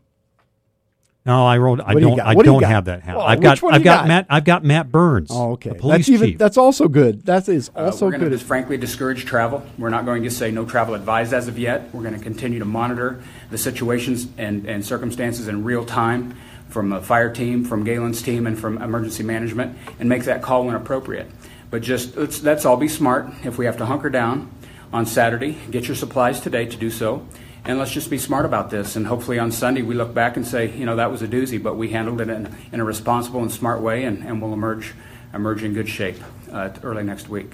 no 1.27 1.45
I 1.45 1.59
wrote 1.59 1.81
I 1.81 1.95
What 1.95 2.01
do 2.01 2.09
you 2.11 2.17
don't? 2.17 2.21
I 2.21 2.35
do 2.35 2.39
you 2.39 2.45
don't 2.45 2.63
have 2.63 2.85
that 2.85 3.05
Well, 3.05 3.21
I've 3.23 3.41
got 3.41 3.63
I've 3.65 3.83
got, 3.83 4.01
got? 4.03 4.07
Matt 4.09 4.27
I've 4.31 4.45
got 4.45 4.63
Matt 4.63 4.93
Burns 4.93 5.31
Oh, 5.33 5.53
okay. 5.53 5.71
the 5.71 5.75
police 5.77 6.07
That's 6.07 6.09
even 6.11 6.29
chief 6.31 6.39
that's 6.39 6.57
also 6.57 6.87
good. 6.87 7.25
That 7.27 7.49
is 7.49 7.71
Uh, 7.75 7.87
also 7.87 8.05
we're 8.07 8.13
going 8.13 8.21
to 8.21 8.27
good. 8.27 8.37
just 8.37 8.45
frankly 8.47 8.77
discourage 8.77 9.25
travel. 9.25 9.65
We're 9.77 9.89
not 9.91 10.05
going 10.05 10.23
to 10.23 10.31
say 10.31 10.53
no 10.53 10.65
travel 10.65 10.95
advised 10.95 11.33
as 11.33 11.49
of 11.49 11.59
yet. 11.59 11.93
We're 11.93 12.03
going 12.05 12.15
to 12.17 12.23
continue 12.23 12.61
to 12.61 12.65
monitor 12.65 13.21
the 13.51 13.59
situations 13.59 14.29
and, 14.39 14.67
and 14.67 14.87
circumstances 14.87 15.49
in 15.49 15.65
real 15.65 15.85
time 15.85 16.37
from 16.69 16.93
a 16.93 17.03
fire 17.03 17.33
team, 17.33 17.65
from 17.65 17.85
Galen's 17.85 18.23
team, 18.23 18.47
and 18.47 18.59
from 18.59 18.81
emergency 18.81 19.23
management, 19.23 19.77
and 19.99 20.09
make 20.09 20.25
that 20.25 20.43
call 20.43 20.65
when 20.65 20.75
appropriate. 20.75 21.31
But 21.71 21.83
just 21.83 22.17
let's, 22.17 22.43
let's 22.43 22.65
all 22.65 22.77
be 22.77 22.89
smart. 22.89 23.31
If 23.45 23.59
we 23.59 23.67
have 23.67 23.77
to 23.79 23.87
hunker 23.87 24.11
down 24.11 24.51
on 24.93 25.07
Saturday, 25.07 25.59
get 25.71 25.87
your 25.87 25.97
supplies 25.97 26.41
today 26.41 26.67
to 26.67 26.77
do 26.77 26.91
so. 26.91 27.27
And 27.65 27.79
let's 27.79 27.93
just 27.93 28.09
be 28.09 28.17
smart 28.17 28.47
about 28.47 28.71
this. 28.71 28.97
And 28.97 29.07
hopefully 29.07 29.39
on 29.39 29.53
Sunday 29.53 29.83
we 29.83 29.95
look 29.95 30.15
back 30.15 30.37
and 30.37 30.47
say, 30.47 30.71
you 30.75 30.87
know, 30.87 30.97
that 30.97 31.11
was 31.11 31.21
a 31.21 31.29
doozy, 31.29 31.63
but 31.63 31.77
we 31.77 31.91
handled 31.91 32.21
it 32.21 32.31
in, 32.31 32.55
in 32.73 32.81
a 32.81 32.85
responsible 32.85 33.43
and 33.43 33.53
smart 33.53 33.83
way, 33.83 34.05
and, 34.05 34.25
and 34.25 34.41
we'll 34.41 34.55
emerge 34.55 34.95
emerge 35.35 35.63
in 35.63 35.75
good 35.75 35.89
shape 35.89 36.17
uh, 36.51 36.71
early 36.83 37.03
next 37.03 37.29
week. 37.29 37.53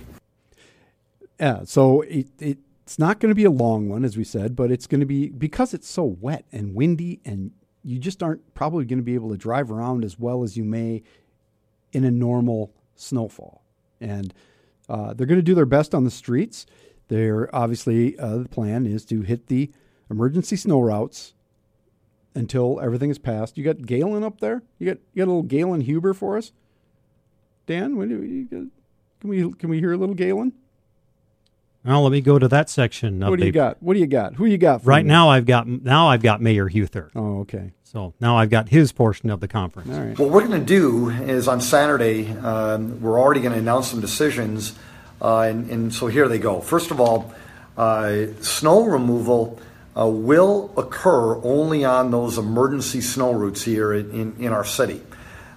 Yeah, 1.41 1.63
so 1.65 2.03
it, 2.03 2.29
it's 2.39 2.99
not 2.99 3.19
going 3.19 3.31
to 3.31 3.35
be 3.35 3.45
a 3.45 3.51
long 3.51 3.89
one, 3.89 4.05
as 4.05 4.17
we 4.17 4.23
said, 4.23 4.55
but 4.55 4.71
it's 4.71 4.87
going 4.87 5.01
to 5.01 5.07
be 5.07 5.31
because 5.31 5.75
it's 5.75 5.89
so 5.89 6.05
wet 6.05 6.45
and 6.53 6.77
windy, 6.77 7.21
and 7.25 7.51
you 7.85 7.99
just 7.99 8.23
aren't 8.23 8.55
probably 8.55 8.85
going 8.85 8.99
to 8.99 9.05
be 9.05 9.15
able 9.15 9.31
to 9.31 9.37
drive 9.37 9.71
around 9.71 10.05
as 10.05 10.19
well 10.19 10.43
as 10.43 10.57
you 10.57 10.65
may 10.65 11.03
in 11.93 12.05
a 12.05 12.11
normal 12.11 12.73
snowfall. 12.97 13.63
And 14.01 14.33
uh, 14.89 15.15
they're 15.15 15.27
going 15.27 15.39
to 15.39 15.43
do 15.43 15.55
their 15.55 15.67
best 15.67 15.95
on 15.95 16.05
the 16.05 16.11
streets. 16.11 16.67
They're 17.09 17.55
obviously 17.55 18.19
uh, 18.19 18.39
the 18.39 18.49
plan 18.49 18.87
is 18.87 19.05
to 19.07 19.21
hit 19.21 19.49
the 19.49 19.71
emergency 20.11 20.57
snow 20.57 20.81
routes 20.81 21.35
until 22.35 22.81
everything 22.81 23.11
is 23.11 23.19
passed. 23.19 23.57
You 23.57 23.65
got 23.65 23.83
Galen 23.83 24.25
up 24.25 24.41
there. 24.41 24.63
You 24.79 24.87
got 24.87 24.99
you 25.13 25.21
got 25.21 25.27
a 25.27 25.33
little 25.33 25.43
Galen 25.43 25.83
Huber 25.83 26.15
for 26.15 26.37
us. 26.37 26.53
Dan, 27.67 27.95
do 27.97 28.71
can 29.21 29.31
we 29.31 29.53
can 29.53 29.71
we 29.71 29.79
hear 29.79 29.93
a 29.93 29.97
little 29.97 30.15
Galen? 30.15 30.53
Well, 31.85 32.03
let 32.03 32.13
me 32.13 32.21
go 32.23 32.39
to 32.39 32.49
that 32.49 32.71
section. 32.71 33.23
Of 33.23 33.29
What 33.31 33.39
do 33.39 33.45
you 33.47 33.53
the- 33.53 33.57
got? 33.59 33.83
What 33.83 33.95
do 33.95 34.01
you 34.01 34.07
got? 34.07 34.35
Who 34.37 34.47
you 34.47 34.57
got? 34.59 34.83
For 34.83 34.89
Right 34.89 35.05
me? 35.05 35.09
now, 35.11 35.29
I've 35.31 35.45
got 35.47 35.67
now 35.67 36.09
I've 36.09 36.23
got 36.23 36.41
Mayor 36.41 36.69
Huether. 36.69 37.11
Oh, 37.15 37.41
okay. 37.41 37.73
So 37.83 38.15
now 38.21 38.37
I've 38.39 38.51
got 38.51 38.71
his 38.71 38.91
portion 38.91 39.31
of 39.31 39.41
the 39.41 39.49
conference. 39.49 39.91
All 39.95 40.01
right. 40.03 40.19
What 40.19 40.31
we're 40.31 40.47
going 40.47 40.59
to 40.59 40.67
do 40.67 41.11
is 41.11 41.47
on 41.47 41.61
Saturday, 41.61 42.29
um, 42.39 43.01
we're 43.01 43.21
already 43.21 43.41
going 43.41 43.53
to 43.53 43.59
announce 43.59 43.89
some 43.89 44.01
decisions, 44.01 44.75
uh, 45.23 45.41
and, 45.41 45.71
and 45.71 45.95
so 45.95 46.07
here 46.09 46.27
they 46.27 46.39
go. 46.39 46.61
First 46.61 46.91
of 46.91 46.99
all, 47.01 47.33
uh, 47.77 48.27
snow 48.41 48.85
removal 48.85 49.61
uh, 49.97 50.09
will 50.09 50.73
occur 50.77 51.37
only 51.45 51.85
on 51.85 52.11
those 52.11 52.37
emergency 52.39 53.01
snow 53.01 53.33
routes 53.33 53.63
here 53.63 53.93
in, 53.93 54.11
in, 54.11 54.37
in 54.47 54.53
our 54.53 54.65
city. 54.65 55.01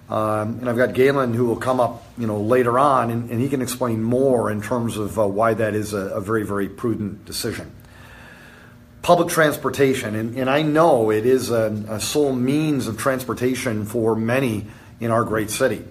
Um, 0.10 0.60
and 0.60 0.70
I've 0.70 0.78
got 0.78 0.94
Galen 0.94 1.34
who 1.34 1.46
will 1.46 1.58
come 1.58 1.80
up, 1.80 2.06
you 2.18 2.28
know, 2.28 2.40
later 2.40 2.80
on, 2.80 3.12
and, 3.12 3.30
and 3.30 3.42
he 3.42 3.50
can 3.50 3.62
explain 3.62 4.02
more 4.02 4.50
in 4.50 4.62
terms 4.62 4.98
of 4.98 5.20
uh, 5.20 5.28
why 5.28 5.54
that 5.54 5.76
is 5.76 5.94
a, 5.94 5.98
a 5.98 6.22
very, 6.22 6.44
very 6.44 6.70
prudent 6.70 7.26
decision 7.26 7.72
public 9.08 9.30
transportation, 9.30 10.16
and, 10.16 10.38
and 10.38 10.50
I 10.50 10.64
know 10.64 11.12
it 11.12 11.26
is 11.26 11.50
a, 11.50 11.72
a 11.88 11.98
sole 11.98 12.34
means 12.34 12.88
of 12.88 12.98
transportation 12.98 13.86
for 13.86 14.18
many 14.18 14.66
in 15.00 15.12
our 15.12 15.24
great 15.24 15.50
city. 15.50 15.86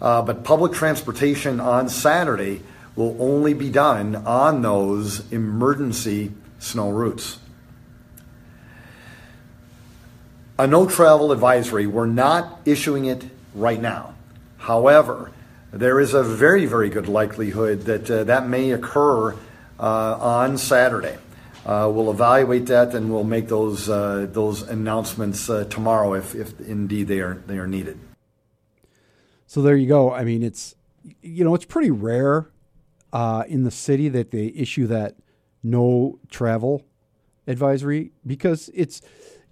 Uh, 0.00 0.22
but 0.22 0.44
public 0.44 0.72
transportation 0.72 1.58
on 1.58 1.88
Saturday 1.88 2.60
will 2.94 3.16
only 3.18 3.52
be 3.52 3.68
done 3.68 4.14
on 4.14 4.62
those 4.62 5.28
emergency 5.32 6.30
snow 6.60 6.90
routes. 6.90 7.38
A 10.56 10.68
no 10.68 10.86
travel 10.86 11.32
advisory, 11.32 11.88
we're 11.88 12.06
not 12.06 12.60
issuing 12.64 13.06
it 13.06 13.24
right 13.54 13.80
now. 13.80 14.14
However, 14.58 15.30
there 15.72 16.00
is 16.00 16.14
a 16.14 16.22
very, 16.22 16.66
very 16.66 16.90
good 16.90 17.08
likelihood 17.08 17.82
that 17.82 18.10
uh, 18.10 18.24
that 18.24 18.48
may 18.48 18.70
occur 18.70 19.32
uh, 19.32 19.36
on 19.78 20.58
Saturday. 20.58 21.18
Uh, 21.64 21.90
we'll 21.92 22.10
evaluate 22.10 22.66
that 22.66 22.94
and 22.94 23.12
we'll 23.12 23.24
make 23.24 23.48
those 23.48 23.88
uh, 23.88 24.26
those 24.30 24.62
announcements 24.62 25.46
tomorrow 25.70 26.14
if, 26.14 26.34
if 26.34 26.60
indeed 26.60 27.08
they 27.08 27.20
are 27.20 27.34
they 27.46 27.58
are 27.58 27.66
needed. 27.66 27.98
So 29.46 29.62
there 29.62 29.76
you 29.76 29.86
go. 29.86 30.12
I 30.12 30.24
mean, 30.24 30.42
it's 30.42 30.74
you 31.22 31.44
know 31.44 31.54
it's 31.54 31.64
pretty 31.64 31.90
rare 31.90 32.50
uh, 33.12 33.44
in 33.48 33.64
the 33.64 33.70
city 33.70 34.08
that 34.08 34.30
they 34.30 34.46
issue 34.46 34.86
that 34.88 35.16
no 35.62 36.18
travel 36.30 36.84
advisory 37.46 38.12
because 38.26 38.70
it's 38.74 39.02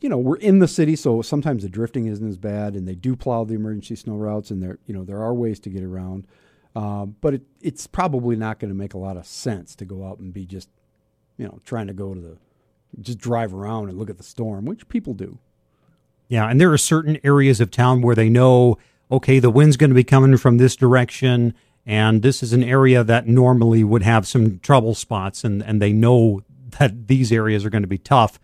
you 0.00 0.08
know 0.08 0.18
we're 0.18 0.36
in 0.36 0.58
the 0.58 0.68
city, 0.68 0.96
so 0.96 1.22
sometimes 1.22 1.62
the 1.62 1.68
drifting 1.68 2.06
isn't 2.06 2.26
as 2.26 2.38
bad, 2.38 2.74
and 2.74 2.88
they 2.88 2.94
do 2.94 3.16
plow 3.16 3.44
the 3.44 3.54
emergency 3.54 3.96
snow 3.96 4.16
routes, 4.16 4.50
and 4.50 4.62
there 4.62 4.78
you 4.86 4.94
know 4.94 5.04
there 5.04 5.22
are 5.22 5.34
ways 5.34 5.60
to 5.60 5.70
get 5.70 5.82
around, 5.82 6.26
um, 6.74 7.16
but 7.20 7.34
it, 7.34 7.42
it's 7.60 7.86
probably 7.86 8.36
not 8.36 8.58
going 8.58 8.70
to 8.70 8.74
make 8.74 8.94
a 8.94 8.98
lot 8.98 9.16
of 9.16 9.26
sense 9.26 9.74
to 9.76 9.84
go 9.84 10.06
out 10.06 10.18
and 10.18 10.32
be 10.32 10.46
just 10.46 10.68
you 11.36 11.46
know 11.46 11.60
trying 11.64 11.86
to 11.86 11.92
go 11.92 12.14
to 12.14 12.20
the 12.20 12.38
just 13.00 13.18
drive 13.18 13.54
around 13.54 13.88
and 13.88 13.98
look 13.98 14.10
at 14.10 14.16
the 14.16 14.24
storm, 14.24 14.64
which 14.64 14.88
people 14.88 15.14
do. 15.14 15.38
Yeah, 16.28 16.48
and 16.48 16.60
there 16.60 16.72
are 16.72 16.78
certain 16.78 17.18
areas 17.24 17.60
of 17.60 17.70
town 17.70 18.02
where 18.02 18.14
they 18.14 18.28
know, 18.28 18.78
okay, 19.10 19.38
the 19.38 19.50
wind's 19.50 19.76
going 19.76 19.90
to 19.90 19.94
be 19.94 20.04
coming 20.04 20.36
from 20.36 20.58
this 20.58 20.76
direction, 20.76 21.54
and 21.84 22.22
this 22.22 22.42
is 22.42 22.52
an 22.52 22.62
area 22.62 23.02
that 23.04 23.26
normally 23.26 23.82
would 23.84 24.02
have 24.02 24.26
some 24.26 24.60
trouble 24.60 24.94
spots, 24.94 25.44
and, 25.44 25.62
and 25.62 25.82
they 25.82 25.92
know 25.92 26.42
that 26.78 27.08
these 27.08 27.32
areas 27.32 27.64
are 27.64 27.70
going 27.70 27.82
to 27.82 27.88
be 27.88 27.98
tough 27.98 28.38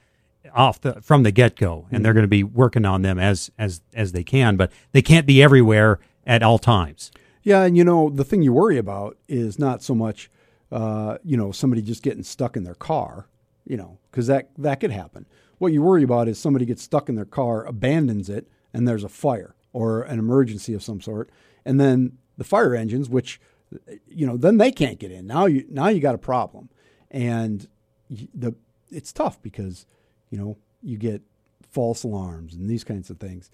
off 0.57 0.81
the 0.81 1.01
from 1.03 1.23
the 1.23 1.31
get 1.31 1.57
go, 1.57 1.87
and 1.91 2.05
they're 2.05 2.15
going 2.15 2.25
to 2.25 2.29
be 2.29 2.43
working 2.43 2.85
on 2.85 3.03
them 3.03 3.19
as 3.19 3.51
as 3.59 3.83
as 3.95 4.13
they 4.13 4.25
can, 4.25 4.57
but 4.57 4.73
they 4.93 5.03
can't 5.03 5.27
be 5.27 5.43
everywhere 5.43 6.01
at 6.27 6.43
all 6.43 6.59
times. 6.59 7.13
Yeah, 7.43 7.63
and 7.63 7.77
you 7.77 7.85
know 7.85 8.11
the 8.11 8.25
thing 8.25 8.43
you 8.43 8.53
worry 8.53 8.79
about 8.79 9.17
is 9.29 9.59
not 9.59 9.83
so 9.83 9.95
much, 9.95 10.31
uh, 10.73 11.19
you 11.25 11.37
know, 11.37 11.53
somebody 11.53 11.83
just 11.83 12.03
getting 12.03 12.25
stuck 12.25 12.57
in 12.57 12.65
their 12.65 12.75
car, 12.75 13.29
you 13.65 13.77
know, 13.77 13.99
because 14.11 14.27
that 14.27 14.51
that 14.59 14.81
could 14.81 14.91
happen. 14.91 15.27
What 15.59 15.73
you 15.73 15.83
worry 15.83 16.03
about 16.03 16.29
is 16.29 16.39
somebody 16.39 16.67
gets 16.67 16.83
stuck 16.83 17.09
in 17.09 17.15
their 17.15 17.25
car, 17.25 17.65
abandons 17.65 18.29
it, 18.29 18.49
and 18.75 18.89
there's 18.89 19.05
a 19.05 19.09
fire 19.09 19.55
or 19.73 20.03
an 20.03 20.19
emergency 20.19 20.75
of 20.75 20.83
some 20.83 21.01
sort, 21.01 21.31
and 21.65 21.79
then 21.79 22.19
the 22.39 22.45
fire 22.45 22.75
engines, 22.75 23.09
which, 23.09 23.41
you 24.09 24.27
know, 24.27 24.37
then 24.37 24.59
they 24.59 24.71
can't 24.71 24.99
get 24.99 25.11
in. 25.11 25.27
Now 25.27 25.47
you 25.47 25.65
now 25.71 25.89
you 25.89 26.01
got 26.01 26.15
a 26.15 26.19
problem, 26.19 26.69
and 27.11 27.69
the 28.11 28.55
it's 28.91 29.13
tough 29.13 29.41
because, 29.43 29.87
you 30.31 30.39
know, 30.39 30.57
you 30.83 30.97
get 30.97 31.23
false 31.71 32.05
alarms 32.05 32.55
and 32.55 32.69
these 32.69 32.85
kinds 32.85 33.11
of 33.11 33.19
things, 33.19 33.51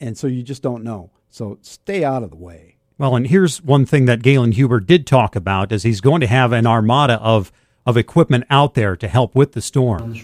and 0.00 0.16
so 0.16 0.26
you 0.26 0.42
just 0.42 0.62
don't 0.62 0.84
know. 0.84 1.10
So 1.30 1.58
stay 1.62 2.04
out 2.04 2.22
of 2.22 2.30
the 2.30 2.36
way. 2.36 2.76
Well, 2.98 3.16
and 3.16 3.26
here's 3.26 3.62
one 3.62 3.86
thing 3.86 4.04
that 4.04 4.22
Galen 4.22 4.52
Huber 4.52 4.78
did 4.80 5.06
talk 5.06 5.34
about 5.34 5.72
is 5.72 5.82
he's 5.82 6.00
going 6.00 6.20
to 6.20 6.26
have 6.26 6.52
an 6.52 6.66
armada 6.66 7.14
of 7.14 7.50
of 7.84 7.96
equipment 7.96 8.44
out 8.48 8.74
there 8.74 8.96
to 8.96 9.08
help 9.08 9.34
with 9.34 9.52
the 9.52 9.60
storm. 9.60 10.14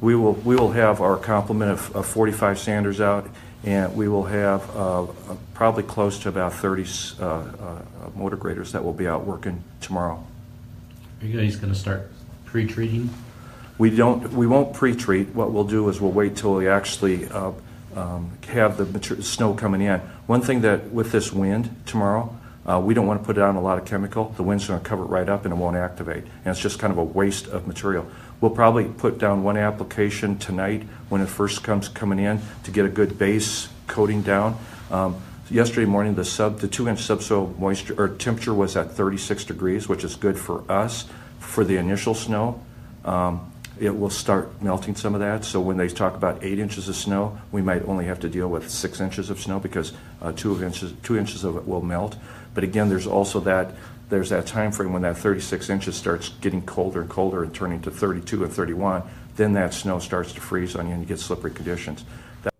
We 0.00 0.14
will, 0.14 0.34
we 0.34 0.54
will 0.54 0.72
have 0.72 1.00
our 1.00 1.16
complement 1.16 1.72
of, 1.72 1.96
of 1.96 2.06
45 2.06 2.58
Sanders 2.58 3.00
out, 3.00 3.28
and 3.64 3.94
we 3.96 4.08
will 4.08 4.24
have 4.24 4.68
uh, 4.76 5.02
uh, 5.02 5.08
probably 5.54 5.82
close 5.82 6.18
to 6.20 6.28
about 6.28 6.52
30 6.52 6.86
uh, 7.18 7.24
uh, 7.24 7.82
motor 8.14 8.36
graders 8.36 8.72
that 8.72 8.84
will 8.84 8.92
be 8.92 9.08
out 9.08 9.24
working 9.26 9.62
tomorrow. 9.80 10.24
Are 11.20 11.26
you 11.26 11.40
guys 11.40 11.56
going 11.56 11.72
to 11.72 11.78
start 11.78 12.10
pre-treating? 12.44 13.10
We 13.78 13.90
don't, 13.90 14.32
we 14.32 14.46
won't 14.46 14.74
pre-treat. 14.74 15.28
What 15.28 15.52
we'll 15.52 15.64
do 15.64 15.88
is 15.88 16.00
we'll 16.00 16.10
wait 16.10 16.36
till 16.36 16.54
we 16.54 16.68
actually 16.68 17.28
uh, 17.28 17.52
um, 17.94 18.36
have 18.48 18.76
the 18.76 19.22
snow 19.22 19.54
coming 19.54 19.80
in. 19.82 20.00
One 20.26 20.40
thing 20.40 20.62
that 20.62 20.90
with 20.90 21.12
this 21.12 21.32
wind 21.32 21.74
tomorrow, 21.86 22.36
uh, 22.66 22.80
we 22.80 22.92
don't 22.92 23.06
want 23.06 23.20
to 23.20 23.26
put 23.26 23.36
down 23.36 23.56
a 23.56 23.62
lot 23.62 23.78
of 23.78 23.84
chemical. 23.84 24.30
The 24.36 24.42
wind's 24.42 24.66
going 24.66 24.80
to 24.80 24.84
cover 24.84 25.04
it 25.04 25.06
right 25.06 25.28
up 25.28 25.44
and 25.44 25.54
it 25.54 25.56
won't 25.56 25.76
activate. 25.76 26.24
And 26.24 26.46
it's 26.46 26.60
just 26.60 26.78
kind 26.78 26.92
of 26.92 26.98
a 26.98 27.04
waste 27.04 27.46
of 27.46 27.66
material. 27.66 28.06
We'll 28.40 28.50
probably 28.50 28.84
put 28.84 29.18
down 29.18 29.42
one 29.42 29.56
application 29.56 30.38
tonight 30.38 30.82
when 31.08 31.20
it 31.20 31.28
first 31.28 31.62
comes 31.62 31.88
coming 31.88 32.18
in 32.18 32.40
to 32.64 32.70
get 32.70 32.84
a 32.84 32.88
good 32.88 33.16
base 33.16 33.68
coating 33.86 34.22
down. 34.22 34.58
Um, 34.90 35.16
yesterday 35.50 35.86
morning, 35.86 36.14
the 36.14 36.24
sub, 36.24 36.58
the 36.58 36.68
two-inch 36.68 37.00
subsoil 37.00 37.54
moisture 37.58 37.94
or 37.96 38.08
temperature 38.08 38.54
was 38.54 38.76
at 38.76 38.92
36 38.92 39.44
degrees, 39.44 39.88
which 39.88 40.04
is 40.04 40.14
good 40.14 40.38
for 40.38 40.70
us 40.70 41.06
for 41.38 41.64
the 41.64 41.76
initial 41.76 42.14
snow. 42.14 42.60
Um, 43.04 43.47
it 43.80 43.98
will 43.98 44.10
start 44.10 44.60
melting 44.62 44.94
some 44.94 45.14
of 45.14 45.20
that. 45.20 45.44
So 45.44 45.60
when 45.60 45.76
they 45.76 45.88
talk 45.88 46.14
about 46.14 46.42
eight 46.42 46.58
inches 46.58 46.88
of 46.88 46.96
snow, 46.96 47.38
we 47.52 47.62
might 47.62 47.82
only 47.86 48.06
have 48.06 48.20
to 48.20 48.28
deal 48.28 48.48
with 48.48 48.70
six 48.70 49.00
inches 49.00 49.30
of 49.30 49.40
snow 49.40 49.58
because 49.58 49.92
uh, 50.22 50.32
two 50.32 50.62
inches 50.62 50.92
two 51.02 51.16
inches 51.16 51.44
of 51.44 51.56
it 51.56 51.66
will 51.66 51.82
melt. 51.82 52.16
But 52.54 52.64
again, 52.64 52.88
there's 52.88 53.06
also 53.06 53.40
that 53.40 53.74
there's 54.08 54.30
that 54.30 54.46
time 54.46 54.72
frame 54.72 54.92
when 54.92 55.02
that 55.02 55.18
36 55.18 55.68
inches 55.68 55.94
starts 55.94 56.30
getting 56.40 56.62
colder 56.62 57.02
and 57.02 57.10
colder 57.10 57.42
and 57.42 57.54
turning 57.54 57.80
to 57.82 57.90
32 57.90 58.44
and 58.44 58.52
31. 58.52 59.02
Then 59.36 59.52
that 59.52 59.74
snow 59.74 59.98
starts 59.98 60.32
to 60.32 60.40
freeze 60.40 60.74
on 60.74 60.86
you 60.86 60.92
and 60.94 61.02
you 61.02 61.06
get 61.08 61.20
slippery 61.20 61.50
conditions. 61.50 62.04
That- 62.42 62.54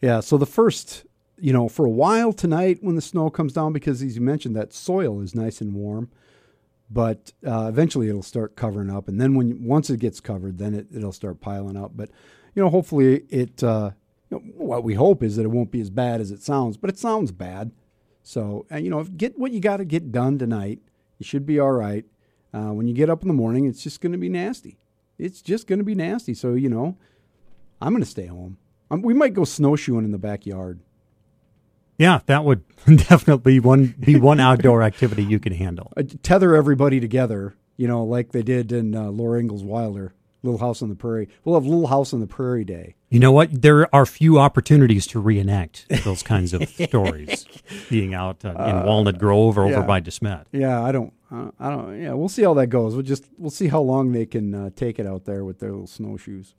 Yeah. 0.00 0.20
So 0.20 0.36
the 0.36 0.46
first, 0.46 1.04
you 1.38 1.52
know, 1.52 1.68
for 1.68 1.86
a 1.86 1.90
while 1.90 2.32
tonight 2.32 2.78
when 2.80 2.96
the 2.96 3.00
snow 3.00 3.30
comes 3.30 3.52
down, 3.52 3.72
because 3.72 4.02
as 4.02 4.16
you 4.16 4.20
mentioned, 4.20 4.56
that 4.56 4.72
soil 4.74 5.20
is 5.20 5.34
nice 5.34 5.60
and 5.60 5.72
warm, 5.74 6.10
but 6.90 7.32
uh, 7.46 7.66
eventually 7.68 8.08
it'll 8.08 8.22
start 8.22 8.56
covering 8.56 8.90
up, 8.90 9.08
and 9.08 9.20
then 9.20 9.34
when 9.34 9.64
once 9.64 9.90
it 9.90 10.00
gets 10.00 10.20
covered, 10.20 10.58
then 10.58 10.74
it, 10.74 10.88
it'll 10.94 11.12
start 11.12 11.40
piling 11.40 11.76
up. 11.76 11.92
But 11.94 12.10
you 12.54 12.62
know, 12.62 12.68
hopefully 12.68 13.24
it. 13.28 13.62
Uh, 13.62 13.92
you 14.30 14.38
know, 14.38 14.44
what 14.56 14.84
we 14.84 14.94
hope 14.94 15.22
is 15.22 15.36
that 15.36 15.44
it 15.44 15.50
won't 15.50 15.72
be 15.72 15.80
as 15.80 15.90
bad 15.90 16.20
as 16.20 16.30
it 16.30 16.42
sounds, 16.42 16.76
but 16.76 16.90
it 16.90 16.98
sounds 16.98 17.32
bad. 17.32 17.72
So 18.22 18.66
uh, 18.72 18.76
you 18.76 18.90
know, 18.90 19.04
get 19.04 19.38
what 19.38 19.52
you 19.52 19.60
got 19.60 19.78
to 19.78 19.84
get 19.84 20.12
done 20.12 20.38
tonight. 20.38 20.80
You 21.18 21.24
should 21.24 21.46
be 21.46 21.58
all 21.60 21.72
right. 21.72 22.04
Uh, 22.52 22.72
when 22.72 22.88
you 22.88 22.94
get 22.94 23.10
up 23.10 23.22
in 23.22 23.28
the 23.28 23.34
morning, 23.34 23.66
it's 23.66 23.82
just 23.82 24.00
going 24.00 24.12
to 24.12 24.18
be 24.18 24.28
nasty. 24.28 24.78
It's 25.18 25.42
just 25.42 25.66
going 25.66 25.78
to 25.78 25.84
be 25.84 25.94
nasty. 25.94 26.34
So 26.34 26.54
you 26.54 26.68
know, 26.68 26.96
I'm 27.80 27.92
going 27.92 28.02
to 28.02 28.10
stay 28.10 28.26
home. 28.26 28.58
Um, 28.90 29.02
we 29.02 29.14
might 29.14 29.34
go 29.34 29.44
snowshoeing 29.44 30.04
in 30.04 30.10
the 30.10 30.18
backyard. 30.18 30.80
Yeah, 32.00 32.20
that 32.26 32.46
would 32.46 32.64
definitely 32.86 33.60
one 33.60 33.94
be 34.00 34.16
one 34.16 34.40
outdoor 34.40 34.82
activity 34.90 35.22
you 35.22 35.38
can 35.38 35.52
handle. 35.52 35.92
Uh, 35.98 36.04
tether 36.22 36.54
everybody 36.56 36.98
together, 36.98 37.54
you 37.76 37.86
know, 37.86 38.04
like 38.04 38.32
they 38.32 38.42
did 38.42 38.72
in 38.72 38.94
uh, 38.94 39.10
Laura 39.10 39.38
Ingalls 39.38 39.62
Wilder 39.62 40.14
Little 40.42 40.58
House 40.58 40.80
on 40.80 40.88
the 40.88 40.94
Prairie. 40.94 41.28
We'll 41.44 41.56
have 41.56 41.66
Little 41.66 41.88
House 41.88 42.14
on 42.14 42.20
the 42.20 42.26
Prairie 42.26 42.64
Day. 42.64 42.94
You 43.10 43.20
know 43.20 43.32
what? 43.32 43.60
There 43.60 43.94
are 43.94 44.06
few 44.06 44.38
opportunities 44.38 45.06
to 45.08 45.20
reenact 45.20 45.84
those 46.02 46.22
kinds 46.22 46.54
of 46.54 46.66
stories, 46.68 47.44
being 47.90 48.14
out 48.14 48.46
uh, 48.46 48.50
in 48.50 48.86
Walnut 48.86 49.18
Grove 49.18 49.58
or 49.58 49.64
over 49.64 49.82
by 49.82 50.00
DeSmet. 50.00 50.46
Yeah, 50.52 50.82
I 50.82 50.92
don't, 50.92 51.12
uh, 51.30 51.50
I 51.60 51.68
don't. 51.68 52.00
Yeah, 52.00 52.14
we'll 52.14 52.30
see 52.30 52.42
how 52.42 52.54
that 52.54 52.68
goes. 52.68 52.94
We'll 52.94 53.02
just 53.02 53.28
we'll 53.36 53.50
see 53.50 53.68
how 53.68 53.82
long 53.82 54.12
they 54.12 54.24
can 54.24 54.54
uh, 54.54 54.70
take 54.74 54.98
it 54.98 55.06
out 55.06 55.26
there 55.26 55.44
with 55.44 55.58
their 55.58 55.72
little 55.72 55.86
snowshoes. 55.86 56.54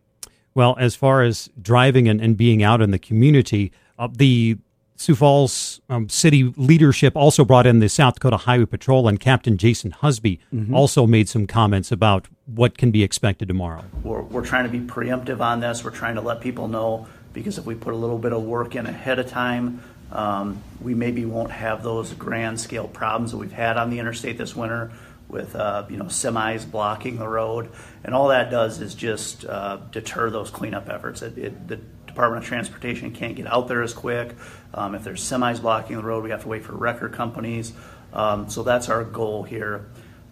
Well, 0.53 0.75
as 0.79 0.93
far 0.95 1.23
as 1.23 1.49
driving 1.59 2.07
and, 2.07 2.21
and 2.21 2.37
being 2.37 2.61
out 2.61 2.81
in 2.81 2.91
the 2.91 2.99
community, 2.99 3.71
uh, 3.97 4.09
the 4.11 4.59
Sioux 5.01 5.15
Falls 5.15 5.81
um, 5.89 6.09
city 6.09 6.53
leadership 6.57 7.15
also 7.15 7.43
brought 7.43 7.65
in 7.65 7.79
the 7.79 7.89
South 7.89 8.13
Dakota 8.13 8.37
Highway 8.37 8.67
Patrol, 8.67 9.07
and 9.07 9.19
Captain 9.19 9.57
Jason 9.57 9.89
Husby 9.89 10.37
also 10.71 11.07
made 11.07 11.27
some 11.27 11.47
comments 11.47 11.91
about 11.91 12.27
what 12.45 12.77
can 12.77 12.91
be 12.91 13.01
expected 13.01 13.47
tomorrow. 13.47 13.83
We're, 14.03 14.21
we're 14.21 14.45
trying 14.45 14.65
to 14.65 14.69
be 14.69 14.79
preemptive 14.79 15.41
on 15.41 15.59
this. 15.59 15.83
We're 15.83 15.89
trying 15.89 16.15
to 16.15 16.21
let 16.21 16.39
people 16.39 16.67
know 16.67 17.07
because 17.33 17.57
if 17.57 17.65
we 17.65 17.73
put 17.73 17.95
a 17.95 17.97
little 17.97 18.19
bit 18.19 18.31
of 18.31 18.43
work 18.43 18.75
in 18.75 18.85
ahead 18.85 19.17
of 19.17 19.27
time, 19.27 19.81
um, 20.11 20.61
we 20.79 20.93
maybe 20.93 21.25
won't 21.25 21.51
have 21.51 21.81
those 21.81 22.13
grand 22.13 22.59
scale 22.59 22.87
problems 22.87 23.31
that 23.31 23.37
we've 23.37 23.51
had 23.51 23.77
on 23.77 23.89
the 23.89 23.97
interstate 23.97 24.37
this 24.37 24.55
winter 24.55 24.91
with 25.31 25.55
uh, 25.55 25.85
you 25.89 25.97
know 25.97 26.05
semis 26.05 26.69
blocking 26.69 27.17
the 27.17 27.27
road, 27.27 27.69
and 28.03 28.13
all 28.13 28.27
that 28.27 28.51
does 28.51 28.79
is 28.81 28.93
just 28.93 29.45
uh, 29.45 29.77
deter 29.91 30.29
those 30.29 30.51
cleanup 30.51 30.89
efforts. 30.89 31.23
It, 31.23 31.37
it, 31.37 31.67
the 31.67 31.79
Department 32.11 32.43
of 32.43 32.47
Transportation 32.47 33.11
can't 33.11 33.35
get 33.35 33.47
out 33.47 33.67
there 33.67 33.81
as 33.81 33.93
quick. 33.93 34.35
Um, 34.73 34.95
if 34.95 35.03
there's 35.03 35.21
semis 35.21 35.61
blocking 35.61 35.97
the 35.97 36.03
road, 36.03 36.23
we 36.23 36.29
have 36.29 36.43
to 36.43 36.47
wait 36.47 36.63
for 36.63 36.73
record 36.73 37.13
companies. 37.13 37.73
Um, 38.13 38.49
so 38.49 38.63
that's 38.63 38.89
our 38.89 39.03
goal 39.03 39.43
here. 39.43 39.85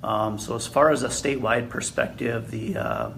Um, 0.03 0.37
so 0.37 0.55
as 0.55 0.67
far 0.67 0.91
as 0.91 1.03
a 1.03 1.07
statewide 1.07 1.69
perspective, 1.69 2.51
the 2.51 2.77
uh, 2.77 3.09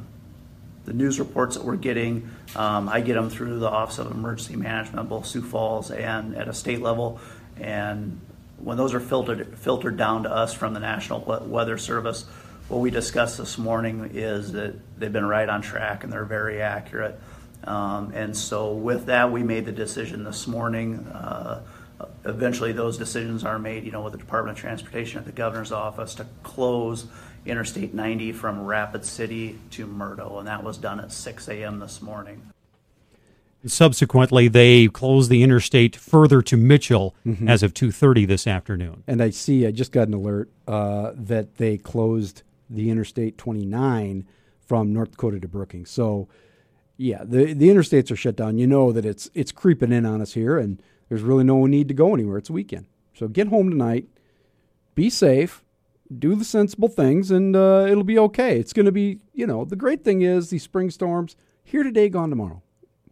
the 0.85 0.93
news 0.93 1.19
reports 1.19 1.55
that 1.55 1.63
we're 1.63 1.75
getting, 1.75 2.31
um, 2.55 2.89
I 2.89 3.01
get 3.01 3.13
them 3.13 3.29
through 3.29 3.59
the 3.59 3.69
Office 3.69 3.99
of 3.99 4.11
Emergency 4.11 4.55
Management, 4.55 5.09
both 5.09 5.27
Sioux 5.27 5.43
Falls 5.43 5.91
and 5.91 6.35
at 6.35 6.47
a 6.47 6.53
state 6.53 6.81
level. 6.81 7.19
And 7.59 8.19
when 8.57 8.77
those 8.77 8.95
are 8.95 8.99
filtered 8.99 9.59
filtered 9.59 9.97
down 9.97 10.23
to 10.23 10.31
us 10.31 10.53
from 10.53 10.73
the 10.73 10.79
National 10.79 11.19
Weather 11.47 11.77
Service, 11.77 12.25
what 12.67 12.79
we 12.79 12.89
discussed 12.89 13.37
this 13.37 13.57
morning 13.57 14.11
is 14.13 14.53
that 14.53 14.75
they've 14.97 15.11
been 15.11 15.25
right 15.25 15.49
on 15.49 15.61
track 15.61 16.03
and 16.03 16.11
they're 16.11 16.25
very 16.25 16.61
accurate. 16.61 17.19
Um, 17.63 18.11
and 18.13 18.35
so 18.35 18.73
with 18.73 19.05
that, 19.05 19.31
we 19.31 19.43
made 19.43 19.65
the 19.65 19.71
decision 19.71 20.23
this 20.23 20.47
morning. 20.47 20.99
Uh, 21.07 21.61
eventually, 22.25 22.71
those 22.71 22.97
decisions 22.97 23.43
are 23.43 23.59
made, 23.59 23.83
you 23.83 23.91
know, 23.91 24.01
with 24.01 24.13
the 24.13 24.19
Department 24.19 24.57
of 24.57 24.61
Transportation 24.61 25.19
at 25.19 25.25
the 25.25 25.31
governor's 25.31 25.71
office 25.71 26.15
to 26.15 26.25
close 26.43 27.05
Interstate 27.45 27.93
90 27.93 28.33
from 28.33 28.63
Rapid 28.65 29.03
City 29.03 29.59
to 29.71 29.87
Murdo, 29.87 30.37
and 30.37 30.47
that 30.47 30.63
was 30.63 30.77
done 30.77 30.99
at 30.99 31.11
6 31.11 31.47
a.m. 31.49 31.79
this 31.79 32.01
morning. 32.01 32.51
Subsequently, 33.65 34.47
they 34.47 34.87
closed 34.87 35.29
the 35.29 35.43
interstate 35.43 35.95
further 35.95 36.41
to 36.41 36.57
Mitchell 36.57 37.13
as 37.47 37.61
of 37.61 37.75
2:30 37.75 38.27
this 38.27 38.47
afternoon. 38.47 39.03
And 39.05 39.21
I 39.21 39.29
see, 39.29 39.67
I 39.67 39.71
just 39.71 39.91
got 39.91 40.07
an 40.07 40.15
alert 40.15 40.49
uh, 40.67 41.11
that 41.15 41.57
they 41.57 41.77
closed 41.77 42.41
the 42.69 42.89
Interstate 42.89 43.37
29 43.37 44.25
from 44.65 44.93
North 44.93 45.11
Dakota 45.11 45.39
to 45.39 45.47
Brookings. 45.47 45.91
So, 45.91 46.27
yeah, 47.01 47.23
the 47.23 47.53
the 47.53 47.69
interstates 47.69 48.11
are 48.11 48.15
shut 48.15 48.35
down. 48.35 48.59
You 48.59 48.67
know 48.67 48.91
that 48.91 49.05
it's 49.05 49.29
it's 49.33 49.51
creeping 49.51 49.91
in 49.91 50.05
on 50.05 50.21
us 50.21 50.33
here, 50.33 50.57
and 50.57 50.81
there's 51.09 51.23
really 51.23 51.43
no 51.43 51.65
need 51.65 51.87
to 51.87 51.93
go 51.95 52.13
anywhere. 52.13 52.37
It's 52.37 52.49
a 52.49 52.53
weekend, 52.53 52.85
so 53.13 53.27
get 53.27 53.47
home 53.47 53.71
tonight, 53.71 54.07
be 54.93 55.09
safe, 55.09 55.63
do 56.15 56.35
the 56.35 56.45
sensible 56.45 56.87
things, 56.87 57.31
and 57.31 57.55
uh, 57.55 57.87
it'll 57.89 58.03
be 58.03 58.19
okay. 58.19 58.59
It's 58.59 58.71
going 58.71 58.85
to 58.85 58.91
be, 58.91 59.19
you 59.33 59.47
know, 59.47 59.65
the 59.65 59.75
great 59.75 60.03
thing 60.03 60.21
is 60.21 60.51
these 60.51 60.61
spring 60.61 60.91
storms 60.91 61.35
here 61.63 61.81
today, 61.81 62.07
gone 62.07 62.29
tomorrow. 62.29 62.61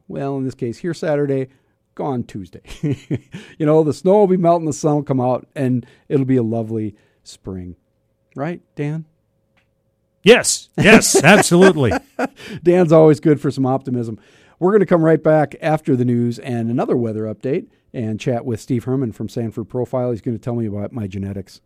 Well, 0.08 0.38
in 0.38 0.46
this 0.46 0.56
case, 0.56 0.78
here 0.78 0.94
Saturday, 0.94 1.48
gone 1.96 2.24
Tuesday. 2.24 2.62
you 3.58 3.66
know, 3.66 3.84
the 3.84 3.94
snow 3.94 4.20
will 4.20 4.28
be 4.28 4.38
melting, 4.38 4.68
the 4.68 4.74
sun 4.74 4.96
will 4.96 5.04
come 5.04 5.22
out, 5.22 5.48
and 5.56 5.86
it'll 6.08 6.26
be 6.26 6.38
a 6.38 6.44
lovely 6.44 6.96
spring. 7.24 7.76
Right, 8.36 8.62
Dan? 8.76 9.06
Yes, 10.24 10.70
yes, 10.78 11.22
absolutely. 11.24 11.92
Dan's 12.64 12.92
always 12.92 13.20
good 13.20 13.40
for 13.40 13.52
some 13.52 13.66
optimism. 13.66 14.20
We're 14.60 14.72
going 14.72 14.82
to 14.82 14.86
come 14.86 15.04
right 15.04 15.22
back 15.22 15.56
after 15.62 15.96
the 15.96 16.04
news 16.04 16.38
and 16.40 16.70
another 16.70 16.98
weather 16.98 17.24
update 17.24 17.68
and 17.94 18.20
chat 18.20 18.46
with 18.46 18.60
Steve 18.60 18.84
Herman 18.84 19.14
from 19.14 19.30
Sanford 19.30 19.70
Profile. 19.70 20.12
He's 20.12 20.22
going 20.22 20.38
to 20.38 20.44
tell 20.44 20.56
me 20.56 20.66
about 20.66 20.92
my 20.92 21.08
genetics. 21.08 21.62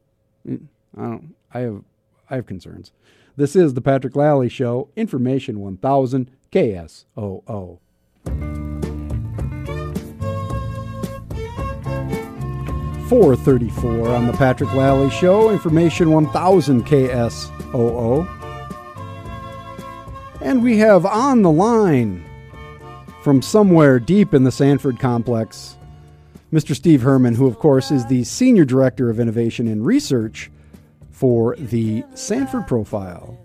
Mm, 0.47 0.67
I 0.95 1.01
don't. 1.01 1.35
I 1.53 1.59
have. 1.61 1.83
I 2.29 2.35
have 2.35 2.45
concerns. 2.45 2.91
This 3.35 3.55
is 3.55 3.73
the 3.73 3.81
Patrick 3.81 4.15
Lally 4.15 4.49
Show. 4.49 4.89
Information 4.95 5.59
1000 5.59 6.31
KSOO. 6.51 7.79
434 13.09 14.09
on 14.09 14.27
the 14.27 14.33
Patrick 14.33 14.73
Lally 14.73 15.09
Show. 15.09 15.51
Information 15.51 16.11
1000 16.11 16.85
KSOO. 16.85 18.42
And 20.43 20.61
we 20.61 20.77
have 20.79 21.05
on 21.05 21.41
the 21.41 21.49
line 21.49 22.25
from 23.23 23.41
somewhere 23.41 23.97
deep 23.97 24.33
in 24.33 24.43
the 24.43 24.51
Sanford 24.51 24.99
complex, 24.99 25.77
Mr. 26.51 26.75
Steve 26.75 27.01
Herman, 27.01 27.35
who, 27.35 27.47
of 27.47 27.59
course, 27.59 27.91
is 27.91 28.05
the 28.05 28.25
Senior 28.25 28.65
Director 28.65 29.09
of 29.09 29.21
Innovation 29.21 29.69
and 29.69 29.85
Research 29.85 30.51
for 31.11 31.55
the 31.55 32.03
Sanford 32.13 32.67
Profile. 32.67 33.37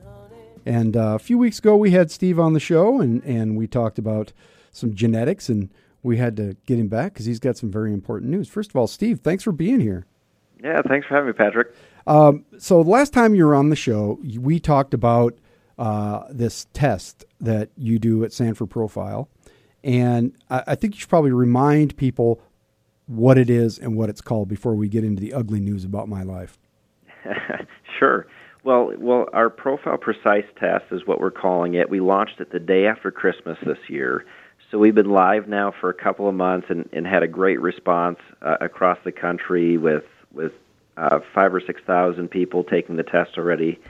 And 0.66 0.96
uh, 0.96 1.14
a 1.14 1.18
few 1.20 1.38
weeks 1.38 1.60
ago, 1.60 1.76
we 1.76 1.92
had 1.92 2.10
Steve 2.10 2.40
on 2.40 2.52
the 2.52 2.60
show, 2.60 3.00
and, 3.00 3.22
and 3.22 3.56
we 3.56 3.68
talked 3.68 4.00
about 4.00 4.32
some 4.72 4.92
genetics, 4.92 5.48
and 5.48 5.70
we 6.02 6.16
had 6.16 6.36
to 6.36 6.56
get 6.66 6.80
him 6.80 6.88
back 6.88 7.12
because 7.14 7.26
he's 7.26 7.38
got 7.38 7.56
some 7.56 7.70
very 7.70 7.92
important 7.92 8.32
news. 8.32 8.48
First 8.48 8.70
of 8.70 8.76
all, 8.76 8.88
Steve, 8.88 9.20
thanks 9.20 9.44
for 9.44 9.52
being 9.52 9.78
here. 9.78 10.04
Yeah, 10.64 10.82
thanks 10.88 11.06
for 11.06 11.14
having 11.14 11.28
me, 11.28 11.32
Patrick. 11.32 11.68
Um, 12.08 12.44
so 12.58 12.82
the 12.82 12.90
last 12.90 13.12
time 13.12 13.36
you 13.36 13.46
were 13.46 13.54
on 13.54 13.70
the 13.70 13.76
show, 13.76 14.18
we 14.36 14.58
talked 14.58 14.94
about 14.94 15.38
uh, 15.78 16.24
this 16.30 16.66
test 16.72 17.24
that 17.40 17.70
you 17.76 17.98
do 17.98 18.24
at 18.24 18.32
Sanford 18.32 18.70
Profile, 18.70 19.28
and 19.84 20.32
I, 20.50 20.64
I 20.68 20.74
think 20.74 20.94
you 20.94 21.00
should 21.00 21.08
probably 21.08 21.32
remind 21.32 21.96
people 21.96 22.40
what 23.06 23.38
it 23.38 23.48
is 23.48 23.78
and 23.78 23.96
what 23.96 24.10
it's 24.10 24.20
called 24.20 24.48
before 24.48 24.74
we 24.74 24.88
get 24.88 25.02
into 25.02 25.20
the 25.20 25.32
ugly 25.32 25.60
news 25.60 25.84
about 25.84 26.08
my 26.08 26.22
life. 26.22 26.58
sure. 27.98 28.26
Well, 28.64 28.92
well, 28.98 29.26
our 29.32 29.48
Profile 29.48 29.96
Precise 29.96 30.44
test 30.60 30.84
is 30.90 31.06
what 31.06 31.20
we're 31.20 31.30
calling 31.30 31.74
it. 31.74 31.88
We 31.88 32.00
launched 32.00 32.40
it 32.40 32.52
the 32.52 32.58
day 32.58 32.86
after 32.86 33.10
Christmas 33.10 33.56
this 33.64 33.78
year. 33.88 34.24
So 34.70 34.78
we've 34.78 34.94
been 34.94 35.10
live 35.10 35.48
now 35.48 35.72
for 35.80 35.88
a 35.88 35.94
couple 35.94 36.28
of 36.28 36.34
months 36.34 36.66
and, 36.68 36.86
and 36.92 37.06
had 37.06 37.22
a 37.22 37.28
great 37.28 37.60
response 37.60 38.18
uh, 38.42 38.56
across 38.60 38.98
the 39.04 39.12
country 39.12 39.78
with 39.78 40.04
with 40.32 40.52
uh, 40.98 41.20
five 41.34 41.54
or 41.54 41.62
six 41.66 41.80
thousand 41.86 42.28
people 42.28 42.64
taking 42.64 42.96
the 42.96 43.02
test 43.02 43.38
already. 43.38 43.80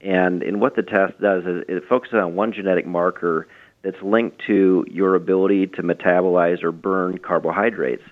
And 0.00 0.42
and 0.42 0.60
what 0.60 0.76
the 0.76 0.82
test 0.82 1.20
does 1.20 1.44
is 1.44 1.64
it 1.68 1.84
focuses 1.88 2.14
on 2.14 2.34
one 2.34 2.52
genetic 2.52 2.86
marker 2.86 3.48
that's 3.82 4.00
linked 4.02 4.40
to 4.46 4.84
your 4.90 5.14
ability 5.14 5.68
to 5.68 5.82
metabolize 5.82 6.62
or 6.62 6.72
burn 6.72 7.18
carbohydrates. 7.18 8.02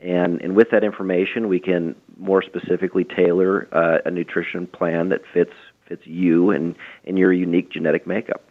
And 0.00 0.40
and 0.42 0.56
with 0.56 0.70
that 0.70 0.84
information, 0.84 1.48
we 1.48 1.60
can 1.60 1.94
more 2.18 2.42
specifically 2.42 3.04
tailor 3.04 3.68
uh, 3.72 3.98
a 4.04 4.10
nutrition 4.10 4.66
plan 4.66 5.08
that 5.10 5.22
fits 5.32 5.54
fits 5.88 6.06
you 6.06 6.50
and 6.50 6.74
and 7.04 7.18
your 7.18 7.32
unique 7.32 7.70
genetic 7.70 8.06
makeup. 8.06 8.42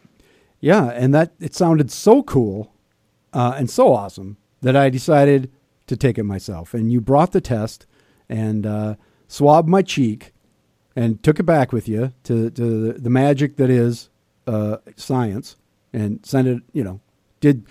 Yeah, 0.59 0.85
and 0.85 1.13
that 1.13 1.33
it 1.39 1.55
sounded 1.55 1.91
so 1.91 2.23
cool 2.23 2.73
uh, 3.33 3.55
and 3.57 3.69
so 3.69 3.93
awesome 3.93 4.37
that 4.61 4.75
I 4.75 4.89
decided 4.89 5.51
to 5.87 5.97
take 5.97 6.17
it 6.17 6.23
myself. 6.23 6.73
And 6.73 6.91
you 6.91 7.01
brought 7.01 7.31
the 7.31 7.41
test 7.41 7.85
and 8.29 8.65
uh, 8.65 8.95
swabbed 9.27 9.67
my 9.67 9.81
cheek 9.81 10.33
and 10.95 11.21
took 11.23 11.39
it 11.39 11.43
back 11.43 11.71
with 11.71 11.87
you 11.87 12.13
to, 12.23 12.49
to 12.51 12.93
the 12.93 13.09
magic 13.09 13.57
that 13.57 13.69
is 13.69 14.09
uh, 14.47 14.77
science 14.95 15.55
and 15.93 16.25
sent 16.25 16.47
it, 16.47 16.63
you 16.73 16.83
know, 16.83 16.99
did 17.39 17.65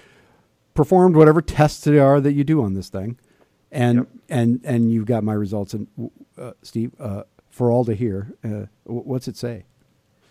performed 0.74 1.16
whatever 1.16 1.42
tests 1.42 1.84
there 1.84 2.04
are 2.04 2.20
that 2.20 2.32
you 2.32 2.44
do 2.44 2.62
on 2.62 2.74
this 2.74 2.88
thing. 2.88 3.18
And 3.72 4.06
and 4.28 4.60
and 4.64 4.90
you've 4.90 5.06
got 5.06 5.22
my 5.22 5.32
results. 5.32 5.74
And 5.74 5.86
uh, 6.36 6.52
Steve, 6.62 6.92
uh, 6.98 7.22
for 7.50 7.70
all 7.70 7.84
to 7.84 7.94
hear, 7.94 8.34
uh, 8.42 8.66
what's 8.82 9.28
it 9.28 9.36
say? 9.36 9.64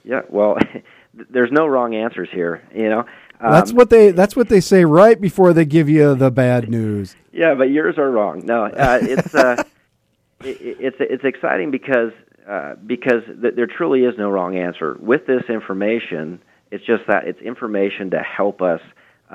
Yeah, 0.03 0.21
well, 0.29 0.57
there's 1.29 1.51
no 1.51 1.65
wrong 1.65 1.95
answers 1.95 2.27
here. 2.33 2.67
You 2.75 2.89
know, 2.89 2.99
um, 3.39 3.51
that's 3.51 3.71
what 3.71 3.89
they 3.89 4.11
that's 4.11 4.35
what 4.35 4.49
they 4.49 4.59
say 4.59 4.83
right 4.83 5.19
before 5.19 5.53
they 5.53 5.63
give 5.63 5.87
you 5.87 6.15
the 6.15 6.31
bad 6.31 6.69
news. 6.69 7.15
Yeah, 7.31 7.53
but 7.53 7.69
yours 7.69 7.97
are 7.97 8.09
wrong. 8.09 8.41
No, 8.43 8.65
uh, 8.65 8.99
it's 9.01 9.33
uh, 9.33 9.63
it, 10.43 10.77
it's 10.79 10.97
it's 10.99 11.23
exciting 11.23 11.71
because 11.71 12.11
uh, 12.49 12.75
because 12.85 13.23
th- 13.41 13.53
there 13.55 13.67
truly 13.67 14.01
is 14.03 14.15
no 14.17 14.29
wrong 14.29 14.57
answer 14.57 14.97
with 14.99 15.25
this 15.27 15.43
information. 15.49 16.41
It's 16.71 16.85
just 16.85 17.03
that 17.07 17.27
it's 17.27 17.39
information 17.41 18.09
to 18.11 18.19
help 18.19 18.61
us 18.61 18.81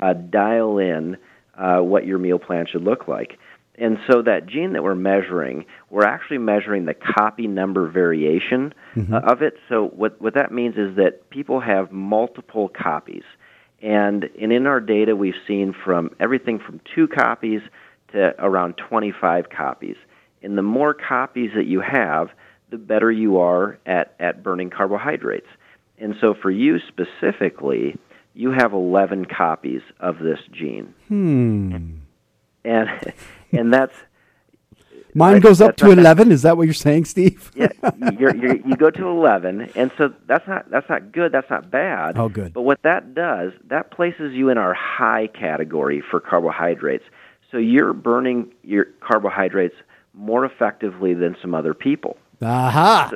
uh, 0.00 0.12
dial 0.14 0.78
in 0.78 1.16
uh, 1.56 1.78
what 1.78 2.06
your 2.06 2.18
meal 2.18 2.38
plan 2.38 2.66
should 2.70 2.82
look 2.82 3.06
like. 3.08 3.38
and 3.76 3.98
so 4.08 4.22
that 4.22 4.46
gene 4.46 4.72
that 4.74 4.84
we're 4.84 4.94
measuring, 4.94 5.64
we're 5.90 6.04
actually 6.04 6.38
measuring 6.38 6.84
the 6.84 6.94
copy 6.94 7.48
number 7.48 7.88
variation 7.88 8.72
Mhm. 8.96 9.12
uh, 9.12 9.32
of 9.32 9.42
it. 9.42 9.54
So 9.68 9.88
what 9.88 10.20
what 10.20 10.34
that 10.34 10.52
means 10.52 10.76
is 10.76 10.94
that 10.96 11.28
people 11.30 11.58
have 11.60 11.90
multiple 11.90 12.68
copies, 12.68 13.24
and 13.82 14.28
and 14.40 14.52
in 14.52 14.66
our 14.68 14.80
data 14.80 15.16
we've 15.16 15.40
seen 15.48 15.72
from 15.84 16.10
everything 16.20 16.58
from 16.60 16.80
two 16.94 17.08
copies 17.08 17.62
to 18.12 18.32
around 18.38 18.76
25 18.76 19.50
copies. 19.50 19.96
And 20.42 20.56
the 20.56 20.62
more 20.62 20.94
copies 20.94 21.50
that 21.56 21.66
you 21.66 21.80
have, 21.80 22.28
the 22.70 22.78
better 22.78 23.10
you 23.10 23.38
are 23.38 23.78
at 23.86 24.14
at 24.18 24.42
burning 24.42 24.70
carbohydrates. 24.70 25.46
And 25.98 26.14
so 26.20 26.34
for 26.34 26.50
you 26.50 26.78
specifically, 26.88 27.96
you 28.34 28.50
have 28.50 28.72
11 28.72 29.26
copies 29.26 29.82
of 30.00 30.18
this 30.18 30.40
gene, 30.50 30.92
Hmm. 31.08 31.98
and 32.64 32.88
and 33.52 33.72
that's 33.72 33.94
Mine 35.16 35.38
goes 35.40 35.60
up 35.60 35.76
to 35.76 35.92
eleven. 35.92 36.32
Is 36.32 36.42
that 36.42 36.56
what 36.56 36.64
you're 36.64 36.74
saying, 36.74 37.04
Steve? 37.04 37.52
yeah, 37.54 37.68
you're, 38.18 38.34
you're, 38.34 38.56
you 38.56 38.74
go 38.76 38.90
to 38.90 39.06
11, 39.06 39.70
and 39.76 39.92
so 39.96 40.12
that's 40.26 40.46
not 40.48 40.68
that's 40.70 40.88
not 40.88 41.12
good. 41.12 41.30
That's 41.30 41.48
not 41.48 41.70
bad. 41.70 42.18
Oh, 42.18 42.28
good. 42.28 42.52
But 42.52 42.62
what 42.62 42.82
that 42.82 43.14
does, 43.14 43.52
that 43.68 43.92
places 43.92 44.32
you 44.34 44.48
in 44.48 44.58
our 44.58 44.74
high 44.74 45.28
category 45.28 46.02
for 46.10 46.18
carbohydrates. 46.18 47.04
So 47.52 47.58
you're 47.58 47.92
burning 47.92 48.50
your 48.64 48.86
carbohydrates 49.00 49.76
more 50.14 50.44
effectively 50.44 51.14
than 51.14 51.36
some 51.40 51.54
other 51.54 51.74
people. 51.74 52.16
Aha. 52.42 53.12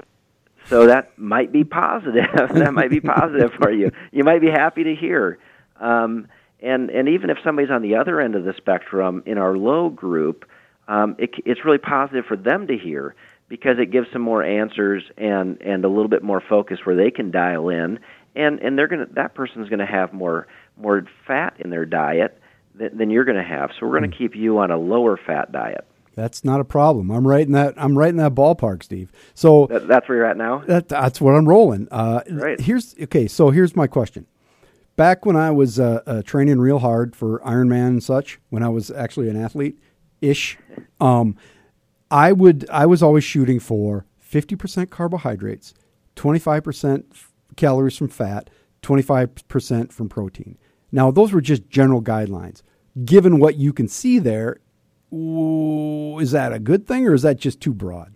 So 0.68 0.86
that 0.86 1.18
might 1.18 1.50
be 1.52 1.64
positive. 1.64 2.26
that 2.54 2.74
might 2.74 2.90
be 2.90 3.00
positive 3.00 3.52
for 3.58 3.70
you. 3.70 3.90
You 4.12 4.24
might 4.24 4.40
be 4.40 4.50
happy 4.50 4.84
to 4.84 4.94
hear. 4.94 5.38
Um, 5.80 6.28
and 6.60 6.90
and 6.90 7.08
even 7.08 7.30
if 7.30 7.38
somebody's 7.44 7.70
on 7.70 7.82
the 7.82 7.96
other 7.96 8.20
end 8.20 8.34
of 8.34 8.44
the 8.44 8.52
spectrum 8.56 9.22
in 9.26 9.38
our 9.38 9.56
low 9.56 9.88
group, 9.88 10.44
um, 10.88 11.16
it, 11.18 11.30
it's 11.44 11.64
really 11.64 11.78
positive 11.78 12.24
for 12.26 12.36
them 12.36 12.66
to 12.66 12.76
hear 12.76 13.14
because 13.48 13.78
it 13.78 13.90
gives 13.90 14.08
some 14.12 14.22
more 14.22 14.42
answers 14.42 15.04
and 15.16 15.60
and 15.62 15.84
a 15.84 15.88
little 15.88 16.08
bit 16.08 16.22
more 16.22 16.42
focus 16.46 16.80
where 16.84 16.96
they 16.96 17.10
can 17.10 17.30
dial 17.30 17.68
in. 17.68 18.00
And 18.34 18.60
and 18.60 18.76
they're 18.76 18.88
gonna 18.88 19.06
that 19.12 19.34
person's 19.34 19.68
gonna 19.68 19.86
have 19.86 20.12
more 20.12 20.46
more 20.76 21.06
fat 21.26 21.54
in 21.58 21.70
their 21.70 21.86
diet 21.86 22.40
than, 22.74 22.96
than 22.98 23.10
you're 23.10 23.24
gonna 23.24 23.46
have. 23.46 23.70
So 23.78 23.86
we're 23.86 24.00
gonna 24.00 24.08
keep 24.08 24.34
you 24.34 24.58
on 24.58 24.70
a 24.70 24.76
lower 24.76 25.16
fat 25.16 25.52
diet. 25.52 25.86
That's 26.18 26.44
not 26.44 26.58
a 26.58 26.64
problem. 26.64 27.12
I'm 27.12 27.24
right 27.24 27.46
in 27.46 27.52
that. 27.52 27.74
I'm 27.76 27.96
right 27.96 28.08
in 28.08 28.16
that 28.16 28.34
ballpark, 28.34 28.82
Steve. 28.82 29.12
So 29.34 29.68
That, 29.68 29.86
that's 29.86 30.08
where 30.08 30.18
you're 30.18 30.26
at 30.26 30.36
now. 30.36 30.64
That, 30.66 30.88
that's 30.88 31.20
what 31.20 31.36
I'm 31.36 31.48
rolling. 31.48 31.86
Uh, 31.92 32.22
Right. 32.28 32.60
Here's 32.60 32.96
okay. 33.00 33.28
So 33.28 33.50
here's 33.50 33.76
my 33.76 33.86
question. 33.86 34.26
Back 34.96 35.24
when 35.24 35.36
I 35.36 35.52
was 35.52 35.78
uh, 35.78 36.02
uh, 36.08 36.22
training 36.22 36.58
real 36.58 36.80
hard 36.80 37.14
for 37.14 37.38
Ironman 37.46 37.86
and 37.86 38.02
such, 38.02 38.40
when 38.50 38.64
I 38.64 38.68
was 38.68 38.90
actually 38.90 39.28
an 39.28 39.40
athlete 39.40 39.78
ish, 40.20 40.58
um, 41.00 41.36
I 42.10 42.32
would 42.32 42.68
I 42.68 42.84
was 42.86 43.00
always 43.00 43.22
shooting 43.22 43.60
for 43.60 44.04
50% 44.28 44.90
carbohydrates, 44.90 45.72
25% 46.16 47.04
calories 47.54 47.96
from 47.96 48.08
fat, 48.08 48.50
25% 48.82 49.92
from 49.92 50.08
protein. 50.08 50.58
Now 50.90 51.12
those 51.12 51.32
were 51.32 51.40
just 51.40 51.68
general 51.68 52.02
guidelines. 52.02 52.62
Given 53.04 53.38
what 53.38 53.54
you 53.54 53.72
can 53.72 53.86
see 53.86 54.18
there, 54.18 54.58
is 55.12 56.30
that 56.32 56.52
a 56.52 56.58
good 56.58 56.86
thing 56.86 57.06
or 57.06 57.14
is 57.14 57.22
that 57.22 57.38
just 57.38 57.60
too 57.60 57.72
broad? 57.72 58.12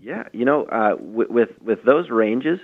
Yeah, 0.00 0.24
you 0.32 0.44
know, 0.44 0.64
uh, 0.64 0.96
with, 0.98 1.30
with 1.30 1.50
with 1.62 1.84
those 1.84 2.10
ranges, 2.10 2.58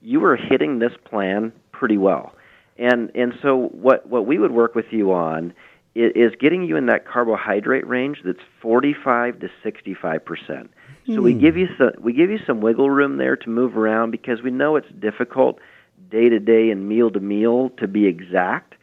you 0.00 0.20
were 0.20 0.36
hitting 0.36 0.78
this 0.78 0.92
plan 1.04 1.52
pretty 1.72 1.96
well, 1.96 2.34
and 2.78 3.10
and 3.14 3.34
so 3.42 3.68
what 3.72 4.06
what 4.08 4.26
we 4.26 4.38
would 4.38 4.52
work 4.52 4.74
with 4.74 4.86
you 4.92 5.12
on 5.12 5.52
is, 5.96 6.12
is 6.14 6.32
getting 6.38 6.62
you 6.64 6.76
in 6.76 6.86
that 6.86 7.06
carbohydrate 7.06 7.86
range 7.86 8.18
that's 8.24 8.38
forty 8.60 8.94
five 8.94 9.40
to 9.40 9.48
sixty 9.62 9.94
five 9.94 10.24
percent. 10.24 10.70
So 11.14 11.20
we 11.20 11.32
Hmm. 11.32 11.40
give 11.40 11.56
you 11.56 11.68
some 11.76 11.90
we 12.00 12.12
give 12.12 12.30
you 12.30 12.38
some 12.46 12.60
wiggle 12.60 12.90
room 12.90 13.16
there 13.16 13.36
to 13.36 13.50
move 13.50 13.76
around 13.76 14.10
because 14.12 14.40
we 14.42 14.50
know 14.50 14.76
it's 14.76 14.90
difficult 15.00 15.58
day 16.10 16.28
to 16.28 16.38
day 16.38 16.70
and 16.70 16.88
meal 16.88 17.10
to 17.10 17.20
meal 17.20 17.70
to 17.78 17.88
be 17.88 18.06
exact. 18.06 18.73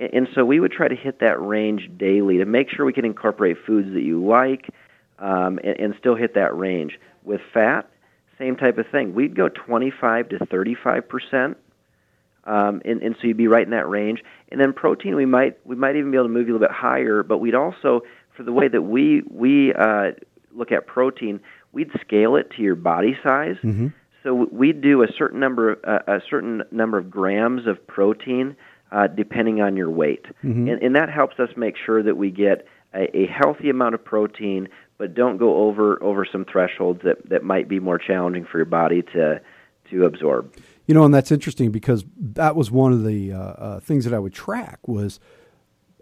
And 0.00 0.28
so 0.34 0.46
we 0.46 0.60
would 0.60 0.72
try 0.72 0.88
to 0.88 0.96
hit 0.96 1.20
that 1.20 1.40
range 1.40 1.90
daily 1.98 2.38
to 2.38 2.46
make 2.46 2.70
sure 2.70 2.86
we 2.86 2.92
can 2.92 3.04
incorporate 3.04 3.58
foods 3.66 3.92
that 3.92 4.02
you 4.02 4.24
like 4.24 4.70
um, 5.18 5.60
and, 5.62 5.78
and 5.78 5.94
still 5.98 6.14
hit 6.14 6.34
that 6.34 6.56
range. 6.56 6.98
With 7.22 7.42
fat, 7.52 7.90
same 8.38 8.56
type 8.56 8.78
of 8.78 8.86
thing. 8.90 9.14
We'd 9.14 9.36
go 9.36 9.50
25 9.50 10.30
to 10.30 10.46
35 10.46 11.06
percent, 11.06 11.58
um, 12.44 12.80
and, 12.86 13.02
and 13.02 13.14
so 13.20 13.26
you'd 13.26 13.36
be 13.36 13.46
right 13.46 13.64
in 13.64 13.72
that 13.72 13.88
range. 13.88 14.22
And 14.50 14.58
then 14.58 14.72
protein, 14.72 15.16
we 15.16 15.26
might 15.26 15.58
we 15.66 15.76
might 15.76 15.96
even 15.96 16.10
be 16.10 16.16
able 16.16 16.28
to 16.28 16.32
move 16.32 16.48
you 16.48 16.54
a 16.54 16.56
little 16.56 16.68
bit 16.68 16.74
higher. 16.74 17.22
But 17.22 17.38
we'd 17.38 17.54
also, 17.54 18.00
for 18.34 18.42
the 18.42 18.52
way 18.52 18.68
that 18.68 18.82
we 18.82 19.22
we 19.30 19.74
uh, 19.74 20.12
look 20.54 20.72
at 20.72 20.86
protein, 20.86 21.40
we'd 21.72 21.90
scale 22.00 22.36
it 22.36 22.50
to 22.52 22.62
your 22.62 22.74
body 22.74 23.18
size. 23.22 23.56
Mm-hmm. 23.62 23.88
So 24.22 24.48
we'd 24.50 24.80
do 24.80 25.02
a 25.02 25.08
certain 25.16 25.40
number, 25.40 25.78
uh, 25.84 26.16
a 26.16 26.20
certain 26.28 26.62
number 26.70 26.98
of 26.98 27.10
grams 27.10 27.66
of 27.66 27.86
protein, 27.86 28.56
uh, 28.92 29.06
depending 29.06 29.60
on 29.60 29.76
your 29.76 29.90
weight, 29.90 30.26
Mhm. 30.44 30.70
and, 30.72 30.82
and 30.82 30.96
that 30.96 31.10
helps 31.10 31.38
us 31.38 31.50
make 31.56 31.76
sure 31.76 32.02
that 32.02 32.16
we 32.16 32.30
get 32.30 32.66
a, 32.94 33.16
a 33.16 33.26
healthy 33.26 33.70
amount 33.70 33.94
of 33.94 34.04
protein, 34.04 34.68
but 34.98 35.14
don't 35.14 35.36
go 35.38 35.64
over 35.68 36.02
over 36.02 36.24
some 36.30 36.44
thresholds 36.44 37.00
that 37.04 37.28
that 37.28 37.44
might 37.44 37.68
be 37.68 37.78
more 37.80 37.98
challenging 37.98 38.44
for 38.44 38.58
your 38.58 38.64
body 38.66 39.02
to 39.14 39.40
to 39.90 40.04
absorb. 40.04 40.52
You 40.86 40.94
know, 40.94 41.04
and 41.04 41.14
that's 41.14 41.30
interesting 41.30 41.70
because 41.70 42.04
that 42.18 42.56
was 42.56 42.70
one 42.70 42.92
of 42.92 43.04
the 43.04 43.32
uh, 43.32 43.38
uh, 43.38 43.80
things 43.80 44.04
that 44.04 44.12
I 44.14 44.18
would 44.18 44.32
track 44.34 44.86
was 44.88 45.20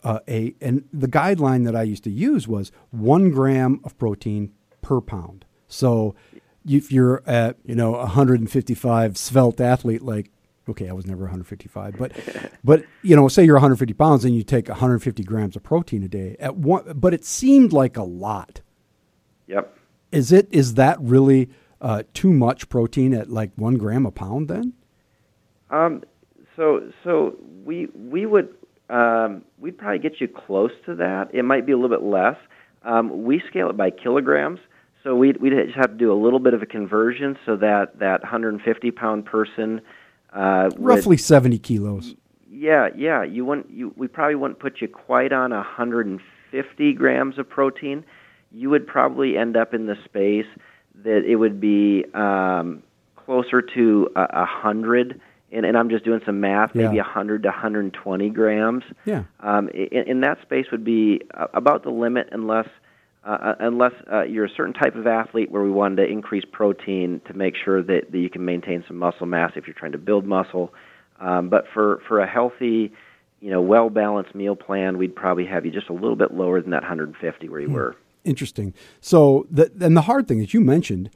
uh, 0.02 0.20
a 0.28 0.54
and 0.60 0.84
the 0.92 1.08
guideline 1.08 1.64
that 1.66 1.76
I 1.76 1.82
used 1.82 2.04
to 2.04 2.10
use 2.10 2.48
was 2.48 2.72
one 2.90 3.30
gram 3.30 3.80
of 3.84 3.98
protein 3.98 4.52
per 4.80 5.00
pound. 5.02 5.44
So 5.66 6.14
if 6.66 6.90
you're 6.90 7.22
at 7.26 7.56
you 7.64 7.74
know 7.74 7.94
a 7.96 8.06
155 8.06 9.16
svelte 9.18 9.60
athlete 9.60 10.02
like 10.02 10.30
okay 10.68 10.88
I 10.88 10.92
was 10.92 11.06
never 11.06 11.22
155 11.22 11.96
but 11.98 12.12
but 12.64 12.84
you 13.02 13.16
know 13.16 13.28
say 13.28 13.44
you're 13.44 13.56
150 13.56 13.94
pounds 13.94 14.24
and 14.24 14.34
you 14.34 14.42
take 14.42 14.68
150 14.68 15.22
grams 15.24 15.56
of 15.56 15.62
protein 15.62 16.02
a 16.02 16.08
day 16.08 16.36
at 16.38 16.56
one 16.56 16.92
but 16.94 17.14
it 17.14 17.24
seemed 17.24 17.72
like 17.72 17.96
a 17.96 18.02
lot. 18.02 18.60
Yep. 19.46 19.76
Is 20.12 20.32
it 20.32 20.48
is 20.50 20.74
that 20.74 20.98
really 21.00 21.50
uh, 21.80 22.02
too 22.14 22.32
much 22.32 22.68
protein 22.68 23.14
at 23.14 23.30
like 23.30 23.50
one 23.56 23.76
gram 23.76 24.06
a 24.06 24.10
pound 24.10 24.48
then? 24.48 24.72
Um, 25.70 26.02
so 26.56 26.90
so 27.04 27.36
we 27.64 27.86
we 27.94 28.26
would 28.26 28.54
um, 28.90 29.44
we'd 29.58 29.76
probably 29.76 29.98
get 29.98 30.20
you 30.20 30.28
close 30.28 30.72
to 30.86 30.94
that. 30.96 31.34
It 31.34 31.44
might 31.44 31.66
be 31.66 31.72
a 31.72 31.76
little 31.76 31.94
bit 31.94 32.06
less. 32.06 32.36
Um, 32.82 33.24
we 33.24 33.42
scale 33.48 33.68
it 33.70 33.76
by 33.76 33.90
kilograms, 33.90 34.60
so 35.02 35.14
we'd 35.14 35.40
we'd 35.40 35.52
just 35.52 35.76
have 35.76 35.90
to 35.90 35.96
do 35.96 36.12
a 36.12 36.18
little 36.20 36.38
bit 36.38 36.54
of 36.54 36.62
a 36.62 36.66
conversion 36.66 37.36
so 37.44 37.56
that 37.56 37.98
that 37.98 38.22
150 38.22 38.90
pound 38.92 39.26
person 39.26 39.80
uh, 40.32 40.70
Roughly 40.76 41.16
70 41.16 41.58
kilos. 41.58 42.14
yeah, 42.50 42.88
yeah. 42.96 43.22
You 43.22 43.44
wouldn't. 43.44 43.70
You 43.70 43.92
we 43.96 44.08
probably 44.08 44.34
wouldn't 44.34 44.58
put 44.60 44.80
you 44.80 44.88
quite 44.88 45.32
on 45.32 45.50
150 45.50 46.92
grams 46.94 47.38
of 47.38 47.48
protein. 47.48 48.04
You 48.52 48.70
would 48.70 48.86
probably 48.86 49.36
end 49.36 49.56
up 49.56 49.74
in 49.74 49.86
the 49.86 49.96
space 50.04 50.46
that 51.04 51.24
it 51.24 51.36
would 51.36 51.60
be 51.60 52.04
um, 52.14 52.82
closer 53.16 53.62
to 53.62 54.08
a, 54.16 54.22
a 54.42 54.44
hundred. 54.46 55.20
And, 55.50 55.64
and 55.64 55.78
I'm 55.78 55.88
just 55.88 56.04
doing 56.04 56.20
some 56.26 56.40
math. 56.40 56.74
Maybe 56.74 56.96
Yeah. 56.96 57.02
a 57.02 57.04
100 57.04 57.42
to 57.44 57.48
120 57.48 58.28
grams. 58.30 58.84
Yeah. 59.06 59.22
Um, 59.40 59.70
in, 59.70 60.02
in 60.06 60.20
that 60.20 60.42
space 60.42 60.66
would 60.70 60.84
be 60.84 61.22
about 61.54 61.84
the 61.84 61.90
limit, 61.90 62.28
unless 62.32 62.68
uh, 63.24 63.54
unless 63.60 63.92
uh, 64.10 64.22
you're 64.22 64.44
a 64.46 64.50
certain 64.56 64.72
type 64.72 64.94
of 64.94 65.06
athlete 65.06 65.50
where 65.50 65.62
we 65.62 65.70
wanted 65.70 65.96
to 65.96 66.06
increase 66.06 66.44
protein 66.50 67.20
to 67.26 67.34
make 67.34 67.54
sure 67.62 67.82
that, 67.82 68.10
that 68.10 68.18
you 68.18 68.30
can 68.30 68.44
maintain 68.44 68.84
some 68.86 68.96
muscle 68.96 69.26
mass 69.26 69.52
if 69.56 69.66
you're 69.66 69.74
trying 69.74 69.92
to 69.92 69.98
build 69.98 70.24
muscle. 70.24 70.72
Um, 71.20 71.48
but 71.48 71.64
for, 71.74 72.00
for 72.06 72.20
a 72.20 72.26
healthy, 72.26 72.92
you 73.40 73.50
know, 73.50 73.60
well 73.60 73.90
balanced 73.90 74.34
meal 74.34 74.56
plan, 74.56 74.98
we'd 74.98 75.14
probably 75.16 75.46
have 75.46 75.66
you 75.66 75.72
just 75.72 75.88
a 75.88 75.92
little 75.92 76.16
bit 76.16 76.32
lower 76.32 76.60
than 76.60 76.70
that 76.70 76.82
150 76.82 77.48
where 77.48 77.60
you 77.60 77.70
were. 77.70 77.96
Interesting. 78.24 78.72
So, 79.00 79.46
the, 79.50 79.70
and 79.80 79.96
the 79.96 80.02
hard 80.02 80.28
thing, 80.28 80.40
as 80.40 80.54
you 80.54 80.60
mentioned, 80.60 81.10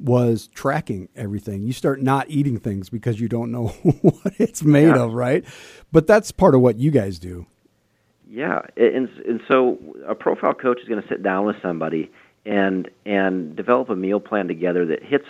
was 0.00 0.48
tracking 0.54 1.08
everything. 1.16 1.62
You 1.62 1.72
start 1.72 2.00
not 2.00 2.30
eating 2.30 2.58
things 2.60 2.88
because 2.88 3.20
you 3.20 3.28
don't 3.28 3.50
know 3.50 3.66
what 4.00 4.34
it's 4.38 4.62
made 4.62 4.94
Yeah. 4.94 5.02
of, 5.04 5.12
right? 5.12 5.44
But 5.90 6.06
that's 6.06 6.30
part 6.30 6.54
of 6.54 6.60
what 6.60 6.78
you 6.78 6.90
guys 6.90 7.18
do. 7.18 7.46
Yeah, 8.30 8.60
and 8.76 9.08
and 9.26 9.40
so 9.48 9.78
a 10.06 10.14
profile 10.14 10.52
coach 10.52 10.80
is 10.82 10.88
going 10.88 11.00
to 11.02 11.08
sit 11.08 11.22
down 11.22 11.46
with 11.46 11.56
somebody 11.62 12.10
and 12.44 12.88
and 13.06 13.56
develop 13.56 13.88
a 13.88 13.96
meal 13.96 14.20
plan 14.20 14.48
together 14.48 14.84
that 14.86 15.02
hits 15.02 15.24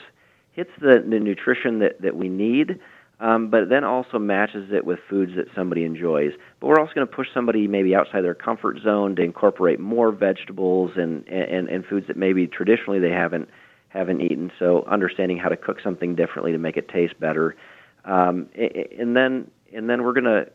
hits 0.52 0.70
the, 0.80 1.04
the 1.08 1.20
nutrition 1.20 1.78
that 1.78 2.02
that 2.02 2.16
we 2.16 2.28
need, 2.28 2.80
um, 3.20 3.50
but 3.50 3.68
then 3.68 3.84
also 3.84 4.18
matches 4.18 4.70
it 4.72 4.84
with 4.84 4.98
foods 5.08 5.32
that 5.36 5.46
somebody 5.54 5.84
enjoys. 5.84 6.32
But 6.60 6.66
we're 6.66 6.80
also 6.80 6.92
going 6.92 7.06
to 7.06 7.12
push 7.14 7.28
somebody 7.32 7.68
maybe 7.68 7.94
outside 7.94 8.22
their 8.22 8.34
comfort 8.34 8.78
zone 8.82 9.14
to 9.16 9.22
incorporate 9.22 9.78
more 9.78 10.10
vegetables 10.10 10.92
and 10.96 11.26
and 11.28 11.68
and 11.68 11.84
foods 11.86 12.08
that 12.08 12.16
maybe 12.16 12.48
traditionally 12.48 12.98
they 12.98 13.10
haven't 13.10 13.48
haven't 13.90 14.22
eaten. 14.22 14.50
So 14.58 14.84
understanding 14.90 15.38
how 15.38 15.50
to 15.50 15.56
cook 15.56 15.78
something 15.84 16.16
differently 16.16 16.50
to 16.50 16.58
make 16.58 16.76
it 16.76 16.88
taste 16.88 17.18
better, 17.20 17.54
um, 18.04 18.48
and 18.56 19.16
then 19.16 19.48
and 19.72 19.88
then 19.88 20.02
we're 20.02 20.14
going 20.14 20.24
to 20.24 20.48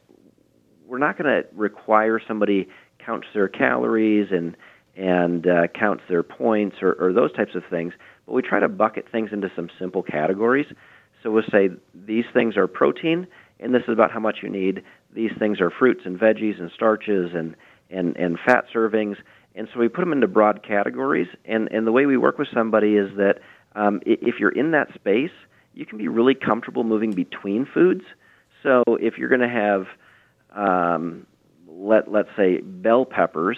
we're 0.88 0.98
not 0.98 1.18
going 1.18 1.44
to 1.44 1.48
require 1.56 2.20
somebody 2.28 2.68
counts 3.06 3.28
their 3.34 3.48
calories 3.48 4.30
and 4.32 4.56
and 4.96 5.48
uh, 5.48 5.68
counts 5.74 6.04
their 6.08 6.22
points 6.22 6.78
or, 6.82 6.94
or 7.00 7.14
those 7.14 7.34
types 7.34 7.56
of 7.56 7.64
things. 7.70 7.94
But 8.26 8.34
we 8.34 8.44
try 8.44 8.60
to 8.60 8.70
bucket 8.70 9.06
things 9.12 9.32
into 9.32 9.52
some 9.56 9.70
simple 9.80 10.04
categories. 10.04 10.68
So 11.24 11.32
we'll 11.32 11.44
say 11.52 11.70
these 11.96 12.26
things 12.32 12.58
are 12.58 12.68
protein, 12.68 13.26
and 13.60 13.74
this 13.74 13.82
is 13.88 13.94
about 13.94 14.12
how 14.12 14.20
much 14.20 14.38
you 14.44 14.50
need. 14.50 14.84
These 15.14 15.32
things 15.40 15.60
are 15.62 15.72
fruits 15.72 16.02
and 16.06 16.20
veggies 16.20 16.60
and 16.60 16.70
starches 16.76 17.32
and, 17.34 17.56
and, 17.90 18.16
and 18.18 18.38
fat 18.46 18.66
servings. 18.74 19.16
And 19.56 19.68
so 19.74 19.80
we 19.80 19.88
put 19.88 20.02
them 20.02 20.12
into 20.12 20.28
broad 20.28 20.64
categories. 20.68 21.28
And, 21.46 21.72
and 21.72 21.88
the 21.88 21.92
way 21.92 22.06
we 22.06 22.18
work 22.18 22.38
with 22.38 22.50
somebody 22.54 22.96
is 22.96 23.16
that 23.18 23.40
um, 23.76 24.02
if 24.06 24.36
you're 24.40 24.52
in 24.52 24.72
that 24.72 24.94
space, 24.94 25.32
you 25.74 25.86
can 25.86 25.98
be 25.98 26.08
really 26.08 26.36
comfortable 26.36 26.84
moving 26.84 27.12
between 27.12 27.66
foods. 27.66 28.04
So 28.62 28.84
if 28.88 29.18
you're 29.18 29.30
going 29.30 29.42
to 29.42 29.50
have, 29.50 29.86
um, 30.56 31.26
let 31.68 32.12
let's 32.12 32.30
say 32.38 32.62
bell 32.62 33.06
peppers, 33.06 33.58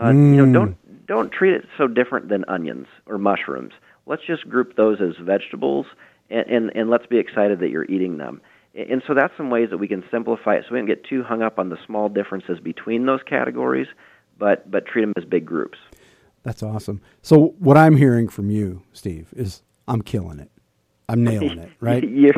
uh, 0.00 0.08
you 0.08 0.12
know, 0.12 0.44
Mm. 0.46 0.52
don't 0.52 1.06
don't 1.06 1.32
treat 1.32 1.54
it 1.54 1.66
so 1.78 1.86
different 1.86 2.28
than 2.28 2.44
onions 2.48 2.86
or 3.06 3.18
mushrooms. 3.18 3.72
Let's 4.06 4.22
just 4.26 4.48
group 4.48 4.76
those 4.76 5.00
as 5.00 5.16
vegetables, 5.16 5.86
and 6.30 6.46
and, 6.48 6.72
and 6.74 6.90
let's 6.90 7.06
be 7.06 7.18
excited 7.18 7.60
that 7.60 7.70
you're 7.70 7.84
eating 7.84 8.18
them. 8.18 8.40
And 8.74 9.02
so 9.06 9.14
that's 9.14 9.32
some 9.36 9.50
ways 9.50 9.70
that 9.70 9.78
we 9.78 9.86
can 9.86 10.02
simplify 10.10 10.56
it, 10.56 10.64
so 10.68 10.74
we 10.74 10.80
don't 10.80 10.86
get 10.88 11.04
too 11.04 11.22
hung 11.22 11.42
up 11.42 11.60
on 11.60 11.68
the 11.68 11.78
small 11.86 12.08
differences 12.08 12.58
between 12.58 13.06
those 13.06 13.22
categories, 13.22 13.86
but 14.38 14.68
but 14.70 14.86
treat 14.86 15.02
them 15.02 15.12
as 15.16 15.24
big 15.24 15.46
groups. 15.46 15.78
That's 16.42 16.62
awesome. 16.62 17.00
So 17.22 17.54
what 17.58 17.76
I'm 17.76 17.96
hearing 17.96 18.28
from 18.28 18.50
you, 18.50 18.82
Steve, 18.92 19.32
is 19.36 19.62
I'm 19.86 20.02
killing 20.02 20.40
it. 20.40 20.50
I'm 21.08 21.22
nailing 21.22 21.58
it, 21.58 21.70
right? 21.80 22.02
You're, 22.06 22.34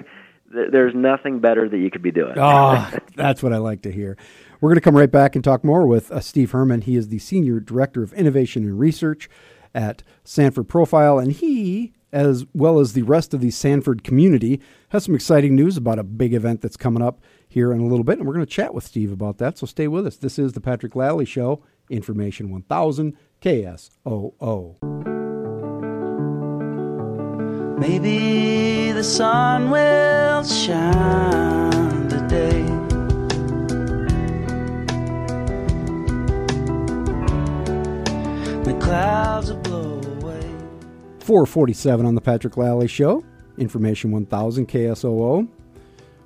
there's 0.50 0.94
nothing 0.94 1.40
better 1.40 1.68
that 1.68 1.78
you 1.78 1.90
could 1.90 2.02
be 2.02 2.10
doing. 2.10 2.34
Oh, 2.36 2.90
that's 3.16 3.42
what 3.42 3.52
I 3.52 3.58
like 3.58 3.82
to 3.82 3.92
hear. 3.92 4.16
We're 4.60 4.70
going 4.70 4.76
to 4.76 4.82
come 4.82 4.96
right 4.96 5.10
back 5.10 5.34
and 5.34 5.44
talk 5.44 5.64
more 5.64 5.86
with 5.86 6.10
uh, 6.10 6.20
Steve 6.20 6.52
Herman. 6.52 6.82
He 6.82 6.96
is 6.96 7.08
the 7.08 7.18
Senior 7.18 7.60
Director 7.60 8.02
of 8.02 8.12
Innovation 8.14 8.64
and 8.64 8.78
Research 8.78 9.28
at 9.74 10.02
Sanford 10.24 10.68
Profile, 10.68 11.18
and 11.18 11.32
he, 11.32 11.92
as 12.12 12.46
well 12.54 12.78
as 12.78 12.94
the 12.94 13.02
rest 13.02 13.34
of 13.34 13.40
the 13.40 13.50
Sanford 13.50 14.02
community, 14.02 14.60
has 14.90 15.04
some 15.04 15.14
exciting 15.14 15.54
news 15.54 15.76
about 15.76 15.98
a 15.98 16.04
big 16.04 16.32
event 16.32 16.62
that's 16.62 16.76
coming 16.76 17.02
up 17.02 17.20
here 17.46 17.72
in 17.72 17.80
a 17.80 17.86
little 17.86 18.04
bit, 18.04 18.18
and 18.18 18.26
we're 18.26 18.34
going 18.34 18.46
to 18.46 18.50
chat 18.50 18.72
with 18.72 18.84
Steve 18.84 19.12
about 19.12 19.38
that. 19.38 19.58
So 19.58 19.66
stay 19.66 19.88
with 19.88 20.06
us. 20.06 20.16
This 20.16 20.38
is 20.38 20.54
the 20.54 20.60
Patrick 20.60 20.96
Lally 20.96 21.26
Show, 21.26 21.62
Information 21.90 22.50
1000 22.50 23.16
KSOO. 23.42 25.15
Maybe 27.78 28.92
the 28.92 29.04
sun 29.04 29.70
will 29.70 30.42
shine 30.42 32.08
today. 32.08 32.62
The 38.64 38.78
clouds 38.80 39.52
will 39.52 39.58
blow 39.58 40.00
away. 40.00 40.40
447 41.20 42.06
on 42.06 42.14
the 42.14 42.22
Patrick 42.22 42.56
Lally 42.56 42.88
Show, 42.88 43.22
Information 43.58 44.10
1000 44.10 44.66
KSOO. 44.66 45.46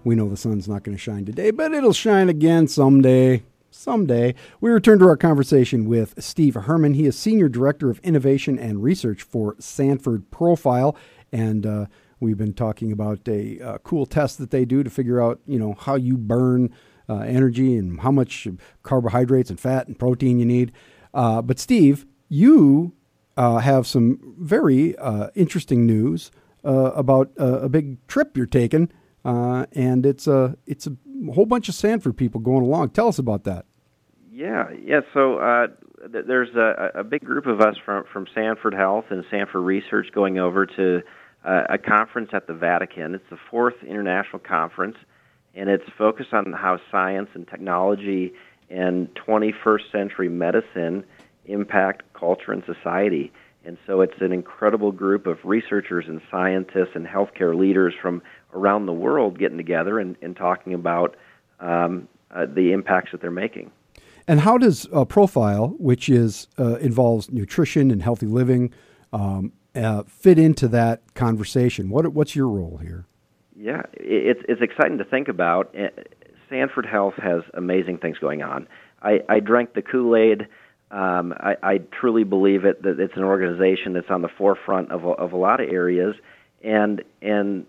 We 0.05 0.15
know 0.15 0.29
the 0.29 0.37
sun's 0.37 0.69
not 0.69 0.85
going 0.85 0.97
to 0.97 1.03
shine 1.03 1.25
today, 1.25 1.51
but 1.51 1.73
it'll 1.73 1.93
shine 1.93 2.29
again 2.29 2.69
someday. 2.69 3.43
Someday. 3.73 4.35
We 4.61 4.71
return 4.71 4.99
to 4.99 5.07
our 5.07 5.17
conversation 5.17 5.85
with 5.89 6.15
Steve 6.23 6.55
Herman. 6.55 6.95
He 6.95 7.07
is 7.07 7.17
Senior 7.17 7.49
Director 7.49 7.89
of 7.89 8.01
Innovation 8.01 8.59
and 8.59 8.83
Research 8.83 9.23
for 9.23 9.55
Sanford 9.61 10.29
Profile. 10.33 10.97
And 11.33 11.67
uh, 11.67 11.87
we've 12.19 12.39
been 12.39 12.55
talking 12.55 12.93
about 12.93 13.29
a 13.29 13.61
uh, 13.61 13.79
cool 13.79 14.07
test 14.07 14.39
that 14.39 14.51
they 14.51 14.65
do 14.65 14.83
to 14.83 14.91
figure 14.91 15.23
out, 15.23 15.41
you 15.47 15.59
know, 15.59 15.75
how 15.79 15.95
you 15.95 16.17
burn 16.17 16.75
uh, 17.09 17.19
energy 17.19 17.77
and 17.77 18.01
how 18.01 18.11
much 18.11 18.47
carbohydrates 18.83 19.51
and 19.51 19.59
fat 19.59 19.89
and 19.89 19.99
protein 19.99 20.39
you 20.39 20.47
need. 20.47 20.73
Uh, 21.13 21.43
but, 21.43 21.59
Steve, 21.59 22.07
you 22.29 22.93
uh, 23.37 23.59
have 23.59 23.87
some 23.87 24.35
very 24.39 24.97
uh, 24.99 25.29
interesting 25.35 25.87
news 25.87 26.31
about 26.63 27.31
a 27.39 27.69
big 27.69 28.07
trip 28.07 28.37
you're 28.37 28.47
taking, 28.47 28.91
and 29.25 30.05
it's 30.05 30.27
a 30.27 30.57
it's 30.67 30.87
a 30.87 30.95
whole 31.33 31.47
bunch 31.47 31.69
of 31.69 31.75
Sanford 31.75 32.17
people 32.17 32.41
going 32.41 32.63
along. 32.63 32.91
Tell 32.91 33.09
us 33.09 33.19
about 33.19 33.45
that. 33.45 33.65
Yeah, 34.31 34.71
yeah. 34.83 35.01
So 35.13 35.39
uh, 35.39 35.67
th- 36.13 36.25
there's 36.27 36.55
a, 36.55 37.01
a 37.01 37.05
big 37.05 37.23
group 37.23 37.47
of 37.47 37.61
us 37.61 37.77
from 37.85 38.05
from 38.13 38.27
Sanford 38.35 38.75
Health 38.75 39.07
and 39.11 39.25
Sanford 39.31 39.63
Research 39.63 40.09
going 40.15 40.39
over 40.39 40.67
to 40.67 41.03
uh, 41.45 41.65
a 41.69 41.79
conference 41.79 42.31
at 42.33 42.47
the 42.47 42.55
Vatican. 42.55 43.15
It's 43.15 43.29
the 43.31 43.39
fourth 43.51 43.83
international 43.83 44.41
conference, 44.41 44.97
and 45.55 45.69
it's 45.69 45.89
focused 45.97 46.33
on 46.33 46.53
how 46.53 46.79
science 46.91 47.31
and 47.35 47.47
technology 47.47 48.33
and 48.69 49.09
21st 49.15 49.91
century 49.91 50.29
medicine 50.29 51.05
impact 51.47 52.03
culture 52.15 52.53
and 52.53 52.63
society. 52.65 53.33
And 53.65 53.77
so 53.87 54.01
it's 54.01 54.21
an 54.21 54.33
incredible 54.33 54.93
group 54.93 55.27
of 55.27 55.39
researchers 55.45 56.07
and 56.09 56.21
scientists 56.31 56.93
and 56.95 57.07
healthcare 57.07 57.57
leaders 57.59 57.95
from 58.01 58.23
around 58.55 58.87
the 58.87 58.93
world 58.93 59.39
getting 59.39 59.59
together 59.59 59.99
and, 59.99 60.17
and 60.23 60.35
talking 60.35 60.73
about 60.73 61.17
um, 61.59 62.09
uh, 62.31 62.47
the 62.47 62.73
impacts 62.73 63.13
that 63.13 63.21
they're 63.21 63.31
making. 63.31 63.71
And 64.27 64.41
how 64.41 64.57
does 64.57 64.87
uh, 64.93 65.05
Profile, 65.05 65.75
which 65.79 66.09
is 66.09 66.47
uh, 66.59 66.77
involves 66.77 67.31
nutrition 67.31 67.91
and 67.91 68.03
healthy 68.03 68.27
living, 68.27 68.73
um, 69.13 69.53
uh, 69.75 70.03
fit 70.05 70.39
into 70.39 70.69
that 70.69 71.15
conversation? 71.15 71.91
What 71.91 72.13
what's 72.13 72.35
your 72.35 72.49
role 72.49 72.79
here? 72.79 73.07
Yeah, 73.57 73.83
it's 73.95 74.41
it's 74.49 74.63
exciting 74.63 74.99
to 74.99 75.05
think 75.05 75.29
about. 75.29 75.75
Uh, 75.77 75.89
Sanford 76.49 76.87
Health 76.87 77.15
has 77.19 77.43
amazing 77.55 77.99
things 77.99 78.19
going 78.19 78.43
on. 78.43 78.67
I, 79.01 79.21
I 79.29 79.41
drank 79.41 79.75
the 79.75 79.83
Kool 79.83 80.17
Aid. 80.17 80.49
Um, 80.91 81.33
I, 81.39 81.57
I 81.63 81.79
truly 81.79 82.25
believe 82.25 82.65
it 82.65 82.83
that 82.83 82.99
it's 82.99 83.17
an 83.17 83.23
organization 83.23 83.93
that's 83.93 84.11
on 84.11 84.23
the 84.23 84.29
forefront 84.29 84.91
of 84.91 85.05
a, 85.05 85.11
of 85.11 85.33
a 85.33 85.37
lot 85.37 85.61
of 85.61 85.69
areas, 85.69 86.17
and 86.63 87.03
and 87.23 87.65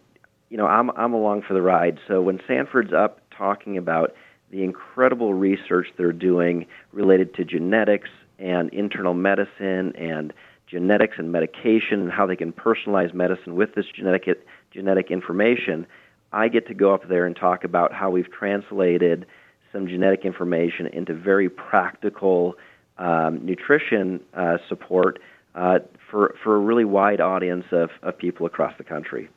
you 0.50 0.58
know 0.58 0.66
I'm 0.66 0.90
I'm 0.92 1.14
along 1.14 1.44
for 1.48 1.54
the 1.54 1.62
ride. 1.62 2.00
So 2.08 2.22
when 2.22 2.40
Sanford's 2.48 2.94
up 2.94 3.22
talking 3.38 3.78
about 3.78 4.16
the 4.50 4.64
incredible 4.64 5.34
research 5.34 5.88
they're 5.98 6.12
doing 6.12 6.66
related 6.92 7.36
to 7.36 7.46
genetics 7.46 8.10
and 8.40 8.74
internal 8.74 9.14
medicine 9.14 9.96
and 9.96 10.34
genetics 10.72 11.16
and 11.18 11.32
medication 11.32 12.02
and 12.02 12.12
how 12.12 12.26
they 12.26 12.36
can 12.36 12.54
personalize 12.54 13.14
medicine 13.14 13.56
with 13.56 13.76
this 13.76 13.86
genetic 13.94 14.28
genetic 14.74 15.12
information, 15.12 15.86
I 16.32 16.48
get 16.48 16.66
to 16.68 16.74
go 16.74 16.94
up 16.94 17.10
there 17.10 17.26
and 17.26 17.36
talk 17.36 17.64
about 17.66 17.94
how 17.94 18.10
we've 18.10 18.32
translated 18.32 19.26
some 19.74 19.88
genetic 19.88 20.26
information 20.26 20.88
into 20.88 21.14
very 21.14 21.50
practical 21.50 22.56
um, 22.98 23.46
nutrition 23.46 24.22
uh, 24.34 24.58
support 24.70 25.20
uh, 25.56 25.80
for 26.10 26.36
for 26.42 26.56
a 26.56 26.60
really 26.60 26.86
wide 26.86 27.20
audience 27.20 27.66
of, 27.72 27.90
of 28.02 28.18
people 28.18 28.46
across 28.46 28.74
the 28.78 28.84
country. 28.84 29.30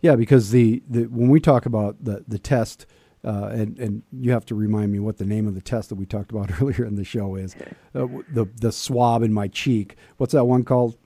Yeah, 0.00 0.16
because 0.16 0.50
the, 0.50 0.82
the 0.88 1.04
when 1.04 1.28
we 1.30 1.40
talk 1.40 1.64
about 1.64 2.04
the 2.04 2.24
the 2.28 2.38
test, 2.38 2.86
uh, 3.24 3.50
and 3.52 3.78
and 3.78 4.02
you 4.12 4.32
have 4.32 4.44
to 4.46 4.54
remind 4.54 4.92
me 4.92 4.98
what 4.98 5.18
the 5.18 5.24
name 5.24 5.46
of 5.46 5.54
the 5.54 5.60
test 5.60 5.88
that 5.90 5.94
we 5.96 6.06
talked 6.06 6.30
about 6.30 6.50
earlier 6.60 6.84
in 6.84 6.96
the 6.96 7.04
show 7.04 7.34
is, 7.36 7.54
uh, 7.94 8.06
the 8.32 8.46
the 8.60 8.72
swab 8.72 9.22
in 9.22 9.32
my 9.32 9.48
cheek. 9.48 9.96
What's 10.16 10.32
that 10.32 10.44
one 10.44 10.64
called? 10.64 10.96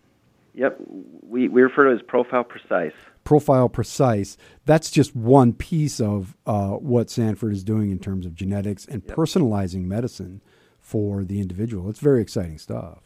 Yep, 0.55 0.79
we 1.23 1.49
we 1.49 1.62
refer 1.62 1.85
to 1.85 1.91
it 1.91 1.95
as 1.97 2.03
profile 2.03 2.45
precise. 2.45 2.93
Profile 3.25 3.69
Precise. 3.69 4.37
That's 4.67 4.89
just 4.89 5.17
one 5.17 5.53
piece 5.53 6.01
of 6.01 6.37
uh, 6.47 6.75
what 6.75 7.11
Sanford 7.11 7.53
is 7.53 7.64
doing 7.64 7.91
in 7.91 7.99
terms 7.99 8.25
of 8.25 8.37
genetics 8.37 8.87
and 8.87 9.05
personalizing 9.05 9.83
medicine 9.83 10.41
for 10.79 11.25
the 11.25 11.41
individual. 11.41 11.91
It's 11.91 11.99
very 11.99 12.23
exciting 12.23 12.59
stuff. 12.59 13.01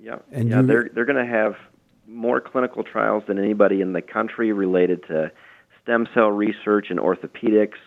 Yep. 0.00 0.24
And 0.32 0.48
yeah, 0.50 0.60
you- 0.60 0.66
they're 0.66 0.90
they're 0.92 1.04
going 1.04 1.24
to 1.24 1.30
have 1.32 1.54
more 2.08 2.40
clinical 2.40 2.82
trials 2.82 3.22
than 3.28 3.38
anybody 3.38 3.80
in 3.80 3.92
the 3.92 4.02
country 4.02 4.52
related 4.52 5.04
to 5.06 5.30
stem 5.82 6.08
cell 6.12 6.30
research 6.30 6.88
and 6.90 6.98
orthopedics. 6.98 7.78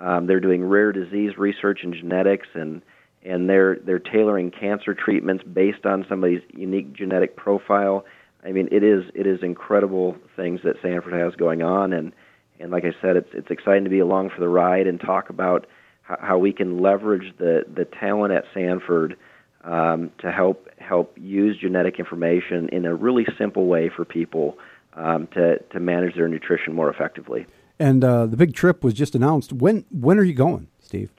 Um, 0.00 0.26
they're 0.26 0.40
doing 0.40 0.64
rare 0.64 0.92
disease 0.92 1.36
research 1.36 1.80
and 1.82 1.94
genetics, 1.94 2.48
and 2.54 2.82
and 3.24 3.48
they're 3.48 3.78
they're 3.84 3.98
tailoring 3.98 4.50
cancer 4.50 4.94
treatments 4.94 5.44
based 5.44 5.84
on 5.84 6.06
somebody's 6.08 6.42
unique 6.54 6.92
genetic 6.92 7.36
profile. 7.36 8.04
I 8.44 8.52
mean, 8.52 8.68
it 8.70 8.82
is 8.82 9.04
it 9.14 9.26
is 9.26 9.40
incredible 9.42 10.16
things 10.36 10.60
that 10.64 10.76
Sanford 10.82 11.12
has 11.12 11.34
going 11.34 11.62
on, 11.62 11.92
and 11.92 12.12
and 12.60 12.70
like 12.70 12.84
I 12.84 12.92
said, 13.02 13.16
it's 13.16 13.30
it's 13.32 13.50
exciting 13.50 13.84
to 13.84 13.90
be 13.90 13.98
along 13.98 14.30
for 14.30 14.40
the 14.40 14.48
ride 14.48 14.86
and 14.86 15.00
talk 15.00 15.30
about 15.30 15.66
how, 16.02 16.18
how 16.20 16.38
we 16.38 16.52
can 16.52 16.80
leverage 16.80 17.36
the 17.38 17.64
the 17.72 17.84
talent 17.84 18.32
at 18.32 18.44
Sanford 18.54 19.16
um, 19.64 20.10
to 20.18 20.30
help 20.30 20.68
help 20.78 21.16
use 21.16 21.58
genetic 21.58 21.98
information 21.98 22.68
in 22.70 22.86
a 22.86 22.94
really 22.94 23.26
simple 23.36 23.66
way 23.66 23.90
for 23.94 24.04
people 24.04 24.58
um, 24.94 25.26
to 25.34 25.58
to 25.72 25.80
manage 25.80 26.14
their 26.14 26.28
nutrition 26.28 26.72
more 26.72 26.90
effectively. 26.90 27.46
And 27.78 28.02
uh, 28.02 28.26
the 28.26 28.36
big 28.36 28.54
trip 28.54 28.82
was 28.82 28.94
just 28.94 29.14
announced. 29.14 29.52
When 29.52 29.84
when 29.90 30.18
are 30.18 30.24
you 30.24 30.34
going, 30.34 30.68
Steve? 30.80 31.10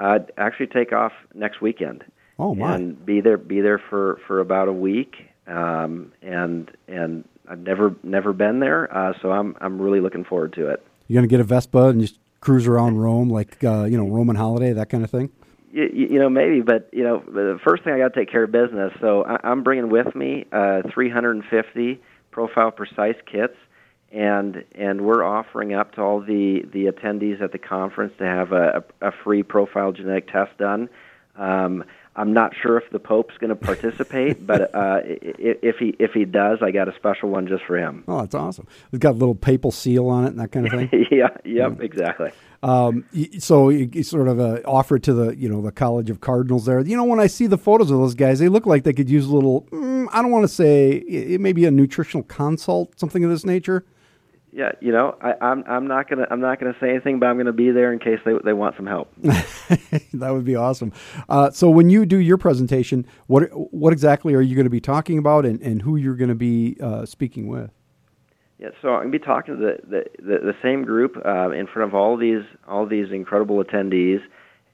I'd 0.00 0.32
actually 0.36 0.66
take 0.66 0.92
off 0.92 1.12
next 1.34 1.60
weekend. 1.60 2.04
Oh, 2.38 2.54
my. 2.54 2.74
And 2.74 3.04
be 3.06 3.20
there 3.20 3.38
be 3.38 3.60
there 3.60 3.78
for 3.78 4.20
for 4.26 4.40
about 4.40 4.68
a 4.68 4.72
week. 4.72 5.14
Um, 5.46 6.12
and 6.22 6.70
and 6.88 7.24
I've 7.48 7.60
never 7.60 7.94
never 8.02 8.32
been 8.32 8.60
there, 8.60 8.94
uh, 8.96 9.12
so 9.20 9.32
I'm 9.32 9.56
I'm 9.60 9.80
really 9.80 10.00
looking 10.00 10.24
forward 10.24 10.52
to 10.54 10.68
it. 10.68 10.84
You're 11.08 11.18
going 11.18 11.28
to 11.28 11.32
get 11.32 11.40
a 11.40 11.44
Vespa 11.44 11.88
and 11.88 12.00
just 12.00 12.18
cruise 12.40 12.66
around 12.66 12.98
Rome 12.98 13.28
like 13.28 13.62
uh, 13.64 13.84
you 13.84 13.96
know 13.96 14.08
Roman 14.08 14.36
holiday, 14.36 14.72
that 14.72 14.88
kind 14.88 15.04
of 15.04 15.10
thing. 15.10 15.30
You, 15.72 15.84
you 15.84 16.18
know, 16.18 16.28
maybe, 16.28 16.60
but 16.60 16.88
you 16.92 17.02
know, 17.02 17.22
the 17.26 17.58
first 17.64 17.82
thing 17.82 17.94
I 17.94 17.98
got 17.98 18.14
to 18.14 18.20
take 18.20 18.30
care 18.30 18.44
of 18.44 18.52
business. 18.52 18.92
So 19.00 19.24
I, 19.24 19.38
I'm 19.42 19.62
bringing 19.62 19.90
with 19.90 20.14
me 20.14 20.44
uh, 20.52 20.82
350 20.92 22.00
Profile 22.30 22.70
Precise 22.70 23.16
kits, 23.30 23.56
and 24.12 24.64
and 24.74 25.00
we're 25.00 25.24
offering 25.24 25.72
up 25.74 25.94
to 25.94 26.02
all 26.02 26.20
the 26.20 26.64
the 26.72 26.86
attendees 26.86 27.40
at 27.40 27.52
the 27.52 27.58
conference 27.58 28.12
to 28.18 28.24
have 28.24 28.52
a, 28.52 28.84
a, 29.00 29.08
a 29.08 29.12
free 29.24 29.42
profile 29.42 29.92
genetic 29.92 30.30
test 30.30 30.56
done. 30.58 30.88
Um, 31.36 31.84
I'm 32.14 32.34
not 32.34 32.52
sure 32.60 32.76
if 32.76 32.90
the 32.90 32.98
Pope's 32.98 33.38
going 33.38 33.48
to 33.48 33.56
participate, 33.56 34.46
but 34.46 34.74
uh, 34.74 35.00
if 35.04 35.76
he 35.78 35.96
if 35.98 36.12
he 36.12 36.26
does, 36.26 36.58
I 36.60 36.70
got 36.70 36.88
a 36.88 36.94
special 36.94 37.30
one 37.30 37.46
just 37.48 37.64
for 37.64 37.78
him. 37.78 38.04
Oh, 38.06 38.20
that's 38.20 38.34
awesome. 38.34 38.66
It's 38.92 38.98
got 38.98 39.12
a 39.12 39.18
little 39.18 39.34
papal 39.34 39.70
seal 39.70 40.08
on 40.08 40.24
it 40.24 40.28
and 40.28 40.40
that 40.40 40.52
kind 40.52 40.66
of 40.66 40.72
thing. 40.72 41.06
yeah, 41.10 41.28
yep, 41.44 41.80
exactly. 41.80 42.32
Um, 42.62 43.06
so 43.38 43.70
you, 43.70 43.88
you 43.92 44.02
sort 44.02 44.28
of 44.28 44.38
uh, 44.38 44.60
offer 44.66 44.96
it 44.96 45.04
to 45.04 45.14
the 45.14 45.34
you 45.36 45.48
know 45.48 45.62
the 45.62 45.72
College 45.72 46.10
of 46.10 46.20
Cardinals 46.20 46.66
there. 46.66 46.80
You 46.80 46.98
know, 46.98 47.04
when 47.04 47.18
I 47.18 47.28
see 47.28 47.46
the 47.46 47.58
photos 47.58 47.90
of 47.90 47.98
those 47.98 48.14
guys, 48.14 48.38
they 48.40 48.48
look 48.48 48.66
like 48.66 48.84
they 48.84 48.92
could 48.92 49.08
use 49.08 49.26
a 49.26 49.34
little. 49.34 49.62
Mm, 49.72 50.08
I 50.12 50.20
don't 50.20 50.30
want 50.30 50.44
to 50.44 50.48
say 50.48 50.90
it 50.90 51.40
may 51.40 51.54
be 51.54 51.64
a 51.64 51.70
nutritional 51.70 52.24
consult, 52.24 53.00
something 53.00 53.24
of 53.24 53.30
this 53.30 53.46
nature. 53.46 53.86
Yeah, 54.54 54.72
you 54.82 54.92
know, 54.92 55.16
I, 55.22 55.32
I'm 55.40 55.64
I'm 55.66 55.86
not 55.86 56.10
gonna 56.10 56.26
I'm 56.30 56.40
not 56.40 56.60
gonna 56.60 56.76
say 56.78 56.90
anything, 56.90 57.18
but 57.18 57.26
I'm 57.26 57.38
gonna 57.38 57.54
be 57.54 57.70
there 57.70 57.90
in 57.90 57.98
case 57.98 58.18
they 58.22 58.32
they 58.44 58.52
want 58.52 58.76
some 58.76 58.86
help. 58.86 59.10
that 59.22 60.30
would 60.30 60.44
be 60.44 60.56
awesome. 60.56 60.92
Uh, 61.30 61.50
so 61.50 61.70
when 61.70 61.88
you 61.88 62.04
do 62.04 62.18
your 62.18 62.36
presentation, 62.36 63.06
what 63.28 63.44
what 63.72 63.94
exactly 63.94 64.34
are 64.34 64.42
you 64.42 64.54
going 64.54 64.66
to 64.66 64.70
be 64.70 64.80
talking 64.80 65.16
about, 65.16 65.46
and, 65.46 65.58
and 65.62 65.80
who 65.80 65.96
you're 65.96 66.16
going 66.16 66.28
to 66.28 66.34
be 66.34 66.76
uh, 66.82 67.06
speaking 67.06 67.48
with? 67.48 67.70
Yeah, 68.58 68.68
so 68.82 68.90
I'm 68.90 69.04
gonna 69.04 69.10
be 69.10 69.18
talking 69.20 69.56
to 69.56 69.60
the 69.60 69.76
the, 69.88 70.04
the, 70.18 70.38
the 70.38 70.54
same 70.62 70.84
group 70.84 71.16
uh, 71.24 71.50
in 71.50 71.66
front 71.66 71.88
of 71.88 71.94
all 71.94 72.18
these 72.18 72.42
all 72.68 72.86
these 72.86 73.06
incredible 73.10 73.64
attendees, 73.64 74.20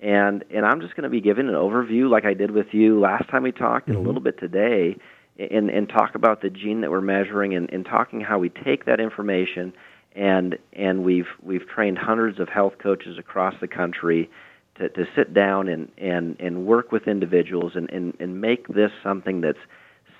and 0.00 0.44
and 0.52 0.66
I'm 0.66 0.80
just 0.80 0.96
gonna 0.96 1.08
be 1.08 1.20
giving 1.20 1.46
an 1.46 1.54
overview 1.54 2.10
like 2.10 2.24
I 2.24 2.34
did 2.34 2.50
with 2.50 2.66
you 2.72 2.98
last 2.98 3.30
time 3.30 3.44
we 3.44 3.52
talked, 3.52 3.86
and 3.86 3.96
a 3.96 4.00
little 4.00 4.20
bit 4.20 4.40
today, 4.40 4.96
and 5.38 5.70
and 5.70 5.88
talk 5.88 6.14
about 6.14 6.42
the 6.42 6.50
gene 6.50 6.80
that 6.82 6.90
we're 6.90 7.00
measuring, 7.00 7.54
and, 7.54 7.70
and 7.72 7.84
talking 7.84 8.20
how 8.20 8.38
we 8.38 8.48
take 8.48 8.84
that 8.86 9.00
information, 9.00 9.72
and 10.14 10.58
and 10.72 11.04
we've 11.04 11.28
we've 11.42 11.66
trained 11.68 11.98
hundreds 11.98 12.40
of 12.40 12.48
health 12.48 12.74
coaches 12.82 13.18
across 13.18 13.54
the 13.60 13.68
country. 13.68 14.30
To, 14.76 14.88
to 14.90 15.08
sit 15.16 15.34
down 15.34 15.66
and, 15.66 15.90
and, 15.98 16.36
and 16.38 16.64
work 16.64 16.92
with 16.92 17.08
individuals 17.08 17.72
and, 17.74 17.90
and, 17.90 18.16
and 18.20 18.40
make 18.40 18.68
this 18.68 18.92
something 19.02 19.40
that's 19.40 19.58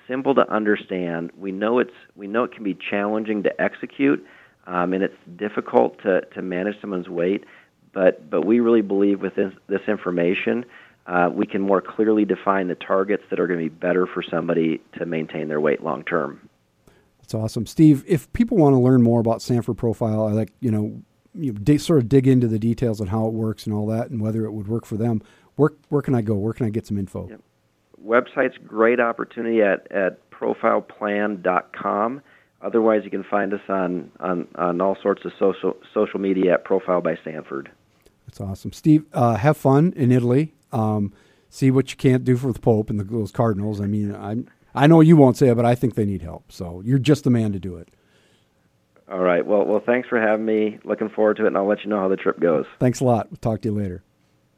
simple 0.05 0.35
to 0.35 0.51
understand. 0.51 1.31
We 1.37 1.53
know 1.53 1.79
it's 1.79 1.93
we 2.17 2.27
know 2.27 2.43
it 2.43 2.51
can 2.51 2.65
be 2.65 2.73
challenging 2.73 3.43
to 3.43 3.61
execute, 3.61 4.21
um, 4.67 4.91
and 4.91 5.01
it's 5.01 5.15
difficult 5.37 6.01
to, 6.03 6.25
to 6.33 6.41
manage 6.41 6.75
someone's 6.81 7.07
weight. 7.07 7.45
But 7.93 8.29
but 8.29 8.45
we 8.45 8.59
really 8.59 8.81
believe 8.81 9.21
with 9.21 9.35
this, 9.35 9.53
this 9.67 9.79
information, 9.87 10.65
uh, 11.07 11.29
we 11.33 11.45
can 11.45 11.61
more 11.61 11.81
clearly 11.81 12.25
define 12.25 12.67
the 12.67 12.75
targets 12.75 13.23
that 13.29 13.39
are 13.39 13.47
going 13.47 13.59
to 13.59 13.65
be 13.65 13.75
better 13.75 14.05
for 14.05 14.23
somebody 14.23 14.79
to 14.97 15.05
maintain 15.05 15.47
their 15.47 15.59
weight 15.59 15.83
long 15.83 16.03
term. 16.03 16.49
That's 17.19 17.33
awesome, 17.33 17.65
Steve. 17.65 18.03
If 18.07 18.31
people 18.33 18.57
want 18.57 18.73
to 18.73 18.79
learn 18.79 19.01
more 19.01 19.19
about 19.19 19.41
Sanford 19.41 19.77
Profile, 19.77 20.27
I 20.27 20.31
like 20.31 20.51
you 20.59 20.71
know, 20.71 21.01
you 21.33 21.53
know, 21.53 21.59
dig, 21.59 21.79
sort 21.79 21.99
of 21.99 22.09
dig 22.09 22.27
into 22.27 22.47
the 22.47 22.59
details 22.59 23.01
on 23.01 23.07
how 23.07 23.27
it 23.27 23.33
works 23.33 23.65
and 23.65 23.75
all 23.75 23.85
that, 23.87 24.09
and 24.09 24.21
whether 24.21 24.45
it 24.45 24.51
would 24.51 24.67
work 24.67 24.85
for 24.85 24.97
them. 24.97 25.21
Where 25.55 25.71
where 25.89 26.01
can 26.01 26.15
I 26.15 26.21
go? 26.21 26.35
Where 26.35 26.53
can 26.53 26.65
I 26.65 26.69
get 26.69 26.87
some 26.87 26.97
info? 26.97 27.29
Website's 28.03 28.57
great 28.65 28.99
opportunity 28.99 29.61
at 29.61 29.91
at 29.91 30.29
profileplan.com. 30.31 32.21
Otherwise, 32.61 33.01
you 33.05 33.09
can 33.09 33.23
find 33.23 33.53
us 33.53 33.61
on, 33.69 34.11
on, 34.19 34.47
on 34.55 34.81
all 34.81 34.97
sorts 35.01 35.23
of 35.23 35.31
social 35.39 35.77
social 35.93 36.19
media 36.19 36.55
at 36.55 36.65
Profile 36.65 37.01
by 37.01 37.17
Sanford. 37.23 37.71
That's 38.25 38.41
awesome, 38.41 38.73
Steve. 38.73 39.05
Uh, 39.13 39.35
have 39.35 39.55
fun 39.55 39.93
in 39.95 40.11
Italy. 40.11 40.53
Um, 40.71 41.13
see 41.49 41.71
what 41.71 41.91
you 41.91 41.97
can't 41.97 42.23
do 42.23 42.37
for 42.37 42.51
the 42.53 42.59
Pope 42.59 42.89
and 42.89 42.99
the, 42.99 43.03
those 43.03 43.31
Cardinals. 43.31 43.81
I 43.81 43.87
mean, 43.87 44.13
I 44.15 44.37
I 44.75 44.87
know 44.87 45.01
you 45.01 45.17
won't 45.17 45.37
say 45.37 45.49
it, 45.49 45.55
but 45.55 45.65
I 45.65 45.75
think 45.75 45.95
they 45.95 46.05
need 46.05 46.21
help. 46.21 46.51
So 46.51 46.81
you're 46.85 46.99
just 46.99 47.23
the 47.23 47.29
man 47.29 47.51
to 47.53 47.59
do 47.59 47.75
it. 47.77 47.89
All 49.11 49.19
right. 49.19 49.43
Well, 49.45 49.65
well, 49.65 49.81
thanks 49.83 50.07
for 50.07 50.19
having 50.21 50.45
me. 50.45 50.77
Looking 50.83 51.09
forward 51.09 51.37
to 51.37 51.45
it, 51.45 51.47
and 51.47 51.57
I'll 51.57 51.65
let 51.67 51.83
you 51.83 51.89
know 51.89 51.99
how 51.99 52.07
the 52.07 52.15
trip 52.15 52.39
goes. 52.39 52.65
Thanks 52.79 52.99
a 52.99 53.05
lot. 53.05 53.29
We'll 53.31 53.37
talk 53.37 53.61
to 53.61 53.69
you 53.69 53.75
later. 53.75 54.03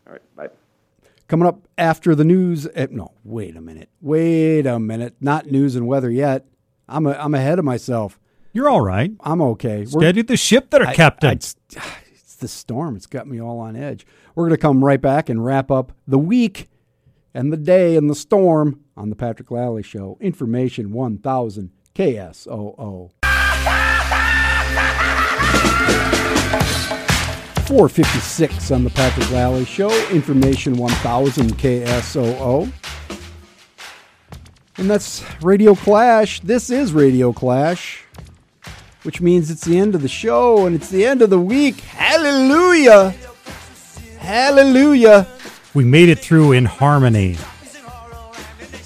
All 0.05 0.13
right. 0.13 0.21
Bye. 0.35 0.49
Coming 1.29 1.47
up 1.47 1.65
after 1.77 2.13
the 2.15 2.25
news. 2.25 2.67
eh, 2.75 2.87
no, 2.91 3.13
wait 3.23 3.55
a 3.55 3.61
minute. 3.61 3.87
Wait 4.01 4.65
a 4.65 4.77
minute. 4.77 5.15
Not 5.21 5.45
news 5.49 5.77
and 5.77 5.87
weather 5.87 6.09
yet. 6.09 6.45
I'm 6.89 7.05
a, 7.07 7.11
I'm 7.13 7.33
ahead 7.33 7.57
of 7.59 7.63
myself. 7.63 8.19
You're 8.51 8.67
all 8.69 8.81
right. 8.81 9.13
I'm 9.21 9.41
okay. 9.41 9.85
Steady 9.85 10.23
the 10.23 10.35
ship 10.35 10.69
there, 10.71 10.85
I- 10.85 10.93
Captain. 10.93 11.29
I- 11.29 11.33
it's, 11.33 11.55
it's 12.11 12.35
the 12.35 12.49
storm. 12.49 12.97
It's 12.97 13.05
got 13.05 13.27
me 13.27 13.39
all 13.39 13.59
on 13.59 13.77
edge. 13.77 14.05
We're 14.35 14.45
going 14.45 14.57
to 14.57 14.61
come 14.61 14.83
right 14.83 15.01
back 15.01 15.27
and 15.27 15.43
wrap 15.43 15.69
up 15.69 15.91
the 16.07 16.17
week 16.17 16.69
and 17.33 17.51
the 17.51 17.57
day 17.57 17.97
and 17.97 18.09
the 18.09 18.15
storm 18.15 18.79
on 18.95 19.09
the 19.09 19.15
Patrick 19.15 19.51
Lally 19.51 19.83
Show. 19.83 20.17
Information 20.21 20.91
1000 20.91 21.71
KSOO. 21.93 23.11
456 27.67 28.71
on 28.71 28.83
the 28.83 28.89
Patrick 28.89 29.29
Lally 29.31 29.65
Show. 29.65 29.91
Information 30.09 30.77
1000 30.77 31.57
KSOO. 31.57 32.71
And 34.77 34.89
that's 34.89 35.23
Radio 35.41 35.75
Clash. 35.75 36.39
This 36.39 36.69
is 36.69 36.93
Radio 36.93 37.33
Clash, 37.33 38.03
which 39.03 39.19
means 39.19 39.51
it's 39.51 39.65
the 39.65 39.77
end 39.77 39.93
of 39.93 40.01
the 40.01 40.07
show 40.07 40.65
and 40.65 40.75
it's 40.75 40.89
the 40.89 41.05
end 41.05 41.21
of 41.21 41.29
the 41.29 41.39
week. 41.39 41.81
Hallelujah! 41.81 43.13
Hallelujah! 44.21 45.27
we 45.73 45.83
made 45.83 46.09
it 46.09 46.19
through 46.19 46.51
in 46.51 46.65
harmony. 46.65 47.37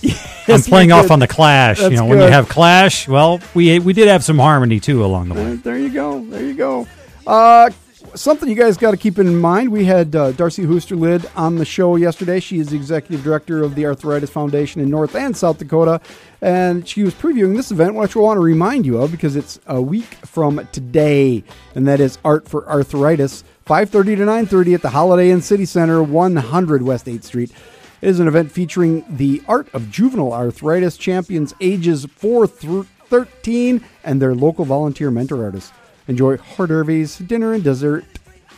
I'm 0.48 0.62
playing 0.62 0.92
off 0.92 1.10
on 1.10 1.20
the 1.20 1.28
clash. 1.28 1.78
you 1.80 1.90
That's 1.90 2.00
know, 2.02 2.06
when 2.06 2.20
you 2.20 2.26
have 2.26 2.48
clash, 2.48 3.08
well, 3.08 3.42
we 3.54 3.80
we 3.80 3.94
did 3.94 4.08
have 4.08 4.24
some 4.24 4.38
harmony 4.38 4.80
too 4.80 5.04
along 5.04 5.30
the 5.30 5.36
way. 5.36 5.44
There, 5.44 5.56
there 5.56 5.78
you 5.78 5.90
go. 5.90 6.24
There 6.24 6.44
you 6.44 6.54
go. 6.54 6.88
Uh, 7.26 7.72
something 8.14 8.48
you 8.48 8.56
guys 8.56 8.78
got 8.78 8.92
to 8.92 8.98
keep 8.98 9.18
in 9.18 9.36
mind. 9.36 9.70
We 9.70 9.86
had 9.86 10.16
uh, 10.16 10.32
Darcy 10.34 10.64
Hoosterlid 10.66 11.30
on 11.36 11.56
the 11.56 11.66
show 11.66 11.96
yesterday. 11.96 12.40
She 12.40 12.60
is 12.60 12.70
the 12.70 12.76
executive 12.76 13.24
director 13.24 13.64
of 13.64 13.76
the 13.76 13.86
Arthritis 13.86 14.30
Foundation 14.30 14.82
in 14.82 14.90
North 14.90 15.16
and 15.16 15.36
South 15.36 15.58
Dakota, 15.58 16.00
and 16.42 16.88
she 16.88 17.04
was 17.04 17.14
previewing 17.14 17.56
this 17.56 17.72
event, 17.72 17.96
which 17.96 18.16
I 18.16 18.20
want 18.20 18.38
to 18.38 18.42
remind 18.42 18.86
you 18.86 19.00
of 19.00 19.12
because 19.12 19.36
it's 19.36 19.60
a 19.66 19.82
week 19.82 20.14
from 20.26 20.68
today, 20.72 21.44
and 21.74 21.88
that 21.88 22.00
is 22.00 22.20
Art 22.24 22.48
for 22.48 22.68
Arthritis, 22.70 23.44
5:30 23.66 24.18
to 24.18 24.26
9:30 24.26 24.76
at 24.76 24.84
the 24.84 24.92
Holiday 24.92 25.32
Inn 25.32 25.42
City 25.42 25.66
Center, 25.66 26.04
100 26.04 26.84
West 26.84 27.08
8th 27.08 27.24
Street. 27.24 27.52
It 28.00 28.10
is 28.10 28.20
an 28.20 28.28
event 28.28 28.52
featuring 28.52 29.04
the 29.10 29.42
art 29.48 29.68
of 29.74 29.90
juvenile 29.90 30.34
arthritis 30.34 30.98
champions 30.98 31.56
ages 31.60 32.06
4 32.16 32.46
through 32.46 32.86
13 33.10 33.82
and 34.04 34.22
their 34.22 34.36
local 34.36 34.66
volunteer 34.66 35.10
mentor 35.10 35.44
artists. 35.44 35.72
Enjoy 36.08 36.38
hors 36.38 36.68
d'oeuvres, 36.68 37.18
dinner 37.18 37.54
and 37.54 37.64
dessert, 37.64 38.06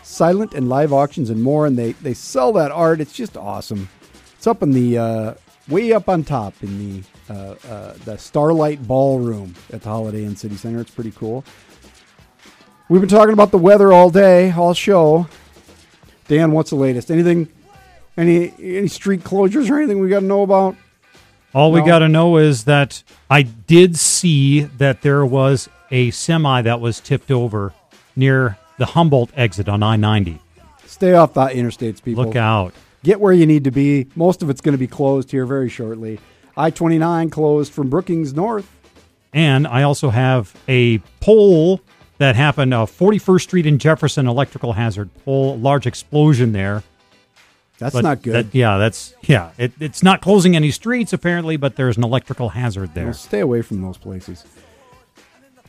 silent 0.04 0.54
and 0.54 0.68
live 0.68 0.92
auctions, 0.92 1.30
and 1.30 1.42
more. 1.42 1.66
And 1.66 1.78
they, 1.78 1.94
they 1.94 2.14
sell 2.14 2.52
that 2.54 2.72
art. 2.72 3.00
It's 3.00 3.14
just 3.14 3.38
awesome. 3.38 3.88
It's 4.36 4.46
up 4.48 4.62
in 4.62 4.72
the 4.72 4.98
uh, 4.98 5.34
way 5.70 5.94
up 5.94 6.10
on 6.10 6.26
top 6.26 6.54
in 6.62 6.78
the 6.80 7.04
uh, 7.30 7.56
uh, 7.70 7.94
the 8.04 8.18
Starlight 8.18 8.86
Ballroom 8.86 9.56
at 9.72 9.84
the 9.84 9.90
Holiday 9.90 10.26
Inn 10.26 10.36
City 10.36 10.56
Center. 10.56 10.82
It's 10.82 10.92
pretty 10.92 11.12
cool. 11.12 11.46
We've 12.90 13.02
been 13.02 13.10
talking 13.10 13.34
about 13.34 13.52
the 13.52 13.58
weather 13.58 13.92
all 13.92 14.10
day, 14.10 14.52
all 14.52 14.74
show. 14.74 15.28
Dan, 16.28 16.52
what's 16.52 16.70
the 16.70 16.76
latest? 16.78 17.12
Anything? 17.12 17.50
Any 18.16 18.54
any 18.60 18.88
street 18.88 19.24
closures 19.24 19.70
or 19.70 19.78
anything 19.78 20.00
we 20.00 20.10
got 20.10 20.22
to 20.22 20.26
know 20.26 20.42
about? 20.42 20.76
All 21.54 21.72
we 21.72 21.82
No. 21.82 21.86
got 21.86 22.00
to 22.00 22.10
know 22.10 22.38
is 22.38 22.64
that 22.64 23.04
I 23.30 23.42
did 23.44 23.98
see 23.98 24.62
that 24.62 25.02
there 25.02 25.26
was 25.26 25.70
a 25.92 26.12
semi 26.12 26.62
that 26.62 26.80
was 26.82 27.00
tipped 27.00 27.30
over 27.32 27.74
near 28.16 28.58
the 28.78 28.88
Humboldt 28.88 29.32
exit 29.36 29.70
on 29.70 29.84
I 29.84 29.96
90. 29.98 30.40
Stay 30.86 31.14
off 31.14 31.34
the 31.34 31.42
interstates, 31.48 32.02
people. 32.02 32.26
Look 32.26 32.36
out. 32.36 32.74
Get 33.04 33.20
where 33.20 33.34
you 33.34 33.46
need 33.46 33.64
to 33.66 33.72
be. 33.72 34.08
Most 34.16 34.42
of 34.42 34.50
it's 34.50 34.62
going 34.62 34.74
to 34.74 34.80
be 34.80 34.88
closed 34.88 35.32
here 35.32 35.46
very 35.46 35.70
shortly. 35.70 36.20
I 36.56 36.72
29 36.72 37.30
closed 37.30 37.72
from 37.72 37.90
Brookings 37.90 38.34
North. 38.34 38.70
And 39.34 39.68
I 39.68 39.84
also 39.84 40.10
have 40.10 40.56
a 40.68 40.98
pole 41.22 41.82
that 42.18 42.36
happened, 42.36 42.74
uh, 42.74 42.86
41st 42.86 43.42
Street 43.42 43.66
in 43.66 43.78
Jefferson, 43.80 44.28
electrical 44.28 44.74
hazard 44.74 45.10
pole, 45.26 45.58
large 45.58 45.86
explosion 45.86 46.52
there. 46.52 46.84
That's 47.80 47.94
But 47.94 48.04
not 48.04 48.22
good. 48.24 48.34
that- 48.34 48.56
yeah, 48.56 48.78
that's 48.78 49.14
yeah. 49.24 49.52
It, 49.58 49.72
it's 49.80 50.02
not 50.02 50.20
closing 50.20 50.56
any 50.56 50.72
streets 50.72 51.14
apparently, 51.14 51.58
but 51.58 51.76
there's 51.76 51.96
an 51.96 52.04
electrical 52.04 52.50
hazard 52.50 52.96
there. 52.96 53.06
Well, 53.06 53.14
stay 53.14 53.40
away 53.40 53.62
from 53.62 53.82
those 53.84 53.98
places. 53.98 54.44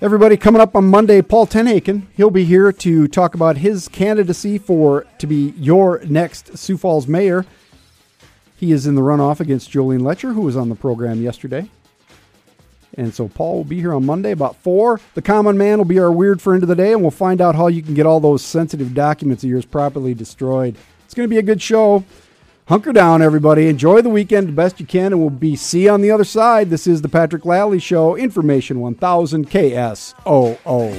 Everybody 0.01 0.37
coming 0.37 0.63
up 0.63 0.75
on 0.77 0.85
Monday, 0.87 1.21
Paul 1.23 1.47
TenHaken. 1.47 2.03
He'll 2.17 2.31
be 2.31 2.45
here 2.45 2.71
to 2.73 3.09
talk 3.09 3.35
about 3.35 3.59
his 3.59 3.89
candidacy 3.89 4.57
for 4.57 5.05
to 5.19 5.27
be 5.27 5.53
your 5.59 6.01
next 6.07 6.57
Sioux 6.57 6.77
Falls 6.79 7.07
mayor. 7.09 7.45
He 8.57 8.73
is 8.73 8.87
in 8.87 8.95
the 8.95 9.03
runoff 9.03 9.41
against 9.41 9.71
Jolene 9.71 10.01
Loetscher, 10.01 10.35
who 10.35 10.43
was 10.43 10.57
on 10.57 10.69
the 10.69 10.75
program 10.77 11.21
yesterday. 11.21 11.69
And 12.97 13.15
so 13.15 13.29
Paul 13.29 13.59
will 13.59 13.65
be 13.65 13.81
here 13.81 13.93
on 13.95 14.07
Monday 14.07 14.33
about 14.33 14.57
four. 14.57 15.01
The 15.15 15.23
common 15.23 15.59
man 15.59 15.79
will 15.79 15.85
be 15.85 15.99
our 15.99 16.11
weird 16.11 16.41
friend 16.41 16.63
of 16.63 16.69
the 16.69 16.75
day, 16.75 16.93
and 16.93 17.03
we'll 17.03 17.11
find 17.11 17.41
out 17.41 17.55
how 17.55 17.69
you 17.69 17.83
can 17.83 17.95
get 17.95 18.07
all 18.07 18.21
those 18.21 18.45
sensitive 18.45 18.95
documents 18.95 19.45
of 19.45 19.51
yours 19.51 19.65
properly 19.65 20.15
destroyed. 20.15 20.77
It's 21.05 21.15
going 21.15 21.29
to 21.29 21.35
be 21.35 21.39
a 21.39 21.43
good 21.43 21.63
show. 21.63 22.05
Hunker 22.67 22.93
down, 22.93 23.23
everybody. 23.23 23.69
Enjoy 23.69 24.03
the 24.03 24.11
weekend 24.11 24.49
the 24.49 24.53
best 24.53 24.79
you 24.79 24.85
can, 24.85 25.13
and 25.13 25.21
we'll 25.21 25.31
be 25.31 25.57
see 25.57 25.85
you 25.85 25.91
on 25.91 26.03
the 26.03 26.11
other 26.11 26.25
side. 26.25 26.69
This 26.69 26.87
is 26.87 27.01
the 27.01 27.09
Patrick 27.09 27.47
Lally 27.47 27.79
Show, 27.79 28.15
Information 28.15 28.81
1000 28.81 29.49
KSOO. 29.49 30.93